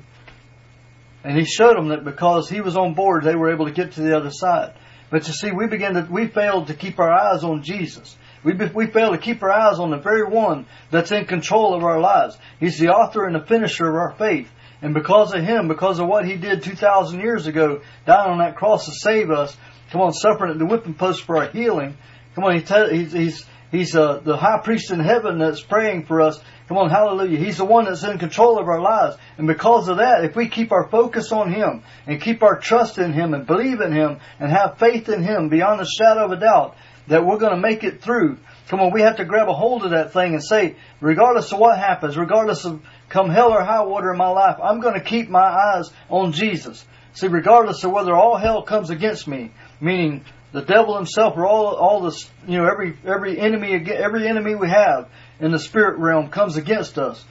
And 1.27 1.37
he 1.37 1.45
showed 1.45 1.77
them 1.77 1.89
that 1.89 2.05
because 2.05 2.49
he 2.49 2.61
was 2.61 2.77
on 2.77 2.95
board, 2.95 3.25
they 3.25 3.35
were 3.35 3.53
able 3.53 3.67
to 3.67 3.73
get 3.73 3.93
to 3.93 4.01
the 4.01 4.17
other 4.17 4.31
side. 4.31 4.75
But 5.11 5.27
you 5.27 5.33
see, 5.35 5.51
we 5.51 5.67
began 5.67 5.95
to, 5.95 6.07
we 6.09 6.29
failed 6.29 6.69
to 6.69 6.75
keep 6.75 7.01
our 7.01 7.13
eyes 7.13 7.43
on 7.43 7.65
Jesus. 7.65 8.17
We, 8.45 8.53
we 8.53 8.87
failed 8.87 9.15
to 9.15 9.21
keep 9.21 9.43
our 9.43 9.51
eyes 9.51 9.81
on 9.81 9.91
the 9.91 9.97
very 9.97 10.23
one 10.23 10.67
that's 10.93 11.11
in 11.11 11.25
control 11.25 11.75
of 11.75 11.83
our 11.83 11.99
lives. 11.99 12.39
He's 12.61 12.79
the 12.79 12.91
author 12.91 13.27
and 13.27 13.35
the 13.35 13.45
finisher 13.45 13.89
of 13.89 13.97
our 13.97 14.15
faith. 14.17 14.49
And 14.81 14.95
because 14.95 15.35
of 15.35 15.43
him, 15.43 15.67
because 15.67 15.99
of 15.99 16.07
what 16.07 16.27
he 16.27 16.37
did 16.37 16.63
2,000 16.63 17.19
years 17.19 17.49
ago, 17.49 17.81
dying 18.07 18.31
on 18.31 18.39
that 18.39 18.55
cross 18.55 18.87
to 18.87 18.93
save 18.93 19.33
us, 19.33 19.57
come 19.91 20.03
on, 20.03 20.13
suffering 20.13 20.53
at 20.53 20.59
the 20.61 20.67
whipping 20.67 20.95
post 20.95 21.25
for 21.25 21.39
our 21.39 21.49
healing, 21.49 21.97
come 22.37 22.45
on, 22.45 22.55
he 22.55 22.63
te- 22.63 22.97
he's, 22.97 23.13
he's, 23.13 23.47
He's 23.71 23.97
uh, 23.97 24.21
the 24.21 24.37
high 24.37 24.61
priest 24.63 24.91
in 24.91 25.01
heaven 25.01 25.39
that's 25.39 25.61
praying 25.61 26.07
for 26.07 26.21
us. 26.21 26.41
Come 26.69 26.79
on, 26.79 26.91
hallelujah. 26.91 27.39
He's 27.39 27.59
the 27.59 27.65
one 27.65 27.85
that's 27.85 28.05
in 28.05 28.19
control 28.19 28.59
of 28.59 28.69
our 28.69 28.81
lives. 28.81 29.17
And 29.39 29.47
because 29.47 29.89
of 29.89 29.99
that, 29.99 30.25
if 30.25 30.37
we 30.37 30.49
keep 30.49 30.73
our 30.73 30.89
focus 30.89 31.33
on 31.33 31.53
Him 31.53 31.83
and 32.07 32.21
keep 32.21 32.43
our 32.43 32.59
trust 32.59 32.99
in 32.99 33.13
Him 33.13 33.35
and 33.35 33.47
believe 33.47 33.81
in 33.81 33.93
Him 33.93 34.19
and 34.39 34.51
have 34.51 34.79
faith 34.79 35.09
in 35.09 35.23
Him 35.23 35.49
beyond 35.49 35.81
a 35.81 35.87
shadow 35.87 36.27
of 36.27 36.33
a 36.33 36.41
doubt 36.41 36.77
that 37.09 37.25
we're 37.25 37.39
going 37.39 37.55
to 37.55 37.61
make 37.61 37.85
it 37.85 38.03
through, 38.03 38.39
come 38.69 38.81
on, 38.81 38.93
we 38.93 39.03
have 39.03 39.17
to 39.17 39.25
grab 39.25 39.49
a 39.49 39.53
hold 39.53 39.85
of 39.85 39.91
that 39.91 40.13
thing 40.13 40.35
and 40.35 40.43
say, 40.43 40.77
regardless 41.01 41.53
of 41.53 41.59
what 41.59 41.79
happens, 41.79 42.17
regardless 42.17 42.65
of 42.65 42.83
come 43.09 43.31
hell 43.31 43.53
or 43.53 43.63
high 43.63 43.85
water 43.85 44.11
in 44.11 44.19
my 44.19 44.29
life, 44.29 44.57
I'm 44.63 44.81
going 44.81 44.95
to 44.95 45.05
keep 45.05 45.29
my 45.29 45.47
eyes 45.47 45.91
on 46.09 46.33
Jesus. 46.33 46.85
See, 47.13 47.29
regardless 47.29 47.83
of 47.85 47.93
whether 47.93 48.15
all 48.15 48.37
hell 48.37 48.63
comes 48.63 48.91
against 48.91 49.27
me, 49.27 49.53
meaning 49.81 50.25
the 50.53 50.63
devil 50.63 50.97
himself 50.97 51.37
or 51.37 51.47
all 51.47 51.75
all 51.75 52.03
this 52.03 52.31
you 52.47 52.59
know 52.59 52.67
every 52.67 52.97
every 53.05 53.39
enemy 53.39 53.75
every 53.75 54.27
enemy 54.27 54.55
we 54.55 54.69
have 54.69 55.09
in 55.41 55.51
the 55.51 55.59
spirit 55.59 55.99
realm 55.99 56.29
comes 56.29 56.57
against 56.57 56.99
us. 56.99 57.25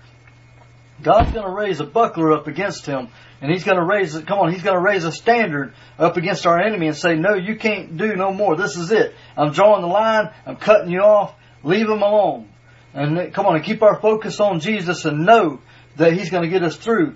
God's 1.01 1.31
going 1.31 1.45
to 1.45 1.51
raise 1.51 1.79
a 1.79 1.85
buckler 1.85 2.31
up 2.31 2.47
against 2.47 2.85
him 2.85 3.09
and 3.41 3.51
he's 3.51 3.63
going 3.63 3.77
to 3.77 3.83
raise 3.83 4.17
come 4.23 4.39
on 4.39 4.51
he's 4.51 4.63
going 4.63 4.75
to 4.75 4.81
raise 4.81 5.03
a 5.05 5.11
standard 5.11 5.73
up 5.97 6.17
against 6.17 6.45
our 6.45 6.59
enemy 6.59 6.87
and 6.87 6.95
say 6.95 7.15
no 7.15 7.35
you 7.35 7.55
can't 7.55 7.97
do 7.97 8.15
no 8.15 8.31
more. 8.33 8.55
This 8.55 8.75
is 8.75 8.91
it. 8.91 9.15
I'm 9.37 9.51
drawing 9.51 9.81
the 9.81 9.87
line. 9.87 10.31
I'm 10.45 10.57
cutting 10.57 10.91
you 10.91 11.01
off. 11.01 11.33
Leave 11.63 11.89
him 11.89 12.01
alone. 12.01 12.49
And 12.93 13.33
come 13.33 13.45
on 13.45 13.55
and 13.55 13.65
keep 13.65 13.81
our 13.81 13.99
focus 13.99 14.39
on 14.39 14.59
jesus 14.59 15.05
and 15.05 15.25
know 15.25 15.59
that 15.97 16.13
he's 16.13 16.29
going 16.29 16.43
to 16.43 16.49
get 16.49 16.63
us 16.63 16.77
through. 16.77 17.15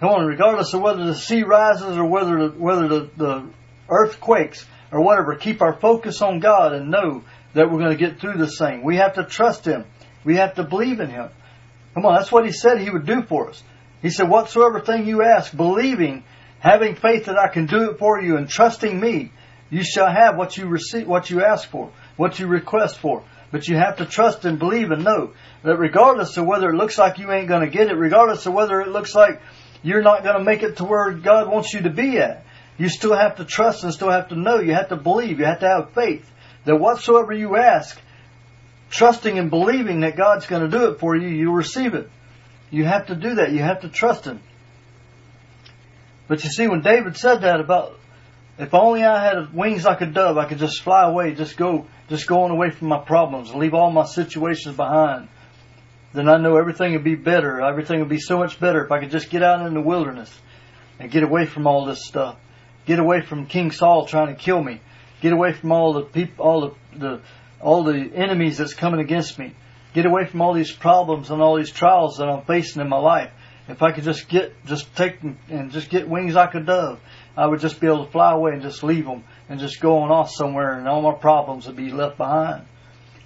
Come 0.00 0.08
on 0.08 0.26
regardless 0.26 0.72
of 0.74 0.80
whether 0.80 1.04
the 1.04 1.14
sea 1.14 1.42
rises 1.42 1.96
or 1.96 2.04
whether 2.04 2.48
the, 2.48 2.58
whether 2.58 2.88
the, 2.88 3.10
the 3.16 3.50
earth 3.88 4.20
quakes 4.20 4.66
or 4.92 5.00
whatever. 5.00 5.34
Keep 5.34 5.62
our 5.62 5.72
focus 5.80 6.22
on 6.22 6.38
God 6.38 6.74
and 6.74 6.90
know 6.90 7.24
that 7.54 7.70
we're 7.70 7.78
going 7.78 7.96
to 7.96 7.96
get 7.96 8.20
through 8.20 8.36
this 8.36 8.58
thing. 8.58 8.84
We 8.84 8.96
have 8.96 9.14
to 9.14 9.24
trust 9.24 9.64
Him. 9.64 9.84
We 10.24 10.36
have 10.36 10.54
to 10.54 10.62
believe 10.62 11.00
in 11.00 11.10
Him. 11.10 11.30
Come 11.94 12.06
on, 12.06 12.14
that's 12.14 12.30
what 12.30 12.46
He 12.46 12.52
said 12.52 12.78
He 12.78 12.90
would 12.90 13.06
do 13.06 13.22
for 13.22 13.50
us. 13.50 13.62
He 14.02 14.10
said, 14.10 14.28
whatsoever 14.28 14.80
thing 14.80 15.06
you 15.06 15.22
ask, 15.22 15.56
believing, 15.56 16.24
having 16.58 16.96
faith 16.96 17.26
that 17.26 17.38
I 17.38 17.48
can 17.48 17.66
do 17.66 17.90
it 17.90 17.98
for 17.98 18.20
you 18.20 18.36
and 18.36 18.48
trusting 18.48 18.98
me, 18.98 19.32
you 19.70 19.84
shall 19.84 20.10
have 20.10 20.36
what 20.36 20.56
you 20.56 20.66
receive, 20.66 21.06
what 21.06 21.30
you 21.30 21.42
ask 21.42 21.68
for, 21.70 21.90
what 22.16 22.38
you 22.38 22.46
request 22.46 22.98
for. 22.98 23.24
But 23.52 23.68
you 23.68 23.76
have 23.76 23.98
to 23.98 24.06
trust 24.06 24.44
and 24.44 24.58
believe 24.58 24.90
and 24.90 25.04
know 25.04 25.32
that 25.62 25.78
regardless 25.78 26.36
of 26.36 26.46
whether 26.46 26.70
it 26.70 26.74
looks 26.74 26.98
like 26.98 27.18
you 27.18 27.30
ain't 27.30 27.48
going 27.48 27.60
to 27.60 27.70
get 27.70 27.88
it, 27.88 27.94
regardless 27.94 28.46
of 28.46 28.54
whether 28.54 28.80
it 28.80 28.88
looks 28.88 29.14
like 29.14 29.40
you're 29.82 30.02
not 30.02 30.24
going 30.24 30.38
to 30.38 30.44
make 30.44 30.62
it 30.62 30.78
to 30.78 30.84
where 30.84 31.12
God 31.12 31.50
wants 31.50 31.72
you 31.72 31.82
to 31.82 31.90
be 31.90 32.18
at, 32.18 32.44
You 32.78 32.88
still 32.88 33.14
have 33.14 33.36
to 33.36 33.44
trust 33.44 33.84
and 33.84 33.92
still 33.92 34.10
have 34.10 34.28
to 34.28 34.36
know. 34.36 34.60
You 34.60 34.74
have 34.74 34.88
to 34.88 34.96
believe. 34.96 35.38
You 35.38 35.44
have 35.44 35.60
to 35.60 35.68
have 35.68 35.92
faith 35.92 36.28
that 36.64 36.76
whatsoever 36.76 37.32
you 37.32 37.56
ask, 37.56 38.00
trusting 38.90 39.38
and 39.38 39.50
believing 39.50 40.00
that 40.00 40.16
God's 40.16 40.46
going 40.46 40.62
to 40.62 40.68
do 40.68 40.90
it 40.90 40.98
for 40.98 41.16
you, 41.16 41.28
you 41.28 41.52
receive 41.52 41.94
it. 41.94 42.10
You 42.70 42.84
have 42.84 43.06
to 43.06 43.14
do 43.14 43.36
that. 43.36 43.52
You 43.52 43.60
have 43.60 43.80
to 43.80 43.88
trust 43.88 44.24
Him. 44.24 44.40
But 46.28 46.44
you 46.44 46.50
see, 46.50 46.68
when 46.68 46.82
David 46.82 47.16
said 47.16 47.42
that 47.42 47.60
about, 47.60 47.98
if 48.58 48.72
only 48.74 49.02
I 49.02 49.24
had 49.24 49.52
wings 49.52 49.84
like 49.84 50.00
a 50.00 50.06
dove, 50.06 50.38
I 50.38 50.46
could 50.46 50.58
just 50.58 50.82
fly 50.82 51.04
away, 51.04 51.34
just 51.34 51.56
go, 51.56 51.86
just 52.08 52.26
go 52.26 52.44
on 52.44 52.50
away 52.50 52.70
from 52.70 52.88
my 52.88 52.98
problems, 52.98 53.54
leave 53.54 53.74
all 53.74 53.90
my 53.90 54.04
situations 54.04 54.76
behind. 54.76 55.28
Then 56.12 56.28
I 56.28 56.36
know 56.36 56.56
everything 56.56 56.92
would 56.92 57.04
be 57.04 57.14
better. 57.14 57.60
Everything 57.62 58.00
would 58.00 58.08
be 58.08 58.20
so 58.20 58.38
much 58.38 58.60
better 58.60 58.84
if 58.84 58.92
I 58.92 59.00
could 59.00 59.10
just 59.10 59.30
get 59.30 59.42
out 59.42 59.66
in 59.66 59.74
the 59.74 59.80
wilderness 59.80 60.32
and 60.98 61.10
get 61.10 61.22
away 61.22 61.46
from 61.46 61.66
all 61.66 61.86
this 61.86 62.06
stuff. 62.06 62.36
Get 62.86 62.98
away 62.98 63.20
from 63.20 63.46
King 63.46 63.70
Saul 63.70 64.06
trying 64.06 64.28
to 64.28 64.34
kill 64.34 64.62
me. 64.62 64.80
Get 65.20 65.32
away 65.32 65.52
from 65.52 65.72
all 65.72 65.92
the 65.92 66.02
people, 66.02 66.44
all 66.44 66.60
the, 66.60 66.98
the 66.98 67.20
all 67.60 67.84
the 67.84 68.10
enemies 68.14 68.58
that's 68.58 68.74
coming 68.74 69.00
against 69.00 69.38
me. 69.38 69.54
Get 69.94 70.04
away 70.04 70.26
from 70.26 70.42
all 70.42 70.52
these 70.52 70.72
problems 70.72 71.30
and 71.30 71.40
all 71.40 71.56
these 71.56 71.70
trials 71.70 72.16
that 72.16 72.28
I'm 72.28 72.44
facing 72.44 72.82
in 72.82 72.88
my 72.88 72.98
life. 72.98 73.30
If 73.68 73.82
I 73.82 73.92
could 73.92 74.04
just 74.04 74.28
get, 74.28 74.52
just 74.66 74.94
take 74.96 75.22
and 75.22 75.70
just 75.70 75.88
get 75.88 76.08
wings 76.08 76.34
like 76.34 76.54
a 76.54 76.60
dove, 76.60 76.98
I 77.36 77.46
would 77.46 77.60
just 77.60 77.80
be 77.80 77.86
able 77.86 78.04
to 78.04 78.10
fly 78.10 78.32
away 78.32 78.52
and 78.52 78.62
just 78.62 78.82
leave 78.82 79.04
them 79.04 79.22
and 79.48 79.60
just 79.60 79.80
go 79.80 79.98
on 79.98 80.10
off 80.10 80.30
somewhere 80.30 80.76
and 80.78 80.88
all 80.88 81.02
my 81.02 81.14
problems 81.14 81.66
would 81.66 81.76
be 81.76 81.92
left 81.92 82.16
behind. 82.16 82.66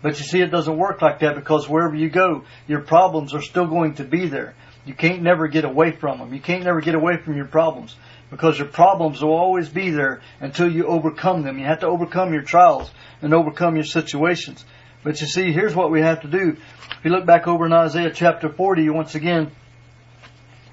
But 0.03 0.19
you 0.19 0.25
see, 0.25 0.41
it 0.41 0.51
doesn't 0.51 0.77
work 0.77 1.01
like 1.01 1.21
that 1.21 1.35
because 1.35 1.69
wherever 1.69 1.95
you 1.95 2.11
go, 2.11 2.45
your 2.69 2.83
problems 2.83 3.33
are 3.35 3.41
still 3.41 3.67
going 3.67 3.95
to 3.95 4.05
be 4.05 4.29
there. 4.29 4.55
You 4.85 4.95
can't 4.95 5.23
never 5.23 5.49
get 5.49 5.65
away 5.65 5.93
from 5.93 6.19
them. 6.19 6.35
You 6.35 6.41
can't 6.41 6.65
never 6.65 6.81
get 6.81 6.95
away 6.95 7.17
from 7.17 7.37
your 7.37 7.47
problems 7.47 7.97
because 8.31 8.59
your 8.59 8.69
problems 8.69 9.23
will 9.23 9.33
always 9.33 9.69
be 9.69 9.91
there 9.91 10.21
until 10.41 10.71
you 10.71 10.87
overcome 10.87 11.43
them. 11.43 11.59
You 11.59 11.67
have 11.67 11.81
to 11.81 11.87
overcome 11.87 12.33
your 12.33 12.43
trials 12.43 12.91
and 13.23 13.33
overcome 13.33 13.77
your 13.77 13.85
situations. 13.85 14.65
But 15.05 15.21
you 15.21 15.27
see, 15.27 15.53
here's 15.53 15.75
what 15.75 15.91
we 15.91 16.01
have 16.01 16.23
to 16.23 16.29
do. 16.29 16.57
If 16.99 17.05
you 17.05 17.11
look 17.11 17.27
back 17.27 17.47
over 17.47 17.67
in 17.67 17.73
Isaiah 17.73 18.11
chapter 18.13 18.49
40, 18.49 18.91
once 18.91 19.15
again, 19.15 19.53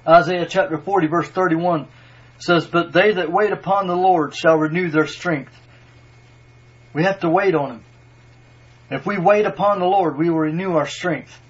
Isaiah 0.06 0.46
chapter 0.46 0.78
40 0.78 1.06
verse 1.06 1.28
31 1.28 1.86
says, 2.38 2.66
But 2.66 2.92
they 2.92 3.12
that 3.12 3.30
wait 3.30 3.52
upon 3.52 3.86
the 3.86 3.96
Lord 3.96 4.34
shall 4.34 4.56
renew 4.56 4.90
their 4.90 5.06
strength. 5.06 5.52
We 6.92 7.04
have 7.04 7.20
to 7.20 7.28
wait 7.28 7.54
on 7.54 7.70
Him. 7.70 7.84
If 8.90 9.06
we 9.06 9.18
wait 9.18 9.46
upon 9.46 9.78
the 9.78 9.86
Lord, 9.86 10.18
we 10.18 10.28
will 10.28 10.38
renew 10.38 10.74
our 10.74 10.86
strength. 10.86 11.40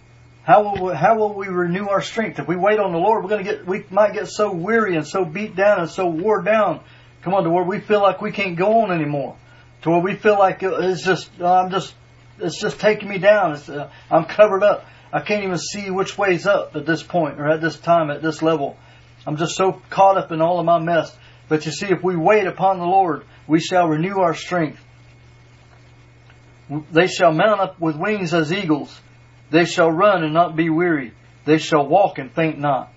How 0.45 0.63
will 0.63 0.89
we, 0.89 0.95
how 0.95 1.17
will 1.17 1.33
we 1.33 1.49
renew 1.49 1.89
our 1.89 2.03
strength? 2.03 2.39
If 2.39 2.47
we 2.47 2.57
wait 2.57 2.79
on 2.79 2.93
the 2.93 2.99
Lord, 2.99 3.25
we're 3.25 3.31
going 3.31 3.45
to 3.45 3.51
get 3.51 3.67
we 3.67 3.85
might 3.91 4.13
get 4.13 4.29
so 4.29 4.53
weary 4.53 4.95
and 4.95 5.07
so 5.07 5.25
beat 5.25 5.57
down 5.57 5.81
and 5.81 5.91
so 5.91 6.07
wore 6.07 6.43
down. 6.43 6.81
Come 7.23 7.33
on, 7.33 7.45
to 7.45 7.51
where 7.51 7.65
we 7.65 7.81
feel 7.81 8.03
like 8.03 8.21
we 8.21 8.31
can't 8.31 8.55
go 8.55 8.83
on 8.83 8.93
anymore. 8.93 9.37
To 9.83 9.91
where 9.91 10.01
we 10.01 10.17
feel 10.17 10.39
like 10.39 10.63
it's 10.63 11.03
just 11.03 11.31
I'm 11.41 11.71
just 11.71 11.95
it's 12.39 12.61
just 12.61 12.79
taking 12.79 13.09
me 13.09 13.19
down. 13.19 13.53
Uh, 13.55 13.91
I'm 14.11 14.27
covered 14.27 14.63
up. 14.63 14.85
I 15.11 15.21
can't 15.21 15.45
even 15.45 15.57
see 15.57 15.91
which 15.91 16.19
way's 16.19 16.47
up 16.47 16.77
at 16.77 16.85
this 16.85 17.03
point 17.03 17.41
or 17.41 17.49
at 17.49 17.63
this 17.63 17.79
time 17.79 18.11
at 18.11 18.21
this 18.21 18.43
level. 18.43 18.77
I'm 19.27 19.39
just 19.39 19.57
so 19.57 19.81
caught 19.89 20.19
up 20.19 20.31
in 20.31 20.43
all 20.43 20.59
of 20.59 20.67
my 20.67 20.79
mess. 20.79 21.17
But 21.49 21.65
you 21.65 21.73
see, 21.73 21.87
if 21.87 22.03
we 22.03 22.17
wait 22.17 22.47
upon 22.47 22.79
the 22.79 22.85
Lord, 22.85 23.25
we 23.47 23.61
shall 23.61 23.89
renew 23.89 24.19
our 24.19 24.35
strength. 24.35 24.83
They 26.91 27.07
shall 27.07 27.33
mount 27.33 27.61
up 27.61 27.81
with 27.81 27.97
wings 27.97 28.35
as 28.35 28.53
eagles. 28.53 29.01
They 29.55 29.67
shall 29.67 29.89
run 29.89 30.25
and 30.25 30.35
not 30.35 30.57
be 30.57 30.69
weary. 30.69 31.13
They 31.45 31.59
shall 31.59 31.87
walk 31.87 32.19
and 32.19 32.33
faint 32.33 32.59
not. 32.59 32.93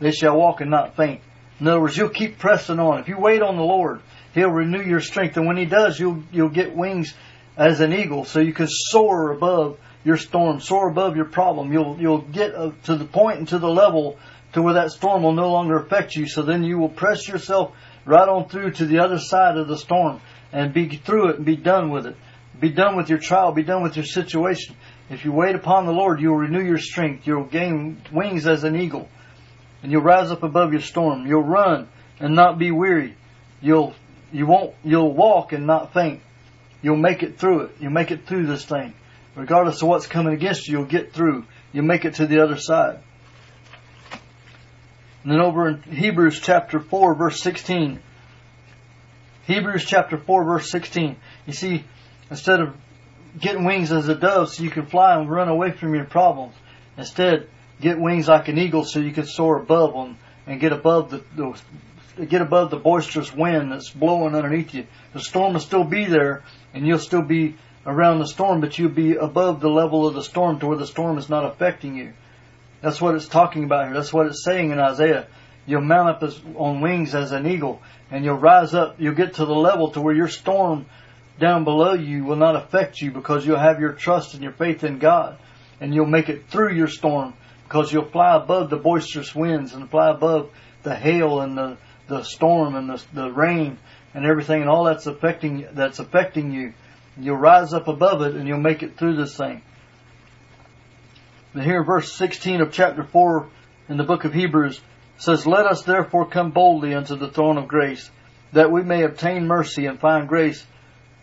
They 0.00 0.10
shall 0.10 0.34
walk 0.34 0.62
and 0.62 0.70
not 0.70 0.96
faint. 0.96 1.20
In 1.60 1.68
other 1.68 1.78
words, 1.78 1.94
you'll 1.94 2.08
keep 2.08 2.38
pressing 2.38 2.78
on. 2.78 3.00
If 3.00 3.08
you 3.08 3.18
wait 3.18 3.42
on 3.42 3.56
the 3.58 3.62
Lord, 3.62 4.00
He'll 4.32 4.48
renew 4.48 4.80
your 4.80 5.00
strength. 5.00 5.36
And 5.36 5.46
when 5.46 5.58
He 5.58 5.66
does, 5.66 6.00
you'll, 6.00 6.22
you'll 6.32 6.48
get 6.48 6.74
wings 6.74 7.12
as 7.54 7.80
an 7.80 7.92
eagle 7.92 8.24
so 8.24 8.40
you 8.40 8.54
can 8.54 8.66
soar 8.66 9.30
above 9.30 9.78
your 10.04 10.16
storm, 10.16 10.58
soar 10.58 10.88
above 10.88 11.16
your 11.16 11.26
problem. 11.26 11.70
You'll, 11.70 12.00
you'll 12.00 12.22
get 12.22 12.54
to 12.84 12.96
the 12.96 13.04
point 13.04 13.40
and 13.40 13.48
to 13.48 13.58
the 13.58 13.68
level 13.68 14.18
to 14.54 14.62
where 14.62 14.74
that 14.74 14.90
storm 14.90 15.22
will 15.22 15.34
no 15.34 15.52
longer 15.52 15.76
affect 15.76 16.14
you. 16.14 16.26
So 16.28 16.40
then 16.40 16.64
you 16.64 16.78
will 16.78 16.88
press 16.88 17.28
yourself 17.28 17.76
right 18.06 18.26
on 18.26 18.48
through 18.48 18.70
to 18.70 18.86
the 18.86 19.00
other 19.00 19.18
side 19.18 19.58
of 19.58 19.68
the 19.68 19.76
storm 19.76 20.22
and 20.50 20.72
be 20.72 20.96
through 20.96 21.28
it 21.28 21.36
and 21.36 21.44
be 21.44 21.56
done 21.56 21.90
with 21.90 22.06
it. 22.06 22.16
Be 22.58 22.70
done 22.70 22.96
with 22.96 23.10
your 23.10 23.18
trial. 23.18 23.52
Be 23.52 23.64
done 23.64 23.82
with 23.82 23.96
your 23.96 24.06
situation. 24.06 24.76
If 25.12 25.26
you 25.26 25.32
wait 25.32 25.54
upon 25.54 25.84
the 25.84 25.92
Lord, 25.92 26.22
you'll 26.22 26.36
renew 26.36 26.64
your 26.64 26.78
strength. 26.78 27.26
You'll 27.26 27.44
gain 27.44 28.00
wings 28.10 28.46
as 28.46 28.64
an 28.64 28.76
eagle. 28.76 29.10
And 29.82 29.92
you'll 29.92 30.00
rise 30.00 30.30
up 30.30 30.42
above 30.42 30.72
your 30.72 30.80
storm. 30.80 31.26
You'll 31.26 31.42
run 31.42 31.88
and 32.18 32.34
not 32.34 32.58
be 32.58 32.70
weary. 32.70 33.14
You'll, 33.60 33.94
you 34.32 34.46
won't, 34.46 34.74
you'll 34.82 35.12
walk 35.12 35.52
and 35.52 35.66
not 35.66 35.92
faint. 35.92 36.22
You'll 36.80 36.96
make 36.96 37.22
it 37.22 37.38
through 37.38 37.64
it. 37.64 37.76
You'll 37.78 37.92
make 37.92 38.10
it 38.10 38.26
through 38.26 38.46
this 38.46 38.64
thing. 38.64 38.94
Regardless 39.36 39.82
of 39.82 39.88
what's 39.88 40.06
coming 40.06 40.32
against 40.32 40.66
you, 40.66 40.78
you'll 40.78 40.88
get 40.88 41.12
through. 41.12 41.44
You'll 41.74 41.84
make 41.84 42.06
it 42.06 42.14
to 42.14 42.26
the 42.26 42.42
other 42.42 42.56
side. 42.56 42.98
And 45.24 45.32
then 45.32 45.40
over 45.42 45.68
in 45.68 45.82
Hebrews 45.82 46.40
chapter 46.40 46.80
4 46.80 47.14
verse 47.16 47.42
16. 47.42 48.00
Hebrews 49.46 49.84
chapter 49.84 50.16
4 50.16 50.44
verse 50.44 50.70
16. 50.70 51.16
You 51.46 51.52
see, 51.52 51.84
instead 52.30 52.60
of 52.60 52.74
getting 53.38 53.64
wings 53.64 53.92
as 53.92 54.08
a 54.08 54.14
dove 54.14 54.52
so 54.52 54.62
you 54.62 54.70
can 54.70 54.86
fly 54.86 55.18
and 55.18 55.30
run 55.30 55.48
away 55.48 55.72
from 55.72 55.94
your 55.94 56.04
problems, 56.04 56.54
instead 56.96 57.48
get 57.80 57.98
wings 57.98 58.28
like 58.28 58.48
an 58.48 58.58
eagle 58.58 58.84
so 58.84 59.00
you 59.00 59.12
can 59.12 59.26
soar 59.26 59.58
above 59.58 59.92
them 59.92 60.16
and 60.46 60.60
get 60.60 60.72
above 60.72 61.10
the, 61.10 61.24
the 61.36 62.26
get 62.26 62.42
above 62.42 62.70
the 62.70 62.76
boisterous 62.76 63.32
wind 63.34 63.72
that's 63.72 63.90
blowing 63.90 64.34
underneath 64.34 64.74
you. 64.74 64.86
The 65.14 65.20
storm 65.20 65.54
will 65.54 65.60
still 65.60 65.84
be 65.84 66.04
there 66.04 66.42
and 66.74 66.86
you'll 66.86 66.98
still 66.98 67.22
be 67.22 67.56
around 67.86 68.18
the 68.18 68.26
storm, 68.26 68.60
but 68.60 68.78
you'll 68.78 68.90
be 68.90 69.16
above 69.16 69.60
the 69.60 69.70
level 69.70 70.06
of 70.06 70.14
the 70.14 70.22
storm 70.22 70.60
to 70.60 70.66
where 70.66 70.78
the 70.78 70.86
storm 70.86 71.18
is 71.18 71.28
not 71.28 71.44
affecting 71.44 71.96
you. 71.96 72.12
That's 72.80 73.00
what 73.00 73.14
it's 73.14 73.28
talking 73.28 73.64
about 73.64 73.86
here. 73.86 73.94
That's 73.94 74.12
what 74.12 74.26
it's 74.26 74.44
saying 74.44 74.70
in 74.70 74.78
Isaiah. 74.78 75.26
You'll 75.66 75.82
mount 75.82 76.08
up 76.08 76.22
as, 76.22 76.40
on 76.56 76.80
wings 76.80 77.14
as 77.14 77.30
an 77.30 77.46
eagle, 77.46 77.80
and 78.10 78.24
you'll 78.24 78.38
rise 78.38 78.74
up. 78.74 78.96
You'll 78.98 79.14
get 79.14 79.34
to 79.34 79.46
the 79.46 79.54
level 79.54 79.92
to 79.92 80.00
where 80.00 80.14
your 80.14 80.28
storm 80.28 80.86
down 81.38 81.64
below 81.64 81.94
you 81.94 82.24
will 82.24 82.36
not 82.36 82.56
affect 82.56 83.00
you 83.00 83.10
because 83.10 83.46
you'll 83.46 83.58
have 83.58 83.80
your 83.80 83.92
trust 83.92 84.34
and 84.34 84.42
your 84.42 84.52
faith 84.52 84.84
in 84.84 84.98
God, 84.98 85.38
and 85.80 85.94
you'll 85.94 86.06
make 86.06 86.28
it 86.28 86.48
through 86.48 86.74
your 86.74 86.88
storm 86.88 87.34
because 87.64 87.92
you'll 87.92 88.10
fly 88.10 88.36
above 88.36 88.70
the 88.70 88.76
boisterous 88.76 89.34
winds 89.34 89.72
and 89.72 89.90
fly 89.90 90.10
above 90.10 90.50
the 90.82 90.94
hail 90.94 91.40
and 91.40 91.56
the 91.56 91.76
the 92.08 92.22
storm 92.22 92.74
and 92.74 92.90
the 92.90 93.02
the 93.14 93.30
rain 93.30 93.78
and 94.14 94.26
everything 94.26 94.60
and 94.60 94.70
all 94.70 94.84
that's 94.84 95.06
affecting 95.06 95.66
that's 95.72 95.98
affecting 95.98 96.52
you. 96.52 96.74
You'll 97.18 97.36
rise 97.36 97.72
up 97.72 97.88
above 97.88 98.22
it 98.22 98.34
and 98.34 98.46
you'll 98.46 98.60
make 98.60 98.82
it 98.82 98.96
through 98.96 99.16
this 99.16 99.36
thing. 99.36 99.62
But 101.54 101.64
here 101.64 101.84
verse 101.84 102.12
16 102.12 102.62
of 102.62 102.72
chapter 102.72 103.04
4 103.04 103.48
in 103.88 103.96
the 103.98 104.04
book 104.04 104.24
of 104.24 104.32
Hebrews 104.32 104.80
says, 105.18 105.46
Let 105.46 105.66
us 105.66 105.82
therefore 105.82 106.26
come 106.26 106.50
boldly 106.50 106.94
unto 106.94 107.16
the 107.16 107.30
throne 107.30 107.58
of 107.58 107.68
grace, 107.68 108.10
that 108.52 108.72
we 108.72 108.82
may 108.82 109.02
obtain 109.02 109.46
mercy 109.46 109.86
and 109.86 110.00
find 110.00 110.28
grace 110.28 110.64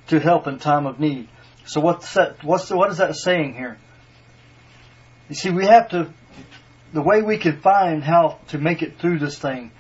to 0.09 0.19
help 0.19 0.47
in 0.47 0.59
time 0.59 0.85
of 0.85 0.99
need. 0.99 1.27
So 1.65 1.81
what's 1.81 2.13
that, 2.15 2.43
what's 2.43 2.67
the, 2.69 2.77
what 2.77 2.91
is 2.91 2.97
that 2.97 3.15
saying 3.15 3.53
here? 3.53 3.77
You 5.29 5.35
see, 5.35 5.51
we 5.51 5.65
have 5.65 5.89
to, 5.89 6.11
the 6.93 7.01
way 7.01 7.21
we 7.21 7.37
can 7.37 7.61
find 7.61 8.03
how 8.03 8.39
to 8.47 8.57
make 8.57 8.81
it 8.81 8.99
through 8.99 9.19
this 9.19 9.37
thing, 9.37 9.71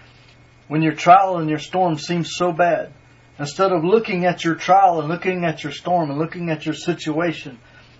when 0.67 0.83
your 0.83 0.93
trial 0.93 1.37
and 1.37 1.49
your 1.49 1.59
storm 1.59 1.97
seems 1.97 2.35
so 2.35 2.51
bad, 2.51 2.93
instead 3.39 3.71
of 3.71 3.83
looking 3.83 4.25
at 4.25 4.43
your 4.43 4.55
trial 4.55 4.99
and 4.99 5.09
looking 5.09 5.45
at 5.45 5.63
your 5.63 5.71
storm 5.71 6.11
and 6.11 6.19
looking 6.19 6.51
at 6.51 6.65
your 6.65 6.75
situation, 6.75 7.57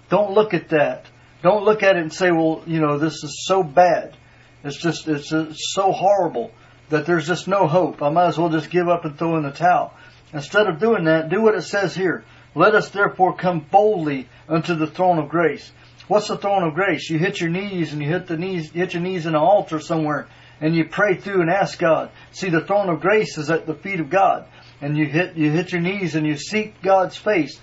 don't 0.09 0.31
look 0.33 0.53
at 0.53 0.69
that. 0.69 1.05
Don't 1.41 1.63
look 1.63 1.81
at 1.81 1.95
it 1.95 2.01
and 2.01 2.13
say, 2.13 2.31
well, 2.31 2.61
you 2.67 2.79
know, 2.79 2.99
this 2.99 3.23
is 3.23 3.45
so 3.47 3.63
bad. 3.63 4.15
It's 4.63 4.77
just, 4.77 5.07
it's, 5.07 5.31
it's 5.31 5.73
so 5.73 5.91
horrible 5.91 6.51
that 6.89 7.05
there's 7.05 7.27
just 7.27 7.47
no 7.47 7.67
hope. 7.67 8.03
I 8.03 8.09
might 8.09 8.27
as 8.27 8.37
well 8.37 8.49
just 8.49 8.69
give 8.69 8.87
up 8.87 9.05
and 9.05 9.17
throw 9.17 9.37
in 9.37 9.43
the 9.43 9.51
towel. 9.51 9.93
Instead 10.33 10.67
of 10.67 10.79
doing 10.79 11.05
that, 11.05 11.29
do 11.29 11.41
what 11.41 11.55
it 11.55 11.63
says 11.63 11.95
here. 11.95 12.23
Let 12.55 12.75
us 12.75 12.89
therefore 12.89 13.35
come 13.35 13.59
boldly 13.59 14.27
unto 14.47 14.75
the 14.75 14.87
throne 14.87 15.19
of 15.19 15.29
grace. 15.29 15.71
What's 16.07 16.27
the 16.27 16.37
throne 16.37 16.63
of 16.63 16.73
grace? 16.73 17.09
You 17.09 17.19
hit 17.19 17.39
your 17.39 17.49
knees 17.49 17.93
and 17.93 18.01
you 18.01 18.07
hit 18.07 18.27
the 18.27 18.37
knees, 18.37 18.71
hit 18.71 18.93
your 18.93 19.03
knees 19.03 19.25
in 19.25 19.35
an 19.35 19.41
altar 19.41 19.79
somewhere 19.79 20.27
and 20.61 20.75
you 20.75 20.85
pray 20.85 21.15
through 21.15 21.41
and 21.41 21.49
ask 21.49 21.79
God. 21.79 22.11
See, 22.31 22.49
the 22.49 22.61
throne 22.61 22.89
of 22.89 23.01
grace 23.01 23.37
is 23.37 23.49
at 23.49 23.65
the 23.65 23.75
feet 23.75 23.99
of 23.99 24.09
God. 24.09 24.45
And 24.81 24.97
you 24.97 25.05
hit, 25.05 25.35
you 25.35 25.51
hit 25.51 25.71
your 25.71 25.81
knees 25.81 26.15
and 26.15 26.25
you 26.25 26.37
seek 26.37 26.81
God's 26.81 27.17
face. 27.17 27.59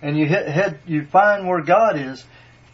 And 0.00 0.16
you 0.16 0.26
hit, 0.26 0.48
head, 0.48 0.80
you 0.86 1.06
find 1.06 1.46
where 1.46 1.62
God 1.62 1.98
is 1.98 2.24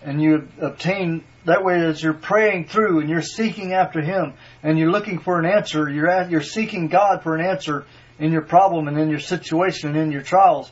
and 0.02 0.22
you 0.22 0.48
obtain 0.60 1.24
that 1.44 1.64
way 1.64 1.80
as 1.80 2.02
you're 2.02 2.14
praying 2.14 2.66
through 2.66 3.00
and 3.00 3.10
you're 3.10 3.22
seeking 3.22 3.72
after 3.72 4.00
Him 4.00 4.34
and 4.62 4.78
you're 4.78 4.90
looking 4.90 5.18
for 5.18 5.38
an 5.38 5.46
answer, 5.46 5.88
you're 5.88 6.08
at, 6.08 6.30
you're 6.30 6.42
seeking 6.42 6.88
God 6.88 7.22
for 7.22 7.34
an 7.34 7.44
answer 7.44 7.84
in 8.18 8.32
your 8.32 8.42
problem 8.42 8.88
and 8.88 8.98
in 8.98 9.10
your 9.10 9.20
situation 9.20 9.90
and 9.90 9.98
in 9.98 10.12
your 10.12 10.22
trials. 10.22 10.70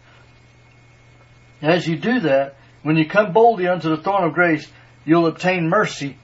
As 1.62 1.86
you 1.86 1.96
do 1.96 2.20
that, 2.20 2.56
when 2.82 2.96
you 2.96 3.08
come 3.08 3.32
boldly 3.32 3.66
unto 3.66 3.88
the 3.88 4.02
throne 4.02 4.24
of 4.24 4.34
grace, 4.34 4.68
you'll 5.04 5.26
obtain 5.26 5.68
mercy. 5.68 6.16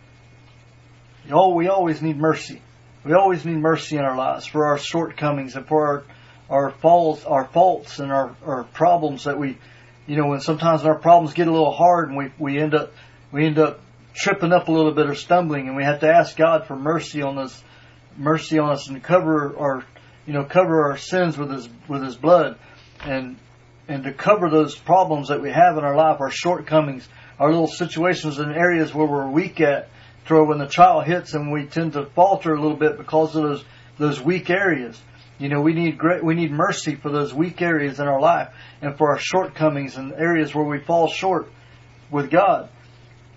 Oh, 1.31 1.55
we 1.55 1.69
always 1.69 2.03
need 2.03 2.19
mercy. 2.19 2.61
We 3.05 3.15
always 3.15 3.45
need 3.45 3.57
mercy 3.57 3.97
in 3.97 4.05
our 4.05 4.17
lives 4.17 4.47
for 4.47 4.67
our 4.67 4.79
shortcomings 4.79 5.57
and 5.57 5.67
for 5.67 5.87
our, 5.87 6.05
our 6.51 6.71
faults, 6.71 7.25
our 7.25 7.47
faults 7.47 7.99
and 7.99 8.13
our, 8.13 8.37
our 8.45 8.65
problems 8.65 9.25
that 9.25 9.39
we, 9.39 9.59
you 10.07 10.17
know, 10.17 10.29
when 10.29 10.41
sometimes 10.41 10.85
our 10.85 10.99
problems 10.99 11.35
get 11.35 11.49
a 11.49 11.51
little 11.51 11.73
hard 11.73 12.09
and 12.09 12.17
we, 12.17 12.33
we 12.39 12.59
end 12.59 12.75
up, 12.75 12.93
we 13.33 13.47
end 13.47 13.59
up 13.59 13.81
tripping 14.15 14.53
up 14.53 14.69
a 14.69 14.73
little 14.73 14.93
bit 14.93 15.09
or 15.09 15.15
stumbling 15.15 15.69
and 15.69 15.77
we 15.77 15.85
have 15.85 16.01
to 16.01 16.09
ask 16.09 16.37
God 16.37 16.67
for 16.67 16.77
mercy 16.77 17.23
on 17.23 17.39
us, 17.39 17.63
mercy 18.17 18.59
on 18.59 18.71
us 18.71 18.89
and 18.89 19.03
cover 19.03 19.57
our, 19.57 19.85
you 20.27 20.33
know, 20.33 20.45
cover 20.45 20.85
our 20.91 20.97
sins 20.97 21.37
with 21.37 21.51
His, 21.51 21.69
with 21.89 22.03
His 22.03 22.17
blood 22.17 22.59
and, 23.05 23.37
and 23.89 24.05
to 24.05 24.13
cover 24.13 24.49
those 24.49 24.77
problems 24.77 25.29
that 25.29 25.43
we 25.43 25.51
have 25.51 25.77
in 25.77 25.85
our 25.85 25.97
life, 25.97 26.21
our 26.21 26.31
shortcomings, 26.31 27.09
our 27.39 27.51
little 27.51 27.67
situations 27.67 28.39
and 28.39 28.53
areas 28.53 28.95
where 28.95 29.07
we're 29.07 29.29
weak 29.29 29.61
at, 29.61 29.89
to 30.27 30.35
where 30.35 30.45
when 30.45 30.59
the 30.59 30.69
trial 30.69 31.01
hits 31.01 31.35
and 31.35 31.53
we 31.53 31.67
tend 31.67 31.95
to 31.95 32.07
falter 32.07 32.55
a 32.55 32.61
little 32.61 32.77
bit 32.77 32.97
because 32.97 33.35
of 33.35 33.43
those, 33.43 33.65
those 33.99 34.21
weak 34.21 34.51
areas. 34.51 35.01
You 35.39 35.49
know, 35.49 35.61
we 35.61 35.73
need 35.73 35.99
great, 35.99 36.23
we 36.23 36.35
need 36.35 36.53
mercy 36.53 36.95
for 36.95 37.11
those 37.11 37.35
weak 37.35 37.61
areas 37.61 37.99
in 37.99 38.07
our 38.07 38.21
life 38.21 38.55
and 38.81 38.97
for 38.97 39.11
our 39.11 39.19
shortcomings 39.19 39.97
and 39.97 40.13
areas 40.13 40.55
where 40.55 40.65
we 40.65 40.79
fall 40.79 41.09
short 41.09 41.51
with 42.11 42.31
God. 42.31 42.69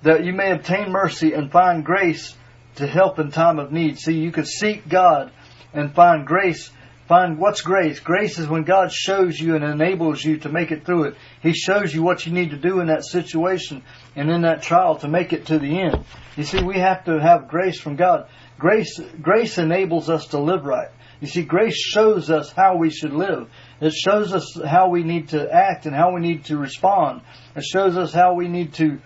That 0.04 0.24
you 0.24 0.34
may 0.34 0.52
obtain 0.52 0.92
mercy 0.92 1.34
and 1.34 1.52
find 1.52 1.84
grace 1.84 2.36
to 2.76 2.86
help 2.86 3.18
in 3.18 3.32
time 3.32 3.58
of 3.58 3.72
need. 3.72 3.98
See, 3.98 4.20
you 4.20 4.32
could 4.32 4.48
seek 4.48 4.88
God 4.88 5.32
and 5.74 5.96
find 5.96 6.28
grace. 6.28 6.70
Find 7.08 7.38
what's 7.38 7.62
grace? 7.62 8.00
Grace 8.00 8.40
is 8.40 8.48
when 8.48 8.64
God 8.64 8.92
shows 8.92 9.40
you 9.40 9.56
and 9.56 9.64
enables 9.64 10.24
you 10.24 10.38
to 10.40 10.50
make 10.50 10.72
it 10.72 10.86
through 10.86 11.04
it. 11.04 11.16
He 11.42 11.54
shows 11.54 11.94
you 11.94 12.02
what 12.02 12.26
you 12.26 12.32
need 12.32 12.50
to 12.50 12.58
do 12.58 12.80
in 12.80 12.88
that 12.88 13.06
situation 13.06 13.84
and 14.16 14.32
in 14.32 14.42
that 14.42 14.64
trial 14.64 14.98
to 14.98 15.08
make 15.08 15.32
it 15.32 15.46
to 15.48 15.60
the 15.60 15.82
end. 15.82 16.04
You 16.36 16.44
see, 16.44 16.64
we 16.64 16.80
have 16.80 17.06
to 17.06 17.20
have 17.20 17.48
grace 17.48 17.80
from 17.80 17.96
God. 17.96 18.28
Grace, 18.58 19.00
grace 19.22 19.60
enables 19.60 20.10
us 20.10 20.28
to 20.28 20.40
live 20.40 20.66
right. 20.66 20.90
You 21.22 21.28
see, 21.28 21.44
grace 21.44 21.78
shows 21.78 22.30
us 22.30 22.52
how 22.52 22.78
we 22.78 22.90
should 22.90 23.14
live. 23.14 23.50
It 23.80 23.94
shows 23.94 24.34
us 24.34 24.60
how 24.66 24.90
we 24.90 25.04
need 25.04 25.30
to 25.30 25.50
act 25.52 25.86
and 25.86 25.96
how 25.96 26.14
we 26.14 26.22
need 26.22 26.46
to 26.46 26.58
respond. 26.58 27.22
It 27.56 27.64
shows 27.64 27.98
us 27.98 28.14
how 28.14 28.34
we 28.34 28.48
need 28.48 28.74
to, 28.76 29.00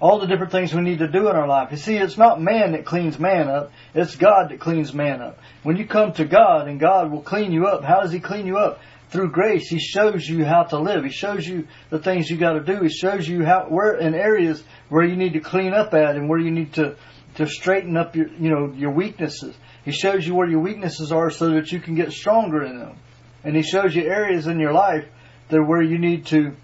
all 0.00 0.18
the 0.18 0.26
different 0.26 0.50
things 0.50 0.74
we 0.74 0.80
need 0.80 1.00
to 1.00 1.08
do 1.08 1.28
in 1.28 1.36
our 1.36 1.46
life. 1.46 1.68
You 1.70 1.76
see, 1.76 1.96
it's 1.96 2.16
not 2.16 2.40
man 2.40 2.72
that 2.72 2.86
cleans 2.86 3.18
man 3.18 3.48
up. 3.48 3.70
It's 3.94 4.16
God 4.16 4.50
that 4.50 4.58
cleans 4.58 4.94
man 4.94 5.20
up. 5.20 5.38
When 5.62 5.76
you 5.76 5.86
come 5.86 6.12
to 6.14 6.24
God 6.24 6.68
and 6.68 6.80
God 6.80 7.10
will 7.10 7.20
clean 7.20 7.52
you 7.52 7.66
up, 7.66 7.84
how 7.84 8.00
does 8.00 8.10
He 8.10 8.18
clean 8.18 8.46
you 8.46 8.56
up? 8.56 8.80
Through 9.10 9.32
grace, 9.32 9.68
He 9.68 9.78
shows 9.78 10.26
you 10.26 10.44
how 10.44 10.62
to 10.64 10.78
live. 10.78 11.04
He 11.04 11.10
shows 11.10 11.46
you 11.46 11.68
the 11.90 11.98
things 11.98 12.30
you 12.30 12.38
got 12.38 12.54
to 12.54 12.60
do. 12.60 12.82
He 12.82 12.88
shows 12.88 13.28
you 13.28 13.44
how, 13.44 13.66
where 13.68 13.96
in 13.96 14.14
areas 14.14 14.62
where 14.88 15.04
you 15.04 15.16
need 15.16 15.34
to 15.34 15.40
clean 15.40 15.74
up 15.74 15.92
at 15.92 16.16
and 16.16 16.30
where 16.30 16.38
you 16.38 16.50
need 16.50 16.72
to, 16.74 16.96
to 17.34 17.46
straighten 17.46 17.96
up 17.98 18.16
your, 18.16 18.28
you 18.28 18.48
know, 18.48 18.72
your 18.74 18.92
weaknesses. 18.92 19.54
He 19.84 19.92
shows 19.92 20.26
you 20.26 20.34
where 20.34 20.48
your 20.48 20.60
weaknesses 20.60 21.12
are 21.12 21.30
so 21.30 21.50
that 21.50 21.72
you 21.72 21.80
can 21.80 21.94
get 21.94 22.12
stronger 22.12 22.64
in 22.64 22.78
them. 22.78 22.96
And 23.44 23.54
he 23.54 23.62
shows 23.62 23.94
you 23.94 24.04
areas 24.04 24.46
in 24.46 24.60
your 24.60 24.72
life 24.72 25.06
that 25.48 25.62
where 25.62 25.82
you 25.82 25.98
need 25.98 26.26
to, 26.26 26.56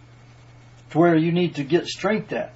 to 0.90 0.98
where 0.98 1.16
you 1.16 1.32
need 1.32 1.56
to 1.56 1.64
get 1.64 1.86
strength 1.86 2.32
at. 2.32 2.54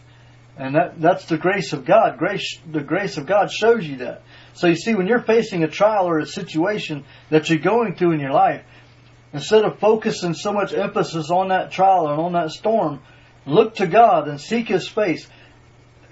And 0.57 0.75
that, 0.75 1.01
that's 1.01 1.25
the 1.27 1.39
grace 1.39 1.73
of 1.73 1.85
God. 1.85 2.19
Grace, 2.19 2.59
the 2.71 2.83
grace 2.83 3.17
of 3.17 3.27
God 3.27 3.51
shows 3.51 3.87
you 3.87 3.97
that. 3.99 4.23
So 4.55 4.67
you 4.67 4.77
see, 4.77 4.95
when 4.95 5.07
you're 5.07 5.23
facing 5.23 5.63
a 5.63 5.69
trial 5.69 6.07
or 6.07 6.19
a 6.19 6.27
situation 6.27 7.05
that 7.31 7.49
you're 7.49 7.61
going 7.61 7.95
through 7.95 8.13
in 8.13 8.21
your 8.21 8.33
life, 8.33 8.63
instead 9.33 9.65
of 9.65 9.79
focusing 9.79 10.35
so 10.35 10.53
much 10.53 10.75
emphasis 10.75 11.31
on 11.31 11.49
that 11.49 11.71
trial 11.71 12.09
and 12.09 12.21
on 12.21 12.33
that 12.33 12.51
storm, 12.51 13.01
look 13.47 13.77
to 13.77 13.87
God 13.87 14.29
and 14.29 14.41
seek 14.41 14.69
His 14.69 14.89
face. 14.89 15.27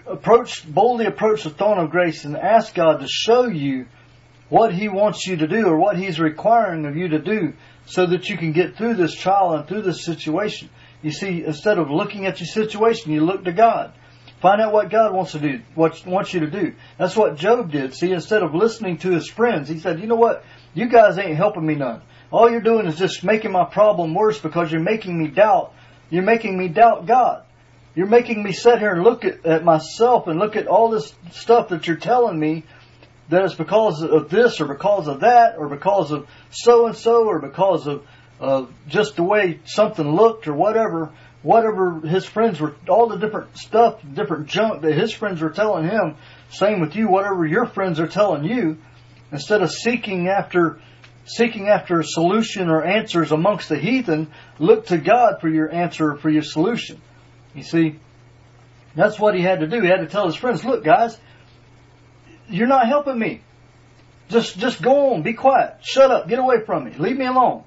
Approach, 0.07 0.67
boldly 0.67 1.05
approach 1.05 1.45
the 1.45 1.51
throne 1.51 1.79
of 1.79 1.91
grace 1.91 2.25
and 2.25 2.37
ask 2.37 2.75
God 2.75 3.01
to 3.01 3.09
show 3.09 3.47
you 3.49 3.87
what 4.49 4.73
He 4.73 4.89
wants 4.89 5.27
you 5.27 5.37
to 5.37 5.47
do 5.47 5.67
or 5.67 5.79
what 5.79 5.99
He's 5.99 6.19
requiring 6.19 6.87
of 6.87 6.97
you 6.97 7.09
to 7.09 7.19
do 7.19 7.53
so 7.85 8.07
that 8.07 8.29
you 8.29 8.37
can 8.37 8.53
get 8.53 8.77
through 8.77 8.95
this 8.95 9.15
trial 9.15 9.55
and 9.55 9.67
through 9.67 9.83
this 9.83 10.05
situation. 10.05 10.71
You 11.03 11.11
see, 11.11 11.45
instead 11.45 11.79
of 11.79 11.91
looking 11.91 12.27
at 12.27 12.41
your 12.41 12.47
situation, 12.47 13.13
you 13.13 13.25
look 13.25 13.45
to 13.45 13.53
God. 13.53 13.93
Find 14.41 14.61
out 14.61 14.73
what 14.73 14.91
God 14.91 15.13
wants 15.13 15.33
to 15.33 15.41
do, 15.41 15.61
what 15.75 16.07
wants 16.07 16.33
you 16.33 16.41
to 16.41 16.51
do. 16.51 16.75
That's 16.97 17.17
what 17.17 17.37
Job 17.37 17.73
did. 17.73 17.95
See, 17.95 18.13
instead 18.13 18.43
of 18.43 18.55
listening 18.55 18.99
to 18.99 19.11
his 19.11 19.29
friends, 19.29 19.69
he 19.69 19.81
said, 19.81 20.01
you 20.01 20.07
know 20.07 20.15
what? 20.15 20.45
You 20.75 20.89
guys 20.89 21.19
ain't 21.19 21.37
helping 21.37 21.67
me 21.67 21.75
none. 21.75 22.03
All 22.31 22.49
you're 22.51 22.61
doing 22.61 22.87
is 22.87 22.97
just 22.97 23.25
making 23.25 23.51
my 23.51 23.65
problem 23.65 24.15
worse 24.15 24.39
because 24.39 24.71
you're 24.71 24.83
making 24.83 25.19
me 25.19 25.29
doubt. 25.29 25.73
You're 26.11 26.23
making 26.23 26.57
me 26.57 26.69
doubt 26.69 27.07
God. 27.07 27.45
You're 27.97 28.07
making 28.07 28.43
me 28.43 28.53
sit 28.53 28.79
here 28.79 28.93
and 28.93 29.03
look 29.03 29.25
at, 29.25 29.45
at 29.45 29.65
myself 29.65 30.29
and 30.29 30.39
look 30.39 30.55
at 30.55 30.69
all 30.69 30.91
this 30.91 31.13
stuff 31.33 31.71
that 31.71 31.89
you're 31.89 31.97
telling 31.97 32.39
me 32.39 32.63
that 33.31 33.45
it's 33.45 33.55
because 33.55 34.03
of 34.03 34.31
this 34.31 34.61
or 34.61 34.67
because 34.67 35.09
of 35.09 35.21
that 35.21 35.57
or 35.59 35.69
because 35.69 36.13
of 36.13 36.29
so 36.51 36.87
and 36.87 36.97
so 36.97 37.27
or 37.27 37.41
because 37.41 37.87
of 37.87 38.07
of 38.41 38.73
just 38.87 39.17
the 39.17 39.23
way 39.23 39.59
something 39.65 40.15
looked 40.15 40.47
or 40.47 40.55
whatever 40.55 41.13
whatever 41.43 42.01
his 42.01 42.25
friends 42.25 42.61
were 42.61 42.75
all 42.89 43.09
the 43.09 43.17
different 43.17 43.57
stuff 43.57 44.01
different 44.15 44.47
junk 44.49 44.83
that 44.83 44.93
his 44.93 45.13
friends 45.13 45.41
were 45.41 45.51
telling 45.51 45.85
him 45.85 46.17
same 46.51 46.81
with 46.81 46.97
you 46.97 47.09
whatever 47.09 47.47
your 47.47 47.67
friends 47.67 48.01
are 48.01 48.09
telling 48.09 48.45
you 48.45 48.77
instead 49.31 49.63
of 49.63 49.71
seeking 49.71 50.29
after 50.29 50.81
seeking 51.27 51.69
after 51.69 52.01
a 52.01 52.05
solution 52.05 52.69
or 52.69 52.83
answers 52.83 53.33
amongst 53.33 53.69
the 53.69 53.79
heathen 53.79 54.29
look 54.59 54.87
to 54.87 54.99
God 54.99 55.41
for 55.41 55.49
your 55.49 55.71
answer 55.71 56.13
or 56.13 56.17
for 56.17 56.31
your 56.31 56.43
solution. 56.43 57.01
You 57.55 57.63
see 57.63 58.01
that's 58.95 59.19
what 59.19 59.35
he 59.35 59.43
had 59.43 59.61
to 59.61 59.67
do. 59.67 59.83
He 59.83 59.89
had 59.89 60.01
to 60.01 60.07
tell 60.07 60.27
his 60.27 60.37
friends 60.37 60.65
look 60.65 60.83
guys 60.83 61.19
you're 62.49 62.67
not 62.67 62.87
helping 62.87 63.19
me. 63.19 63.43
Just, 64.29 64.59
just 64.59 64.83
go 64.83 65.15
on, 65.15 65.23
be 65.23 65.33
quiet, 65.33 65.77
shut 65.83 66.11
up, 66.11 66.29
get 66.29 66.39
away 66.39 66.65
from 66.65 66.85
me, 66.85 66.93
leave 66.99 67.17
me 67.17 67.27
alone. 67.27 67.65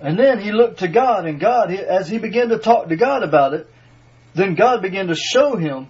And 0.00 0.18
then 0.18 0.40
he 0.40 0.52
looked 0.52 0.80
to 0.80 0.88
God, 0.88 1.26
and 1.26 1.40
God, 1.40 1.72
as 1.72 2.08
he 2.08 2.18
began 2.18 2.48
to 2.48 2.58
talk 2.58 2.88
to 2.88 2.96
God 2.96 3.22
about 3.22 3.54
it, 3.54 3.70
then 4.34 4.54
God 4.54 4.82
began 4.82 5.06
to 5.06 5.14
show 5.14 5.56
him 5.56 5.88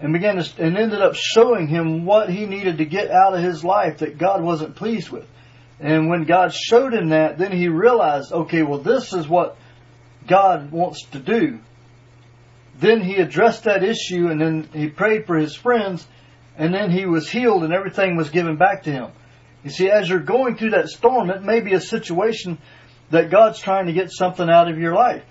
and 0.00 0.12
began 0.12 0.36
to, 0.36 0.62
and 0.62 0.76
ended 0.76 1.00
up 1.00 1.14
showing 1.14 1.68
him 1.68 2.04
what 2.04 2.28
he 2.28 2.44
needed 2.44 2.78
to 2.78 2.84
get 2.84 3.10
out 3.10 3.34
of 3.34 3.42
his 3.42 3.64
life 3.64 3.98
that 3.98 4.18
God 4.18 4.42
wasn't 4.42 4.76
pleased 4.76 5.10
with. 5.10 5.26
And 5.80 6.08
when 6.08 6.24
God 6.24 6.52
showed 6.52 6.92
him 6.92 7.10
that, 7.10 7.38
then 7.38 7.52
he 7.52 7.68
realized, 7.68 8.32
okay, 8.32 8.62
well, 8.62 8.78
this 8.78 9.12
is 9.12 9.28
what 9.28 9.56
God 10.26 10.70
wants 10.72 11.04
to 11.10 11.18
do. 11.18 11.60
Then 12.78 13.00
he 13.00 13.16
addressed 13.16 13.64
that 13.64 13.82
issue 13.82 14.28
and 14.28 14.40
then 14.40 14.68
he 14.72 14.88
prayed 14.88 15.26
for 15.26 15.36
his 15.36 15.54
friends 15.54 16.06
and 16.58 16.74
then 16.74 16.90
he 16.90 17.06
was 17.06 17.30
healed 17.30 17.64
and 17.64 17.72
everything 17.72 18.16
was 18.16 18.30
given 18.30 18.56
back 18.56 18.82
to 18.82 18.92
him. 18.92 19.10
You 19.64 19.70
see, 19.70 19.90
as 19.90 20.08
you're 20.08 20.20
going 20.20 20.56
through 20.56 20.70
that 20.70 20.88
storm, 20.88 21.30
it 21.30 21.42
may 21.42 21.60
be 21.60 21.72
a 21.72 21.80
situation 21.80 22.58
that 23.10 23.30
God's 23.30 23.60
trying 23.60 23.86
to 23.86 23.92
get 23.92 24.10
something 24.10 24.48
out 24.48 24.70
of 24.70 24.78
your 24.78 24.94
life. 24.94 25.24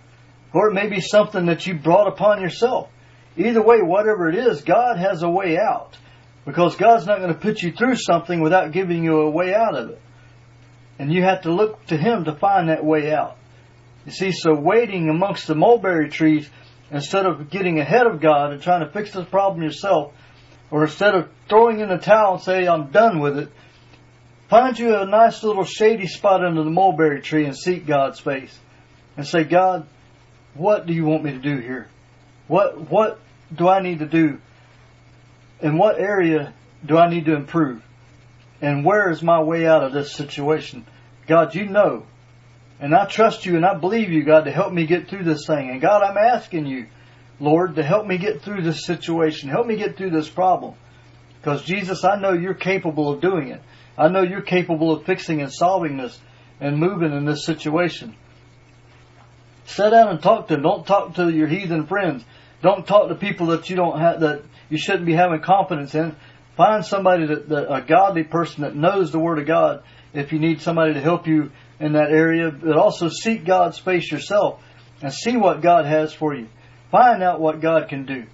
Or 0.53 0.69
it 0.69 0.73
may 0.73 0.89
be 0.89 1.01
something 1.01 1.47
that 1.47 1.67
you 1.67 1.75
brought 1.75 2.07
upon 2.07 2.41
yourself. 2.41 2.89
Either 3.37 3.61
way, 3.61 3.81
whatever 3.81 4.29
it 4.29 4.35
is, 4.35 4.61
God 4.61 4.97
has 4.97 5.21
a 5.23 5.29
way 5.29 5.57
out. 5.57 5.97
Because 6.45 6.75
God's 6.75 7.05
not 7.05 7.19
going 7.19 7.33
to 7.33 7.39
put 7.39 7.61
you 7.61 7.71
through 7.71 7.95
something 7.95 8.39
without 8.39 8.71
giving 8.71 9.03
you 9.03 9.21
a 9.21 9.29
way 9.29 9.53
out 9.53 9.75
of 9.75 9.89
it. 9.89 10.01
And 10.97 11.11
you 11.11 11.23
have 11.23 11.41
to 11.41 11.51
look 11.53 11.85
to 11.87 11.97
Him 11.97 12.25
to 12.25 12.35
find 12.35 12.69
that 12.69 12.85
way 12.85 13.11
out. 13.11 13.35
You 14.05 14.11
see, 14.11 14.31
so 14.31 14.53
waiting 14.53 15.09
amongst 15.09 15.47
the 15.47 15.55
mulberry 15.55 16.09
trees, 16.09 16.49
instead 16.91 17.25
of 17.25 17.49
getting 17.49 17.79
ahead 17.79 18.05
of 18.05 18.21
God 18.21 18.53
and 18.53 18.61
trying 18.61 18.85
to 18.85 18.91
fix 18.91 19.11
this 19.11 19.27
problem 19.27 19.63
yourself, 19.63 20.13
or 20.71 20.83
instead 20.83 21.15
of 21.15 21.29
throwing 21.49 21.79
in 21.79 21.89
the 21.89 21.97
towel 21.97 22.35
and 22.35 22.43
say, 22.43 22.67
I'm 22.67 22.91
done 22.91 23.19
with 23.19 23.37
it, 23.39 23.49
find 24.49 24.77
you 24.77 24.95
a 24.95 25.05
nice 25.05 25.43
little 25.43 25.63
shady 25.63 26.07
spot 26.07 26.43
under 26.43 26.63
the 26.63 26.69
mulberry 26.69 27.21
tree 27.21 27.45
and 27.45 27.57
seek 27.57 27.85
God's 27.85 28.19
face. 28.19 28.57
And 29.17 29.25
say, 29.25 29.43
God, 29.43 29.87
what 30.55 30.85
do 30.85 30.93
you 30.93 31.05
want 31.05 31.23
me 31.23 31.31
to 31.31 31.39
do 31.39 31.57
here? 31.57 31.87
What, 32.47 32.89
what 32.89 33.19
do 33.53 33.67
I 33.67 33.81
need 33.81 33.99
to 33.99 34.05
do? 34.05 34.39
In 35.61 35.77
what 35.77 35.99
area 35.99 36.53
do 36.85 36.97
I 36.97 37.09
need 37.09 37.25
to 37.25 37.35
improve? 37.35 37.81
And 38.61 38.83
where 38.83 39.09
is 39.09 39.23
my 39.23 39.41
way 39.41 39.65
out 39.65 39.83
of 39.83 39.93
this 39.93 40.13
situation? 40.13 40.85
God, 41.27 41.55
you 41.55 41.65
know. 41.65 42.05
And 42.79 42.93
I 42.93 43.05
trust 43.05 43.45
you 43.45 43.55
and 43.55 43.65
I 43.65 43.75
believe 43.75 44.11
you, 44.11 44.23
God, 44.23 44.45
to 44.45 44.51
help 44.51 44.73
me 44.73 44.85
get 44.85 45.07
through 45.07 45.23
this 45.23 45.45
thing. 45.47 45.69
And 45.69 45.79
God, 45.79 46.03
I'm 46.03 46.17
asking 46.17 46.65
you 46.65 46.87
Lord, 47.39 47.75
to 47.75 47.83
help 47.83 48.07
me 48.07 48.17
get 48.17 48.41
through 48.41 48.61
this 48.61 48.85
situation. 48.85 49.49
Help 49.49 49.67
me 49.67 49.75
get 49.75 49.97
through 49.97 50.11
this 50.11 50.29
problem. 50.29 50.75
Because 51.39 51.63
Jesus, 51.63 52.03
I 52.03 52.19
know 52.19 52.33
you're 52.33 52.53
capable 52.53 53.11
of 53.11 53.21
doing 53.21 53.49
it. 53.49 53.61
I 53.97 54.09
know 54.09 54.21
you're 54.21 54.41
capable 54.41 54.91
of 54.91 55.05
fixing 55.05 55.41
and 55.41 55.51
solving 55.51 55.97
this 55.97 56.19
and 56.59 56.77
moving 56.77 57.13
in 57.13 57.25
this 57.25 57.45
situation. 57.45 58.15
Sit 59.65 59.89
down 59.89 60.09
and 60.09 60.21
talk 60.21 60.47
to 60.47 60.55
them. 60.55 60.63
Don't 60.63 60.85
talk 60.85 61.15
to 61.15 61.29
your 61.29 61.47
heathen 61.47 61.87
friends. 61.87 62.23
Don't 62.61 62.85
talk 62.85 63.09
to 63.09 63.15
people 63.15 63.47
that 63.47 63.69
you 63.69 63.75
don't 63.75 63.99
have, 63.99 64.19
that 64.21 64.43
you 64.69 64.77
shouldn't 64.77 65.05
be 65.05 65.13
having 65.13 65.41
confidence 65.41 65.95
in. 65.95 66.15
Find 66.55 66.85
somebody 66.85 67.25
that, 67.27 67.49
that 67.49 67.73
a 67.73 67.81
godly 67.81 68.23
person 68.23 68.63
that 68.63 68.75
knows 68.75 69.11
the 69.11 69.19
Word 69.19 69.39
of 69.39 69.45
God 69.45 69.83
if 70.13 70.31
you 70.31 70.39
need 70.39 70.61
somebody 70.61 70.93
to 70.93 71.01
help 71.01 71.27
you 71.27 71.51
in 71.79 71.93
that 71.93 72.11
area. 72.11 72.51
But 72.51 72.77
also 72.77 73.09
seek 73.09 73.45
God's 73.45 73.77
face 73.77 74.11
yourself 74.11 74.61
and 75.01 75.13
see 75.13 75.35
what 75.35 75.61
God 75.61 75.85
has 75.85 76.13
for 76.13 76.33
you. 76.33 76.47
Find 76.91 77.21
out 77.21 77.41
what 77.41 77.59
God 77.59 77.89
can 77.89 78.05
do. 78.05 78.25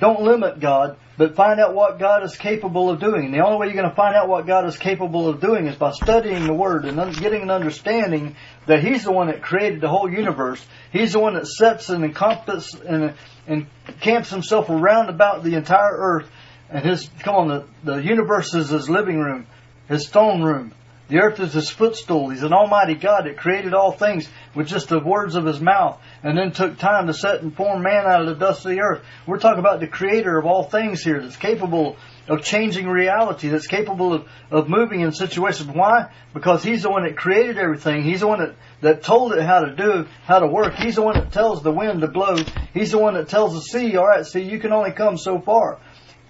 Don't 0.00 0.22
limit 0.22 0.60
God 0.60 0.96
but 1.16 1.36
find 1.36 1.60
out 1.60 1.74
what 1.74 1.98
God 1.98 2.24
is 2.24 2.36
capable 2.36 2.90
of 2.90 3.00
doing. 3.00 3.26
And 3.26 3.34
the 3.34 3.44
only 3.44 3.58
way 3.58 3.66
you're 3.66 3.76
going 3.76 3.88
to 3.88 3.94
find 3.94 4.16
out 4.16 4.28
what 4.28 4.46
God 4.46 4.66
is 4.66 4.76
capable 4.76 5.28
of 5.28 5.40
doing 5.40 5.66
is 5.66 5.76
by 5.76 5.92
studying 5.92 6.46
the 6.46 6.54
Word 6.54 6.84
and 6.84 7.16
getting 7.16 7.42
an 7.42 7.50
understanding 7.50 8.36
that 8.66 8.82
He's 8.82 9.04
the 9.04 9.12
one 9.12 9.28
that 9.28 9.42
created 9.42 9.80
the 9.80 9.88
whole 9.88 10.10
universe. 10.10 10.64
He's 10.92 11.12
the 11.12 11.20
one 11.20 11.34
that 11.34 11.46
sets 11.46 11.88
and 11.88 12.04
encompasses 12.04 12.80
and, 12.80 13.14
and 13.46 13.66
camps 14.00 14.30
Himself 14.30 14.68
around 14.70 15.08
about 15.08 15.44
the 15.44 15.54
entire 15.54 15.94
earth. 15.96 16.30
And 16.68 16.84
His, 16.84 17.08
come 17.20 17.34
on, 17.36 17.48
the, 17.48 17.66
the 17.84 18.02
universe 18.02 18.54
is 18.54 18.70
His 18.70 18.90
living 18.90 19.18
room, 19.18 19.46
His 19.88 20.08
throne 20.08 20.42
room. 20.42 20.72
The 21.08 21.20
earth 21.20 21.38
is 21.38 21.52
His 21.52 21.68
footstool. 21.68 22.30
He's 22.30 22.42
an 22.42 22.54
almighty 22.54 22.94
God 22.94 23.26
that 23.26 23.36
created 23.36 23.74
all 23.74 23.92
things 23.92 24.26
with 24.54 24.68
just 24.68 24.88
the 24.88 25.00
words 25.00 25.34
of 25.34 25.44
His 25.44 25.60
mouth 25.60 26.00
and 26.22 26.36
then 26.36 26.52
took 26.52 26.78
time 26.78 27.08
to 27.08 27.14
set 27.14 27.42
and 27.42 27.54
form 27.54 27.82
man 27.82 28.06
out 28.06 28.22
of 28.22 28.26
the 28.26 28.34
dust 28.34 28.64
of 28.64 28.70
the 28.70 28.80
earth. 28.80 29.02
We're 29.26 29.38
talking 29.38 29.58
about 29.58 29.80
the 29.80 29.86
creator 29.86 30.38
of 30.38 30.46
all 30.46 30.62
things 30.64 31.02
here 31.02 31.20
that's 31.20 31.36
capable 31.36 31.96
of 32.26 32.42
changing 32.42 32.86
reality, 32.86 33.48
that's 33.48 33.66
capable 33.66 34.14
of, 34.14 34.28
of 34.50 34.70
moving 34.70 35.00
in 35.00 35.12
situations. 35.12 35.68
Why? 35.68 36.10
Because 36.32 36.62
He's 36.64 36.84
the 36.84 36.90
one 36.90 37.02
that 37.02 37.18
created 37.18 37.58
everything. 37.58 38.02
He's 38.02 38.20
the 38.20 38.26
one 38.26 38.38
that, 38.38 38.54
that 38.80 39.02
told 39.02 39.34
it 39.34 39.42
how 39.42 39.60
to 39.60 39.76
do, 39.76 40.06
how 40.24 40.38
to 40.38 40.46
work. 40.46 40.74
He's 40.74 40.94
the 40.94 41.02
one 41.02 41.18
that 41.18 41.32
tells 41.32 41.62
the 41.62 41.72
wind 41.72 42.00
to 42.00 42.08
blow. 42.08 42.36
He's 42.72 42.92
the 42.92 42.98
one 42.98 43.12
that 43.14 43.28
tells 43.28 43.52
the 43.52 43.60
sea, 43.60 43.98
alright, 43.98 44.24
see, 44.24 44.42
you 44.42 44.58
can 44.58 44.72
only 44.72 44.92
come 44.92 45.18
so 45.18 45.38
far. 45.38 45.80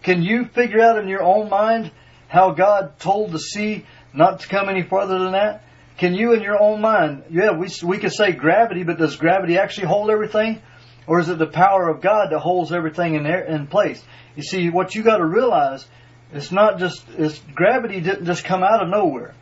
Can 0.02 0.22
you 0.22 0.46
figure 0.46 0.82
out 0.82 0.98
in 0.98 1.08
your 1.08 1.22
own 1.22 1.48
mind 1.48 1.92
how 2.28 2.50
God 2.50 2.98
told 2.98 3.30
the 3.30 3.38
sea 3.38 3.86
not 4.14 4.40
to 4.40 4.48
come 4.48 4.68
any 4.68 4.82
further 4.82 5.18
than 5.18 5.32
that? 5.32 5.64
Can 5.98 6.14
you 6.14 6.32
in 6.32 6.42
your 6.42 6.60
own 6.60 6.80
mind, 6.80 7.24
yeah, 7.30 7.52
we, 7.52 7.68
we 7.84 7.98
could 7.98 8.12
say 8.12 8.32
gravity, 8.32 8.82
but 8.82 8.98
does 8.98 9.16
gravity 9.16 9.58
actually 9.58 9.86
hold 9.86 10.10
everything? 10.10 10.60
Or 11.06 11.20
is 11.20 11.28
it 11.28 11.38
the 11.38 11.46
power 11.46 11.88
of 11.88 12.00
God 12.00 12.30
that 12.30 12.38
holds 12.38 12.72
everything 12.72 13.14
in 13.14 13.22
there, 13.22 13.44
in 13.44 13.66
place? 13.66 14.02
You 14.34 14.42
see, 14.42 14.70
what 14.70 14.94
you 14.94 15.02
gotta 15.02 15.24
realize, 15.24 15.86
it's 16.32 16.50
not 16.50 16.78
just, 16.78 17.04
it's, 17.16 17.38
gravity 17.54 18.00
didn't 18.00 18.26
just 18.26 18.44
come 18.44 18.62
out 18.62 18.82
of 18.82 18.88
nowhere. 18.88 19.34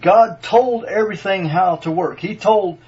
God 0.00 0.42
told 0.42 0.84
everything 0.84 1.46
how 1.46 1.76
to 1.76 1.90
work. 1.90 2.20
He 2.20 2.36
told 2.36 2.78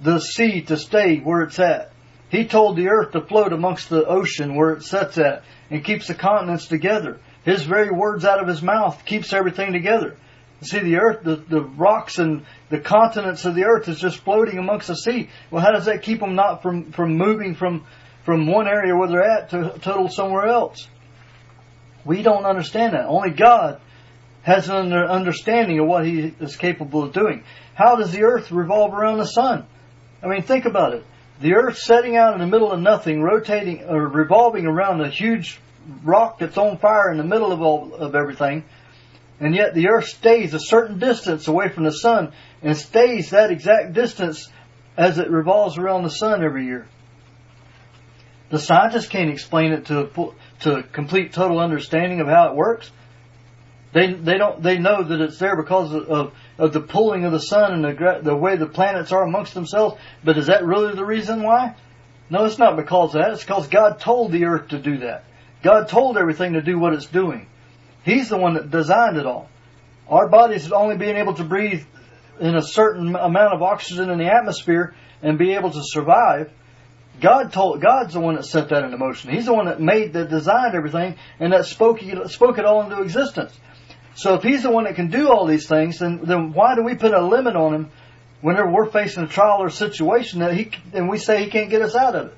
the 0.00 0.20
sea 0.20 0.62
to 0.62 0.76
stay 0.76 1.18
where 1.18 1.42
it's 1.42 1.58
at. 1.58 1.92
He 2.28 2.46
told 2.46 2.76
the 2.76 2.88
earth 2.88 3.12
to 3.12 3.20
float 3.20 3.52
amongst 3.52 3.88
the 3.88 4.04
ocean 4.04 4.56
where 4.56 4.72
it 4.72 4.82
sets 4.82 5.18
at 5.18 5.42
and 5.70 5.84
keeps 5.84 6.08
the 6.08 6.14
continents 6.14 6.66
together. 6.66 7.18
His 7.44 7.62
very 7.62 7.90
words 7.90 8.24
out 8.24 8.40
of 8.40 8.48
his 8.48 8.62
mouth 8.62 9.04
keeps 9.04 9.32
everything 9.32 9.72
together. 9.72 10.16
See, 10.62 10.78
the 10.78 10.96
earth, 10.96 11.22
the, 11.22 11.36
the 11.36 11.60
rocks 11.62 12.18
and 12.18 12.46
the 12.70 12.80
continents 12.80 13.44
of 13.44 13.54
the 13.54 13.64
earth 13.64 13.88
is 13.88 13.98
just 13.98 14.18
floating 14.18 14.58
amongst 14.58 14.88
the 14.88 14.96
sea. 14.96 15.28
Well, 15.50 15.62
how 15.62 15.72
does 15.72 15.84
that 15.84 16.02
keep 16.02 16.20
them 16.20 16.34
not 16.34 16.62
from, 16.62 16.92
from 16.92 17.16
moving 17.18 17.54
from, 17.54 17.84
from 18.24 18.46
one 18.46 18.66
area 18.66 18.96
where 18.96 19.08
they're 19.08 19.22
at 19.22 19.50
to 19.50 19.78
total 19.80 20.08
somewhere 20.08 20.46
else? 20.46 20.88
We 22.06 22.22
don't 22.22 22.46
understand 22.46 22.94
that. 22.94 23.06
Only 23.06 23.30
God 23.30 23.80
has 24.42 24.68
an 24.68 24.92
understanding 24.92 25.78
of 25.78 25.86
what 25.86 26.06
He 26.06 26.34
is 26.40 26.56
capable 26.56 27.02
of 27.02 27.12
doing. 27.12 27.44
How 27.74 27.96
does 27.96 28.12
the 28.12 28.22
earth 28.22 28.50
revolve 28.50 28.94
around 28.94 29.18
the 29.18 29.26
sun? 29.26 29.66
I 30.22 30.28
mean, 30.28 30.42
think 30.42 30.64
about 30.64 30.94
it. 30.94 31.04
The 31.40 31.54
earth 31.54 31.76
setting 31.76 32.16
out 32.16 32.32
in 32.32 32.40
the 32.40 32.46
middle 32.46 32.72
of 32.72 32.80
nothing, 32.80 33.20
rotating 33.20 33.84
or 33.84 34.08
revolving 34.08 34.64
around 34.66 35.02
a 35.02 35.10
huge 35.10 35.60
rock 36.02 36.38
that's 36.38 36.56
on 36.56 36.78
fire 36.78 37.10
in 37.10 37.18
the 37.18 37.24
middle 37.24 37.52
of 37.52 37.60
all 37.60 37.94
of 37.94 38.14
everything 38.14 38.64
and 39.40 39.54
yet 39.54 39.74
the 39.74 39.88
earth 39.88 40.06
stays 40.06 40.54
a 40.54 40.60
certain 40.60 40.98
distance 40.98 41.48
away 41.48 41.68
from 41.68 41.84
the 41.84 41.92
sun 41.92 42.32
and 42.62 42.76
stays 42.76 43.30
that 43.30 43.50
exact 43.50 43.92
distance 43.92 44.48
as 44.96 45.18
it 45.18 45.30
revolves 45.30 45.76
around 45.76 46.04
the 46.04 46.10
sun 46.10 46.42
every 46.42 46.64
year. 46.64 46.86
The 48.48 48.58
scientists 48.58 49.08
can't 49.08 49.30
explain 49.30 49.72
it 49.72 49.86
to 49.86 50.32
to 50.60 50.82
complete 50.84 51.32
total 51.32 51.58
understanding 51.58 52.20
of 52.20 52.28
how 52.28 52.50
it 52.50 52.56
works. 52.56 52.90
They 53.92 54.12
they 54.12 54.38
don't 54.38 54.62
they 54.62 54.78
know 54.78 55.02
that 55.02 55.20
it's 55.20 55.38
there 55.38 55.56
because 55.56 55.92
of, 55.92 56.08
of, 56.08 56.32
of 56.58 56.72
the 56.72 56.80
pulling 56.80 57.24
of 57.24 57.32
the 57.32 57.40
sun 57.40 57.72
and 57.72 57.84
the 57.84 58.20
the 58.22 58.36
way 58.36 58.56
the 58.56 58.66
planets 58.66 59.12
are 59.12 59.24
amongst 59.24 59.54
themselves. 59.54 59.96
But 60.24 60.38
is 60.38 60.46
that 60.46 60.64
really 60.64 60.94
the 60.94 61.04
reason 61.04 61.42
why? 61.42 61.74
No, 62.30 62.44
it's 62.44 62.58
not 62.58 62.76
because 62.76 63.14
of 63.14 63.22
that. 63.22 63.32
It's 63.32 63.44
because 63.44 63.68
God 63.68 64.00
told 64.00 64.32
the 64.32 64.44
earth 64.46 64.68
to 64.68 64.78
do 64.78 64.98
that. 64.98 65.24
God 65.62 65.88
told 65.88 66.16
everything 66.16 66.54
to 66.54 66.62
do 66.62 66.78
what 66.78 66.92
it's 66.92 67.06
doing. 67.06 67.48
He's 68.06 68.28
the 68.28 68.38
one 68.38 68.54
that 68.54 68.70
designed 68.70 69.16
it 69.16 69.26
all. 69.26 69.50
Our 70.08 70.28
bodies 70.28 70.64
is 70.64 70.70
only 70.70 70.96
being 70.96 71.16
able 71.16 71.34
to 71.34 71.44
breathe 71.44 71.84
in 72.38 72.54
a 72.54 72.62
certain 72.62 73.16
amount 73.16 73.52
of 73.52 73.62
oxygen 73.62 74.10
in 74.10 74.18
the 74.18 74.32
atmosphere 74.32 74.94
and 75.22 75.36
be 75.36 75.54
able 75.54 75.72
to 75.72 75.80
survive. 75.82 76.52
God 77.20 77.52
told, 77.52 77.82
God's 77.82 78.14
the 78.14 78.20
one 78.20 78.36
that 78.36 78.44
set 78.44 78.68
that 78.68 78.84
into 78.84 78.96
motion. 78.96 79.32
He's 79.32 79.46
the 79.46 79.52
one 79.52 79.66
that 79.66 79.80
made, 79.80 80.12
that 80.12 80.30
designed 80.30 80.76
everything 80.76 81.16
and 81.40 81.52
that 81.52 81.66
spoke, 81.66 81.98
spoke 82.28 82.58
it 82.58 82.64
all 82.64 82.84
into 82.84 83.02
existence. 83.02 83.58
So 84.14 84.34
if 84.34 84.44
He's 84.44 84.62
the 84.62 84.70
one 84.70 84.84
that 84.84 84.94
can 84.94 85.10
do 85.10 85.28
all 85.28 85.44
these 85.44 85.66
things, 85.66 85.98
then, 85.98 86.20
then 86.22 86.52
why 86.52 86.76
do 86.76 86.84
we 86.84 86.94
put 86.94 87.12
a 87.12 87.26
limit 87.26 87.56
on 87.56 87.74
Him 87.74 87.90
whenever 88.40 88.70
we're 88.70 88.88
facing 88.88 89.24
a 89.24 89.28
trial 89.28 89.62
or 89.62 89.70
situation 89.70 90.40
that 90.40 90.54
He, 90.54 90.70
and 90.92 91.08
we 91.08 91.18
say 91.18 91.42
He 91.42 91.50
can't 91.50 91.70
get 91.70 91.82
us 91.82 91.96
out 91.96 92.14
of 92.14 92.28
it? 92.28 92.34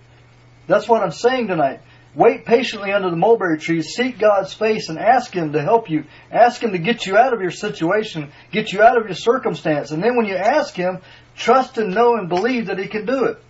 That's 0.67 0.89
what 0.89 1.03
I'm 1.03 1.13
saying 1.13 1.49
tonight. 1.49 1.83
Wait 2.19 2.45
patiently 2.45 2.91
under 2.91 3.11
the 3.11 3.17
mulberry 3.17 3.59
trees, 3.59 3.95
seek 3.95 4.19
God's 4.19 4.53
face 4.53 4.89
and 4.89 4.99
ask 4.99 5.33
Him 5.33 5.53
to 5.53 5.63
help 5.63 5.89
you. 5.89 6.03
Ask 6.33 6.61
Him 6.61 6.73
to 6.73 6.79
get 6.79 7.07
you 7.07 7.17
out 7.17 7.33
of 7.33 7.41
your 7.41 7.53
situation, 7.53 8.33
get 8.51 8.73
you 8.73 8.83
out 8.83 8.99
of 9.01 9.07
your 9.07 9.15
circumstance. 9.15 9.93
And 9.93 10.03
then 10.03 10.17
when 10.17 10.27
you 10.27 10.35
ask 10.35 10.75
Him, 10.75 10.99
trust 11.37 11.79
and 11.79 11.95
know 11.95 12.17
and 12.17 12.29
believe 12.29 12.67
that 12.67 12.79
He 12.81 12.89
can 12.89 13.07
do 13.07 13.27
it. 13.27 13.41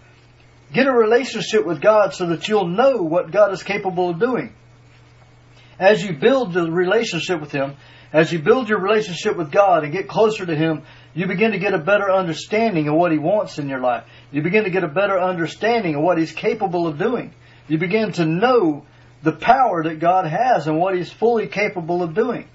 Get 0.70 0.86
a 0.86 0.92
relationship 0.92 1.64
with 1.64 1.80
God 1.80 2.12
so 2.12 2.26
that 2.26 2.46
you'll 2.46 2.68
know 2.68 2.96
what 2.96 3.30
God 3.30 3.54
is 3.54 3.62
capable 3.62 4.10
of 4.10 4.20
doing. 4.20 4.52
As 5.80 6.04
you 6.04 6.18
build 6.18 6.52
the 6.52 6.70
relationship 6.70 7.40
with 7.40 7.52
Him, 7.52 7.74
as 8.12 8.30
you 8.30 8.38
build 8.38 8.68
your 8.68 8.80
relationship 8.80 9.34
with 9.38 9.50
God 9.50 9.84
and 9.84 9.94
get 9.94 10.08
closer 10.08 10.44
to 10.44 10.54
Him, 10.54 10.82
you 11.14 11.26
begin 11.26 11.52
to 11.52 11.58
get 11.58 11.72
a 11.72 11.78
better 11.78 12.10
understanding 12.10 12.86
of 12.88 12.96
what 12.96 13.12
He 13.12 13.18
wants 13.18 13.58
in 13.58 13.70
your 13.70 13.80
life. 13.80 14.04
You 14.30 14.42
begin 14.42 14.64
to 14.64 14.70
get 14.70 14.84
a 14.84 14.88
better 14.88 15.18
understanding 15.18 15.94
of 15.94 16.02
what 16.02 16.18
He's 16.18 16.32
capable 16.32 16.86
of 16.86 16.98
doing. 16.98 17.32
You 17.68 17.78
begin 17.78 18.12
to 18.12 18.24
know 18.24 18.84
the 19.22 19.32
power 19.32 19.84
that 19.84 20.00
God 20.00 20.26
has 20.26 20.66
and 20.66 20.78
what 20.78 20.96
He's 20.96 21.12
fully 21.12 21.46
capable 21.46 22.02
of 22.02 22.14
doing. 22.14 22.48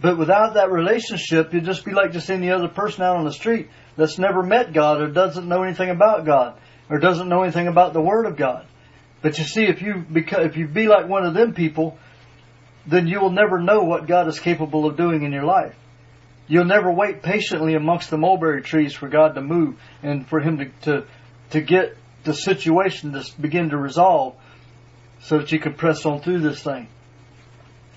But 0.00 0.18
without 0.18 0.54
that 0.54 0.70
relationship, 0.70 1.52
you'd 1.52 1.64
just 1.64 1.84
be 1.84 1.92
like 1.92 2.12
just 2.12 2.30
any 2.30 2.50
other 2.50 2.68
person 2.68 3.04
out 3.04 3.16
on 3.16 3.24
the 3.24 3.32
street 3.32 3.68
that's 3.96 4.18
never 4.18 4.42
met 4.42 4.72
God 4.72 5.00
or 5.00 5.08
doesn't 5.08 5.48
know 5.48 5.62
anything 5.62 5.90
about 5.90 6.24
God 6.24 6.58
or 6.90 6.98
doesn't 6.98 7.28
know 7.28 7.42
anything 7.42 7.68
about 7.68 7.92
the 7.92 8.00
Word 8.00 8.26
of 8.26 8.36
God. 8.36 8.66
But 9.22 9.38
you 9.38 9.44
see, 9.44 9.64
if 9.64 9.80
you 9.80 10.04
if 10.14 10.56
you 10.56 10.66
be 10.66 10.88
like 10.88 11.08
one 11.08 11.24
of 11.24 11.34
them 11.34 11.54
people, 11.54 11.98
then 12.86 13.06
you 13.06 13.20
will 13.20 13.30
never 13.30 13.58
know 13.60 13.84
what 13.84 14.06
God 14.06 14.28
is 14.28 14.38
capable 14.38 14.86
of 14.86 14.96
doing 14.96 15.22
in 15.22 15.32
your 15.32 15.44
life. 15.44 15.74
You'll 16.46 16.66
never 16.66 16.92
wait 16.92 17.22
patiently 17.22 17.74
amongst 17.74 18.10
the 18.10 18.18
mulberry 18.18 18.62
trees 18.62 18.92
for 18.92 19.08
God 19.08 19.34
to 19.34 19.40
move 19.40 19.80
and 20.02 20.26
for 20.26 20.40
Him 20.40 20.58
to, 20.58 20.64
to, 20.82 21.06
to 21.50 21.60
get 21.62 21.96
the 22.24 22.34
situation 22.34 23.12
to 23.12 23.24
begin 23.40 23.70
to 23.70 23.78
resolve 23.78 24.36
so 25.24 25.38
that 25.38 25.50
you 25.52 25.58
can 25.58 25.74
press 25.74 26.04
on 26.04 26.20
through 26.20 26.40
this 26.40 26.62
thing. 26.62 26.86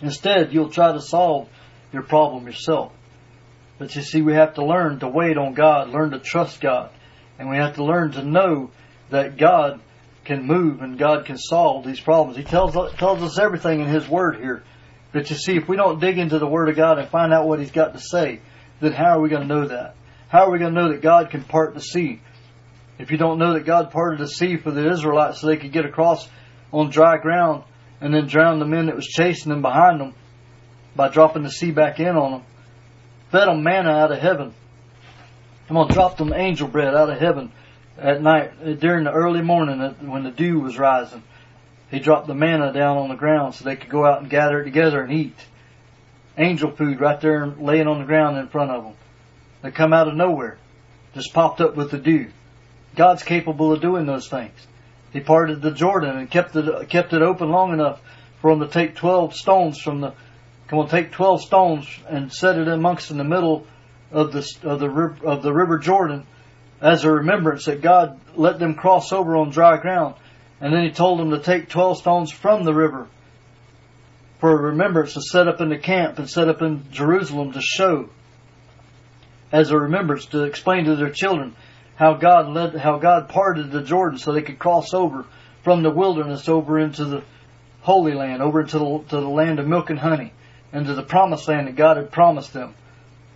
Instead, 0.01 0.53
you'll 0.53 0.69
try 0.69 0.93
to 0.93 1.01
solve 1.01 1.49
your 1.91 2.03
problem 2.03 2.45
yourself. 2.45 2.93
But 3.77 3.95
you 3.95 4.01
see, 4.01 4.21
we 4.21 4.33
have 4.33 4.55
to 4.55 4.65
learn 4.65 4.99
to 4.99 5.07
wait 5.07 5.37
on 5.37 5.53
God, 5.53 5.89
learn 5.89 6.11
to 6.11 6.19
trust 6.19 6.61
God, 6.61 6.89
and 7.37 7.49
we 7.49 7.57
have 7.57 7.75
to 7.75 7.83
learn 7.83 8.13
to 8.13 8.23
know 8.23 8.71
that 9.09 9.37
God 9.37 9.81
can 10.23 10.45
move 10.45 10.81
and 10.81 10.97
God 10.97 11.25
can 11.25 11.37
solve 11.37 11.85
these 11.85 11.99
problems. 11.99 12.37
He 12.37 12.43
tells 12.43 12.73
tells 12.95 13.21
us 13.21 13.37
everything 13.37 13.81
in 13.81 13.87
His 13.87 14.07
Word 14.07 14.37
here. 14.37 14.63
But 15.11 15.29
you 15.29 15.35
see, 15.35 15.57
if 15.57 15.67
we 15.67 15.75
don't 15.75 15.99
dig 15.99 16.17
into 16.17 16.39
the 16.39 16.47
Word 16.47 16.69
of 16.69 16.75
God 16.75 16.97
and 16.97 17.09
find 17.09 17.33
out 17.33 17.47
what 17.47 17.59
He's 17.59 17.71
got 17.71 17.93
to 17.93 17.99
say, 17.99 18.39
then 18.79 18.93
how 18.93 19.17
are 19.17 19.21
we 19.21 19.29
going 19.29 19.47
to 19.47 19.53
know 19.53 19.67
that? 19.67 19.95
How 20.29 20.45
are 20.45 20.51
we 20.51 20.59
going 20.59 20.73
to 20.73 20.81
know 20.81 20.91
that 20.91 21.01
God 21.01 21.29
can 21.29 21.43
part 21.43 21.73
the 21.73 21.81
sea? 21.81 22.21
If 22.99 23.11
you 23.11 23.17
don't 23.17 23.37
know 23.37 23.53
that 23.53 23.65
God 23.65 23.91
parted 23.91 24.19
the 24.19 24.27
sea 24.27 24.57
for 24.57 24.71
the 24.71 24.89
Israelites 24.89 25.41
so 25.41 25.47
they 25.47 25.57
could 25.57 25.71
get 25.71 25.85
across 25.85 26.27
on 26.71 26.89
dry 26.89 27.17
ground 27.17 27.63
and 28.01 28.13
then 28.13 28.27
drowned 28.27 28.61
the 28.61 28.65
men 28.65 28.87
that 28.87 28.95
was 28.95 29.07
chasing 29.07 29.51
them 29.51 29.61
behind 29.61 29.99
them 29.99 30.13
by 30.95 31.09
dropping 31.09 31.43
the 31.43 31.51
sea 31.51 31.71
back 31.71 31.99
in 31.99 32.15
on 32.15 32.31
them. 32.31 32.43
Fed 33.31 33.47
them 33.47 33.63
manna 33.63 33.91
out 33.91 34.11
of 34.11 34.19
heaven. 34.19 34.53
I'm 35.69 35.75
gonna 35.75 35.93
drop 35.93 36.17
them 36.17 36.33
angel 36.33 36.67
bread 36.67 36.95
out 36.95 37.09
of 37.09 37.19
heaven 37.19 37.51
at 37.97 38.21
night 38.21 38.51
uh, 38.63 38.73
during 38.73 39.03
the 39.03 39.11
early 39.11 39.41
morning 39.41 39.79
when 40.09 40.23
the 40.23 40.31
dew 40.31 40.59
was 40.59 40.77
rising. 40.77 41.23
He 41.91 41.99
dropped 41.99 42.27
the 42.27 42.35
manna 42.35 42.73
down 42.73 42.97
on 42.97 43.09
the 43.09 43.15
ground 43.15 43.55
so 43.55 43.65
they 43.65 43.75
could 43.75 43.89
go 43.89 44.05
out 44.05 44.21
and 44.21 44.29
gather 44.29 44.61
it 44.61 44.65
together 44.65 45.01
and 45.01 45.11
eat. 45.11 45.35
Angel 46.37 46.71
food 46.71 46.99
right 46.99 47.19
there 47.19 47.47
laying 47.47 47.87
on 47.87 47.99
the 47.99 48.05
ground 48.05 48.37
in 48.37 48.47
front 48.47 48.71
of 48.71 48.83
them. 48.83 48.93
They 49.61 49.71
come 49.71 49.93
out 49.93 50.07
of 50.07 50.15
nowhere. 50.15 50.57
Just 51.13 51.33
popped 51.33 51.61
up 51.61 51.75
with 51.75 51.91
the 51.91 51.97
dew. 51.97 52.27
God's 52.95 53.23
capable 53.23 53.73
of 53.73 53.81
doing 53.81 54.05
those 54.05 54.27
things. 54.27 54.55
He 55.17 55.23
parted 55.23 55.63
the 55.63 55.71
Jordan 55.71 56.15
and 56.15 56.29
kept 56.29 56.55
it 56.55 56.89
kept 56.89 57.11
it 57.11 57.23
open 57.23 57.49
long 57.49 57.73
enough 57.73 57.99
for 58.39 58.51
him 58.51 58.59
to 58.59 58.67
take 58.67 58.93
twelve 58.93 59.33
stones 59.33 59.81
from 59.81 59.99
the 59.99 60.13
come 60.67 60.77
on 60.77 60.89
take 60.89 61.11
twelve 61.11 61.41
stones 61.41 61.87
and 62.07 62.31
set 62.31 62.55
it 62.55 62.67
amongst 62.67 63.09
in 63.09 63.17
the 63.17 63.23
middle 63.23 63.65
of 64.11 64.31
the 64.31 64.47
of 64.61 64.79
the 64.79 64.87
of 65.27 65.41
the 65.41 65.51
river 65.51 65.79
Jordan 65.79 66.27
as 66.81 67.03
a 67.03 67.11
remembrance 67.11 67.65
that 67.65 67.81
God 67.81 68.19
let 68.35 68.59
them 68.59 68.75
cross 68.75 69.11
over 69.11 69.35
on 69.35 69.49
dry 69.49 69.77
ground. 69.77 70.13
And 70.61 70.71
then 70.71 70.83
he 70.83 70.91
told 70.91 71.19
them 71.19 71.31
to 71.31 71.39
take 71.39 71.67
twelve 71.67 71.97
stones 71.97 72.31
from 72.31 72.63
the 72.63 72.75
river 72.75 73.07
for 74.37 74.51
a 74.51 74.61
remembrance 74.69 75.15
to 75.15 75.21
set 75.21 75.47
up 75.47 75.61
in 75.61 75.69
the 75.69 75.79
camp 75.79 76.19
and 76.19 76.29
set 76.29 76.47
up 76.47 76.61
in 76.61 76.91
Jerusalem 76.91 77.53
to 77.53 77.61
show 77.61 78.09
as 79.51 79.71
a 79.71 79.79
remembrance 79.79 80.27
to 80.27 80.43
explain 80.43 80.85
to 80.85 80.95
their 80.95 81.09
children 81.09 81.55
how 81.97 82.13
God 82.13 82.47
led, 82.49 82.75
how 82.75 82.99
God 82.99 83.27
parted 83.27 83.71
the 83.71 83.81
Jordan 83.81 84.19
so 84.19 84.31
they 84.31 84.43
could 84.43 84.59
cross 84.59 84.93
over 84.93 85.25
from 85.63 85.81
the 85.81 85.89
wilderness 85.89 86.47
over 86.47 86.79
into 86.79 87.03
the 87.05 87.23
Holy 87.81 88.13
Land, 88.13 88.41
over 88.41 88.61
into 88.61 88.77
the, 88.77 89.03
to 89.09 89.15
the 89.19 89.27
land 89.27 89.59
of 89.59 89.67
milk 89.67 89.89
and 89.89 89.97
honey, 89.97 90.31
into 90.71 90.93
the 90.93 91.01
promised 91.01 91.47
land 91.47 91.67
that 91.67 91.75
God 91.75 91.97
had 91.97 92.11
promised 92.11 92.53
them, 92.53 92.75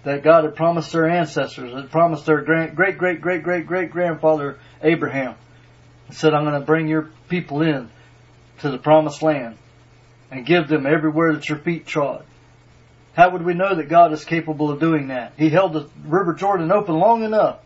that 0.03 0.24
God 0.24 0.43
had 0.43 0.55
promised 0.55 0.91
their 0.91 1.09
ancestors, 1.09 1.74
had 1.74 1.89
promised 1.89 2.28
their 2.28 2.41
great, 2.41 2.76
great, 2.76 2.99
great, 2.99 3.20
great, 3.20 3.43
great, 3.43 3.66
great 3.66 3.91
grandfather 3.91 4.59
Abraham. 4.84 5.36
He 6.07 6.14
said, 6.14 6.36
I'm 6.36 6.45
going 6.45 6.59
to 6.59 6.66
bring 6.66 6.88
your 6.88 7.09
people 7.30 7.64
in 7.64 7.89
to 8.59 8.70
the 8.70 8.78
promised 8.78 9.24
land 9.24 9.57
and 10.30 10.45
give 10.45 10.68
them 10.68 10.86
everywhere 10.86 11.34
that 11.34 11.49
your 11.49 11.57
feet 11.57 11.88
trod. 11.88 12.26
How 13.14 13.32
would 13.32 13.41
we 13.41 13.55
know 13.55 13.74
that 13.74 13.89
God 13.89 14.14
is 14.14 14.24
capable 14.24 14.70
of 14.70 14.80
doing 14.80 15.07
that? 15.07 15.34
He 15.36 15.49
held 15.49 15.74
the 15.74 15.89
River 16.05 16.36
Jordan 16.36 16.72
open 16.72 16.99
long 16.99 17.24
enough 17.24 17.57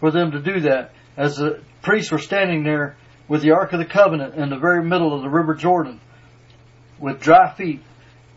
for 0.00 0.10
them 0.10 0.32
to 0.32 0.40
do 0.40 0.60
that 0.60 0.92
as 1.16 1.36
the 1.36 1.62
priests 1.82 2.12
were 2.12 2.18
standing 2.18 2.64
there 2.64 2.96
with 3.28 3.42
the 3.42 3.52
Ark 3.52 3.72
of 3.72 3.78
the 3.78 3.86
Covenant 3.86 4.34
in 4.34 4.50
the 4.50 4.58
very 4.58 4.84
middle 4.84 5.14
of 5.14 5.22
the 5.22 5.28
River 5.28 5.54
Jordan 5.54 6.00
with 6.98 7.20
dry 7.20 7.52
feet 7.54 7.82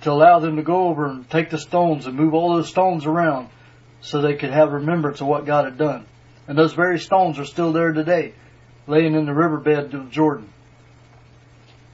to 0.01 0.11
allow 0.11 0.39
them 0.39 0.55
to 0.55 0.63
go 0.63 0.87
over 0.87 1.05
and 1.05 1.29
take 1.29 1.49
the 1.49 1.57
stones 1.57 2.05
and 2.05 2.15
move 2.15 2.33
all 2.33 2.55
those 2.55 2.69
stones 2.69 3.05
around 3.05 3.49
so 4.01 4.21
they 4.21 4.35
could 4.35 4.51
have 4.51 4.71
remembrance 4.71 5.21
of 5.21 5.27
what 5.27 5.45
God 5.45 5.65
had 5.65 5.77
done. 5.77 6.05
And 6.47 6.57
those 6.57 6.73
very 6.73 6.99
stones 6.99 7.37
are 7.37 7.45
still 7.45 7.73
there 7.73 7.91
today, 7.91 8.33
laying 8.87 9.13
in 9.13 9.25
the 9.25 9.33
riverbed 9.33 9.93
of 9.93 10.09
Jordan. 10.09 10.49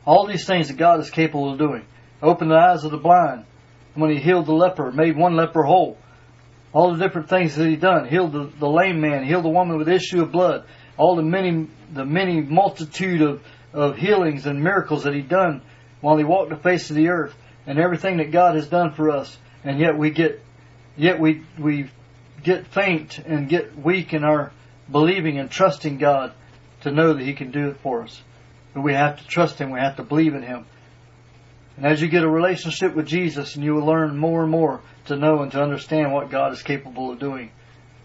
All 0.06 0.28
these 0.28 0.46
things 0.46 0.68
that 0.68 0.78
God 0.78 1.00
is 1.00 1.10
capable 1.10 1.52
of 1.52 1.58
doing. 1.58 1.86
Open 2.22 2.48
the 2.48 2.56
eyes 2.56 2.84
of 2.84 2.92
the 2.92 2.98
blind, 2.98 3.46
when 3.96 4.12
he 4.12 4.18
healed 4.18 4.46
the 4.46 4.54
leper, 4.54 4.92
made 4.92 5.18
one 5.18 5.36
leper 5.36 5.64
whole. 5.64 5.98
All 6.76 6.94
the 6.94 7.02
different 7.02 7.30
things 7.30 7.56
that 7.56 7.70
he 7.70 7.78
done, 7.78 8.06
healed 8.10 8.34
the, 8.34 8.52
the 8.60 8.68
lame 8.68 9.00
man, 9.00 9.24
healed 9.24 9.46
the 9.46 9.50
woman 9.50 9.78
with 9.78 9.88
issue 9.88 10.22
of 10.22 10.34
blood, 10.34 10.66
all 10.98 11.16
the 11.16 11.24
many, 11.24 11.70
the 11.94 12.04
many 12.04 12.42
multitude 12.42 13.22
of, 13.22 13.42
of 13.72 13.96
healings 13.96 14.46
and 14.46 14.62
miracles 14.62 15.06
that 15.06 15.14
he 15.14 15.22
done 15.22 15.62
while 16.02 16.18
he 16.18 16.26
walked 16.26 16.50
the 16.50 16.58
face 16.58 16.90
of 16.90 16.98
the 16.98 17.08
earth 17.08 17.34
and 17.66 17.80
everything 17.80 18.18
that 18.18 18.32
God 18.32 18.56
has 18.56 18.68
done 18.68 18.92
for 18.92 19.10
us. 19.10 19.38
And 19.64 19.80
yet 19.80 19.98
we 19.98 20.10
get, 20.10 20.44
yet 20.98 21.18
we, 21.18 21.44
we 21.58 21.90
get 22.44 22.68
faint 22.68 23.20
and 23.20 23.48
get 23.48 23.78
weak 23.78 24.14
in 24.14 24.26
our 24.26 24.52
believing 24.92 25.40
and 25.40 25.50
trusting 25.50 25.98
God 25.98 26.34
to 26.82 26.92
know 26.92 27.14
that 27.14 27.24
he 27.24 27.36
can 27.36 27.52
do 27.52 27.70
it 27.70 27.78
for 27.78 28.04
us. 28.04 28.22
But 28.74 28.82
we 28.82 28.94
have 28.94 29.18
to 29.20 29.26
trust 29.26 29.60
him. 29.60 29.72
We 29.72 29.80
have 29.80 29.96
to 29.96 30.04
believe 30.04 30.36
in 30.36 30.44
him. 30.44 30.66
And 31.78 31.86
as 31.86 32.02
you 32.02 32.08
get 32.08 32.24
a 32.24 32.30
relationship 32.30 32.96
with 32.96 33.06
Jesus, 33.06 33.56
and 33.56 33.64
you 33.64 33.76
will 33.76 33.86
learn 33.86 34.18
more 34.18 34.44
and 34.44 34.52
more 34.52 34.82
to 35.06 35.16
know 35.16 35.42
and 35.42 35.52
to 35.52 35.62
understand 35.62 36.14
what 36.14 36.30
God 36.30 36.54
is 36.54 36.64
capable 36.64 37.12
of 37.12 37.20
doing. 37.20 37.52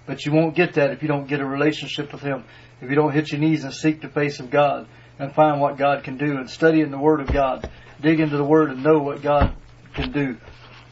But 0.06 0.26
you 0.26 0.32
won't 0.32 0.56
get 0.56 0.74
that 0.74 0.90
if 0.90 1.02
you 1.02 1.08
don't 1.08 1.28
get 1.28 1.40
a 1.40 1.46
relationship 1.46 2.12
with 2.12 2.22
Him. 2.22 2.44
If 2.80 2.88
you 2.90 2.96
don't 2.96 3.12
hit 3.12 3.30
your 3.30 3.40
knees 3.40 3.64
and 3.64 3.72
seek 3.72 4.00
the 4.00 4.08
face 4.08 4.40
of 4.40 4.50
God 4.50 4.88
and 5.18 5.32
find 5.32 5.60
what 5.60 5.76
God 5.76 6.02
can 6.02 6.16
do 6.16 6.38
and 6.38 6.50
study 6.50 6.80
in 6.80 6.90
the 6.90 6.98
Word 6.98 7.20
of 7.20 7.30
God. 7.32 7.70
Dig 8.00 8.18
into 8.18 8.36
the 8.36 8.44
Word 8.44 8.70
and 8.70 8.82
know 8.82 8.98
what 8.98 9.22
God 9.22 9.54
can 9.94 10.10
do. 10.10 10.36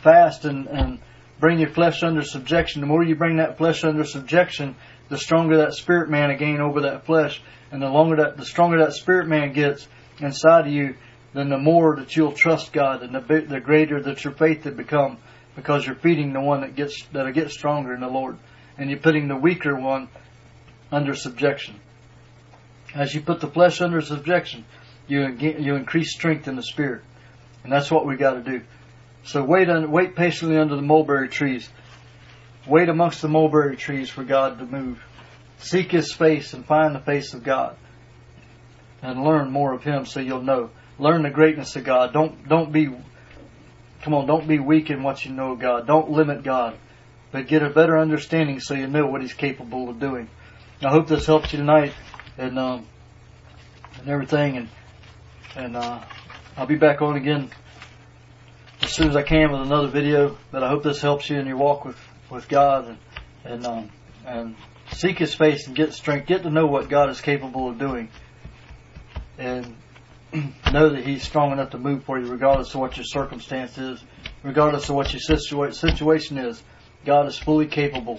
Fast 0.02 0.44
and, 0.44 0.68
and 0.68 1.00
bring 1.40 1.58
your 1.58 1.70
flesh 1.70 2.02
under 2.02 2.22
subjection. 2.22 2.80
The 2.80 2.86
more 2.86 3.02
you 3.02 3.16
bring 3.16 3.38
that 3.38 3.56
flesh 3.56 3.82
under 3.84 4.04
subjection, 4.04 4.76
the 5.08 5.18
stronger 5.18 5.56
that 5.58 5.74
spirit 5.74 6.10
man 6.10 6.30
again 6.30 6.60
over 6.60 6.82
that 6.82 7.06
flesh. 7.06 7.42
And 7.72 7.82
the 7.82 7.88
longer 7.88 8.16
that, 8.16 8.36
the 8.36 8.44
stronger 8.44 8.78
that 8.84 8.92
spirit 8.92 9.26
man 9.26 9.52
gets 9.52 9.88
inside 10.20 10.66
of 10.66 10.72
you, 10.72 10.94
then 11.34 11.50
the 11.50 11.58
more 11.58 11.96
that 11.96 12.16
you'll 12.16 12.32
trust 12.32 12.72
God 12.72 13.02
and 13.02 13.14
the, 13.14 13.46
the 13.46 13.60
greater 13.60 14.00
that 14.02 14.24
your 14.24 14.32
faith 14.32 14.64
will 14.64 14.72
become 14.72 15.18
because 15.54 15.86
you're 15.86 15.96
feeding 15.96 16.32
the 16.32 16.40
one 16.40 16.60
that 16.62 16.74
gets, 16.74 17.04
that'll 17.12 17.32
get 17.32 17.50
stronger 17.50 17.94
in 17.94 18.00
the 18.00 18.08
Lord. 18.08 18.38
And 18.78 18.90
you're 18.90 19.00
putting 19.00 19.28
the 19.28 19.36
weaker 19.36 19.74
one 19.74 20.08
under 20.90 21.14
subjection. 21.14 21.80
As 22.94 23.14
you 23.14 23.20
put 23.20 23.40
the 23.40 23.48
flesh 23.48 23.80
under 23.80 24.00
subjection, 24.00 24.64
you, 25.08 25.26
you 25.28 25.74
increase 25.74 26.14
strength 26.14 26.48
in 26.48 26.56
the 26.56 26.62
spirit. 26.62 27.02
And 27.64 27.72
that's 27.72 27.90
what 27.90 28.06
we 28.06 28.16
gotta 28.16 28.42
do. 28.42 28.62
So 29.24 29.42
wait, 29.44 29.68
un, 29.68 29.90
wait 29.90 30.16
patiently 30.16 30.56
under 30.56 30.76
the 30.76 30.82
mulberry 30.82 31.28
trees. 31.28 31.68
Wait 32.66 32.88
amongst 32.88 33.20
the 33.20 33.28
mulberry 33.28 33.76
trees 33.76 34.08
for 34.08 34.24
God 34.24 34.58
to 34.58 34.66
move. 34.66 35.02
Seek 35.58 35.90
His 35.90 36.12
face 36.12 36.54
and 36.54 36.64
find 36.64 36.94
the 36.94 37.00
face 37.00 37.34
of 37.34 37.42
God. 37.42 37.76
And 39.02 39.22
learn 39.22 39.50
more 39.50 39.72
of 39.72 39.82
Him 39.82 40.06
so 40.06 40.20
you'll 40.20 40.42
know. 40.42 40.70
Learn 40.98 41.22
the 41.22 41.30
greatness 41.30 41.76
of 41.76 41.84
God. 41.84 42.12
Don't 42.12 42.48
don't 42.48 42.72
be 42.72 42.88
come 44.02 44.14
on, 44.14 44.26
don't 44.26 44.48
be 44.48 44.58
weak 44.58 44.90
in 44.90 45.02
what 45.02 45.24
you 45.24 45.32
know 45.32 45.52
of 45.52 45.60
God. 45.60 45.86
Don't 45.86 46.10
limit 46.10 46.42
God. 46.42 46.76
But 47.30 47.46
get 47.46 47.62
a 47.62 47.70
better 47.70 47.98
understanding 47.98 48.60
so 48.60 48.74
you 48.74 48.86
know 48.86 49.06
what 49.06 49.20
He's 49.20 49.34
capable 49.34 49.88
of 49.88 50.00
doing. 50.00 50.28
I 50.82 50.90
hope 50.90 51.08
this 51.08 51.26
helps 51.26 51.52
you 51.52 51.58
tonight 51.58 51.92
and 52.36 52.58
um 52.58 52.86
and 53.98 54.08
everything 54.08 54.56
and 54.56 54.68
and 55.56 55.76
uh 55.76 56.02
I'll 56.56 56.66
be 56.66 56.76
back 56.76 57.02
on 57.02 57.16
again 57.16 57.50
as 58.82 58.92
soon 58.92 59.08
as 59.08 59.16
I 59.16 59.22
can 59.22 59.52
with 59.52 59.62
another 59.62 59.88
video. 59.88 60.36
But 60.50 60.62
I 60.62 60.68
hope 60.68 60.82
this 60.82 61.00
helps 61.00 61.30
you 61.30 61.38
in 61.38 61.46
your 61.46 61.56
walk 61.56 61.84
with, 61.84 61.98
with 62.30 62.48
God 62.48 62.88
and 62.88 62.98
and 63.44 63.66
um 63.66 63.90
and 64.26 64.56
seek 64.92 65.18
his 65.18 65.34
face 65.34 65.66
and 65.66 65.76
get 65.76 65.94
strength, 65.94 66.26
get 66.26 66.42
to 66.42 66.50
know 66.50 66.66
what 66.66 66.88
God 66.88 67.10
is 67.10 67.20
capable 67.20 67.68
of 67.68 67.78
doing. 67.78 68.08
And 69.38 69.76
know 70.72 70.90
that 70.90 71.04
He's 71.04 71.22
strong 71.22 71.52
enough 71.52 71.70
to 71.70 71.78
move 71.78 72.04
for 72.04 72.18
you, 72.18 72.26
regardless 72.26 72.74
of 72.74 72.80
what 72.80 72.96
your 72.96 73.04
circumstance 73.04 73.78
is, 73.78 74.02
regardless 74.42 74.88
of 74.88 74.94
what 74.94 75.12
your 75.12 75.20
situa- 75.20 75.74
situation 75.74 76.38
is. 76.38 76.62
God 77.04 77.26
is 77.26 77.38
fully 77.38 77.66
capable 77.66 78.18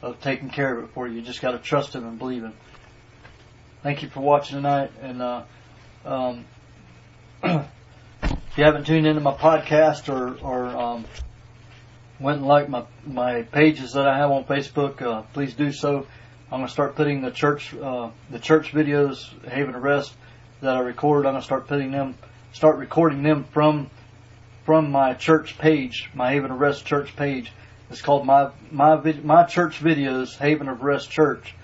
of 0.00 0.20
taking 0.20 0.50
care 0.50 0.76
of 0.76 0.84
it 0.84 0.90
for 0.94 1.06
you. 1.06 1.16
You 1.16 1.22
just 1.22 1.40
got 1.40 1.52
to 1.52 1.58
trust 1.58 1.94
Him 1.94 2.06
and 2.06 2.18
believe 2.18 2.42
Him. 2.42 2.54
Thank 3.82 4.02
you 4.02 4.08
for 4.08 4.20
watching 4.20 4.56
tonight, 4.56 4.92
and 5.02 5.20
uh, 5.20 5.42
um, 6.04 6.44
if 7.42 7.66
you 8.56 8.64
haven't 8.64 8.86
tuned 8.86 9.06
into 9.06 9.20
my 9.20 9.34
podcast 9.34 10.08
or 10.08 10.38
or 10.42 10.66
um, 10.68 11.04
went 12.18 12.38
and 12.38 12.46
liked 12.46 12.70
my 12.70 12.84
my 13.06 13.42
pages 13.42 13.92
that 13.92 14.06
I 14.06 14.16
have 14.16 14.30
on 14.30 14.44
Facebook, 14.44 15.02
uh, 15.02 15.22
please 15.34 15.54
do 15.54 15.72
so. 15.72 16.06
I'm 16.50 16.60
going 16.60 16.66
to 16.66 16.72
start 16.72 16.94
putting 16.94 17.20
the 17.20 17.30
church 17.30 17.74
uh, 17.74 18.10
the 18.30 18.38
church 18.38 18.72
videos, 18.72 19.28
Haven 19.48 19.74
of 19.74 19.82
Rest 19.82 20.14
that 20.64 20.76
I 20.76 20.80
record. 20.80 21.26
I'm 21.26 21.34
gonna 21.34 21.42
start 21.42 21.68
putting 21.68 21.90
them, 21.90 22.16
start 22.52 22.76
recording 22.76 23.22
them 23.22 23.44
from 23.52 23.90
from 24.64 24.90
my 24.90 25.14
church 25.14 25.58
page, 25.58 26.10
my 26.14 26.30
Haven 26.32 26.50
of 26.50 26.58
Rest 26.58 26.84
church 26.84 27.14
page. 27.16 27.52
It's 27.90 28.02
called 28.02 28.26
my 28.26 28.50
my 28.70 28.96
my 29.22 29.44
church 29.44 29.80
videos, 29.80 30.36
Haven 30.36 30.68
of 30.68 30.82
Rest 30.82 31.10
Church. 31.10 31.54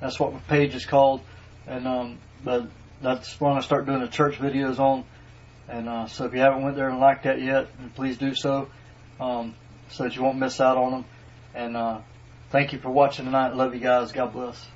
That's 0.00 0.18
what 0.18 0.32
my 0.32 0.38
page 0.40 0.74
is 0.74 0.86
called, 0.86 1.20
and 1.66 1.86
um, 1.86 2.18
but 2.44 2.68
that's 3.02 3.34
I'm 3.34 3.38
gonna 3.48 3.62
start 3.62 3.86
doing 3.86 4.00
the 4.00 4.08
church 4.08 4.38
videos 4.38 4.78
on. 4.78 5.04
And 5.68 5.88
uh, 5.88 6.06
so 6.06 6.24
if 6.24 6.32
you 6.32 6.40
haven't 6.40 6.62
went 6.62 6.76
there 6.76 6.88
and 6.88 6.98
liked 6.98 7.24
that 7.24 7.40
yet, 7.40 7.68
please 7.94 8.18
do 8.18 8.34
so, 8.34 8.68
um, 9.20 9.54
so 9.90 10.04
that 10.04 10.16
you 10.16 10.22
won't 10.22 10.38
miss 10.38 10.60
out 10.60 10.76
on 10.76 10.92
them. 10.92 11.04
And 11.54 11.76
uh, 11.76 12.00
thank 12.50 12.72
you 12.72 12.80
for 12.80 12.90
watching 12.90 13.24
tonight. 13.24 13.54
Love 13.54 13.74
you 13.74 13.80
guys. 13.80 14.10
God 14.12 14.32
bless. 14.32 14.66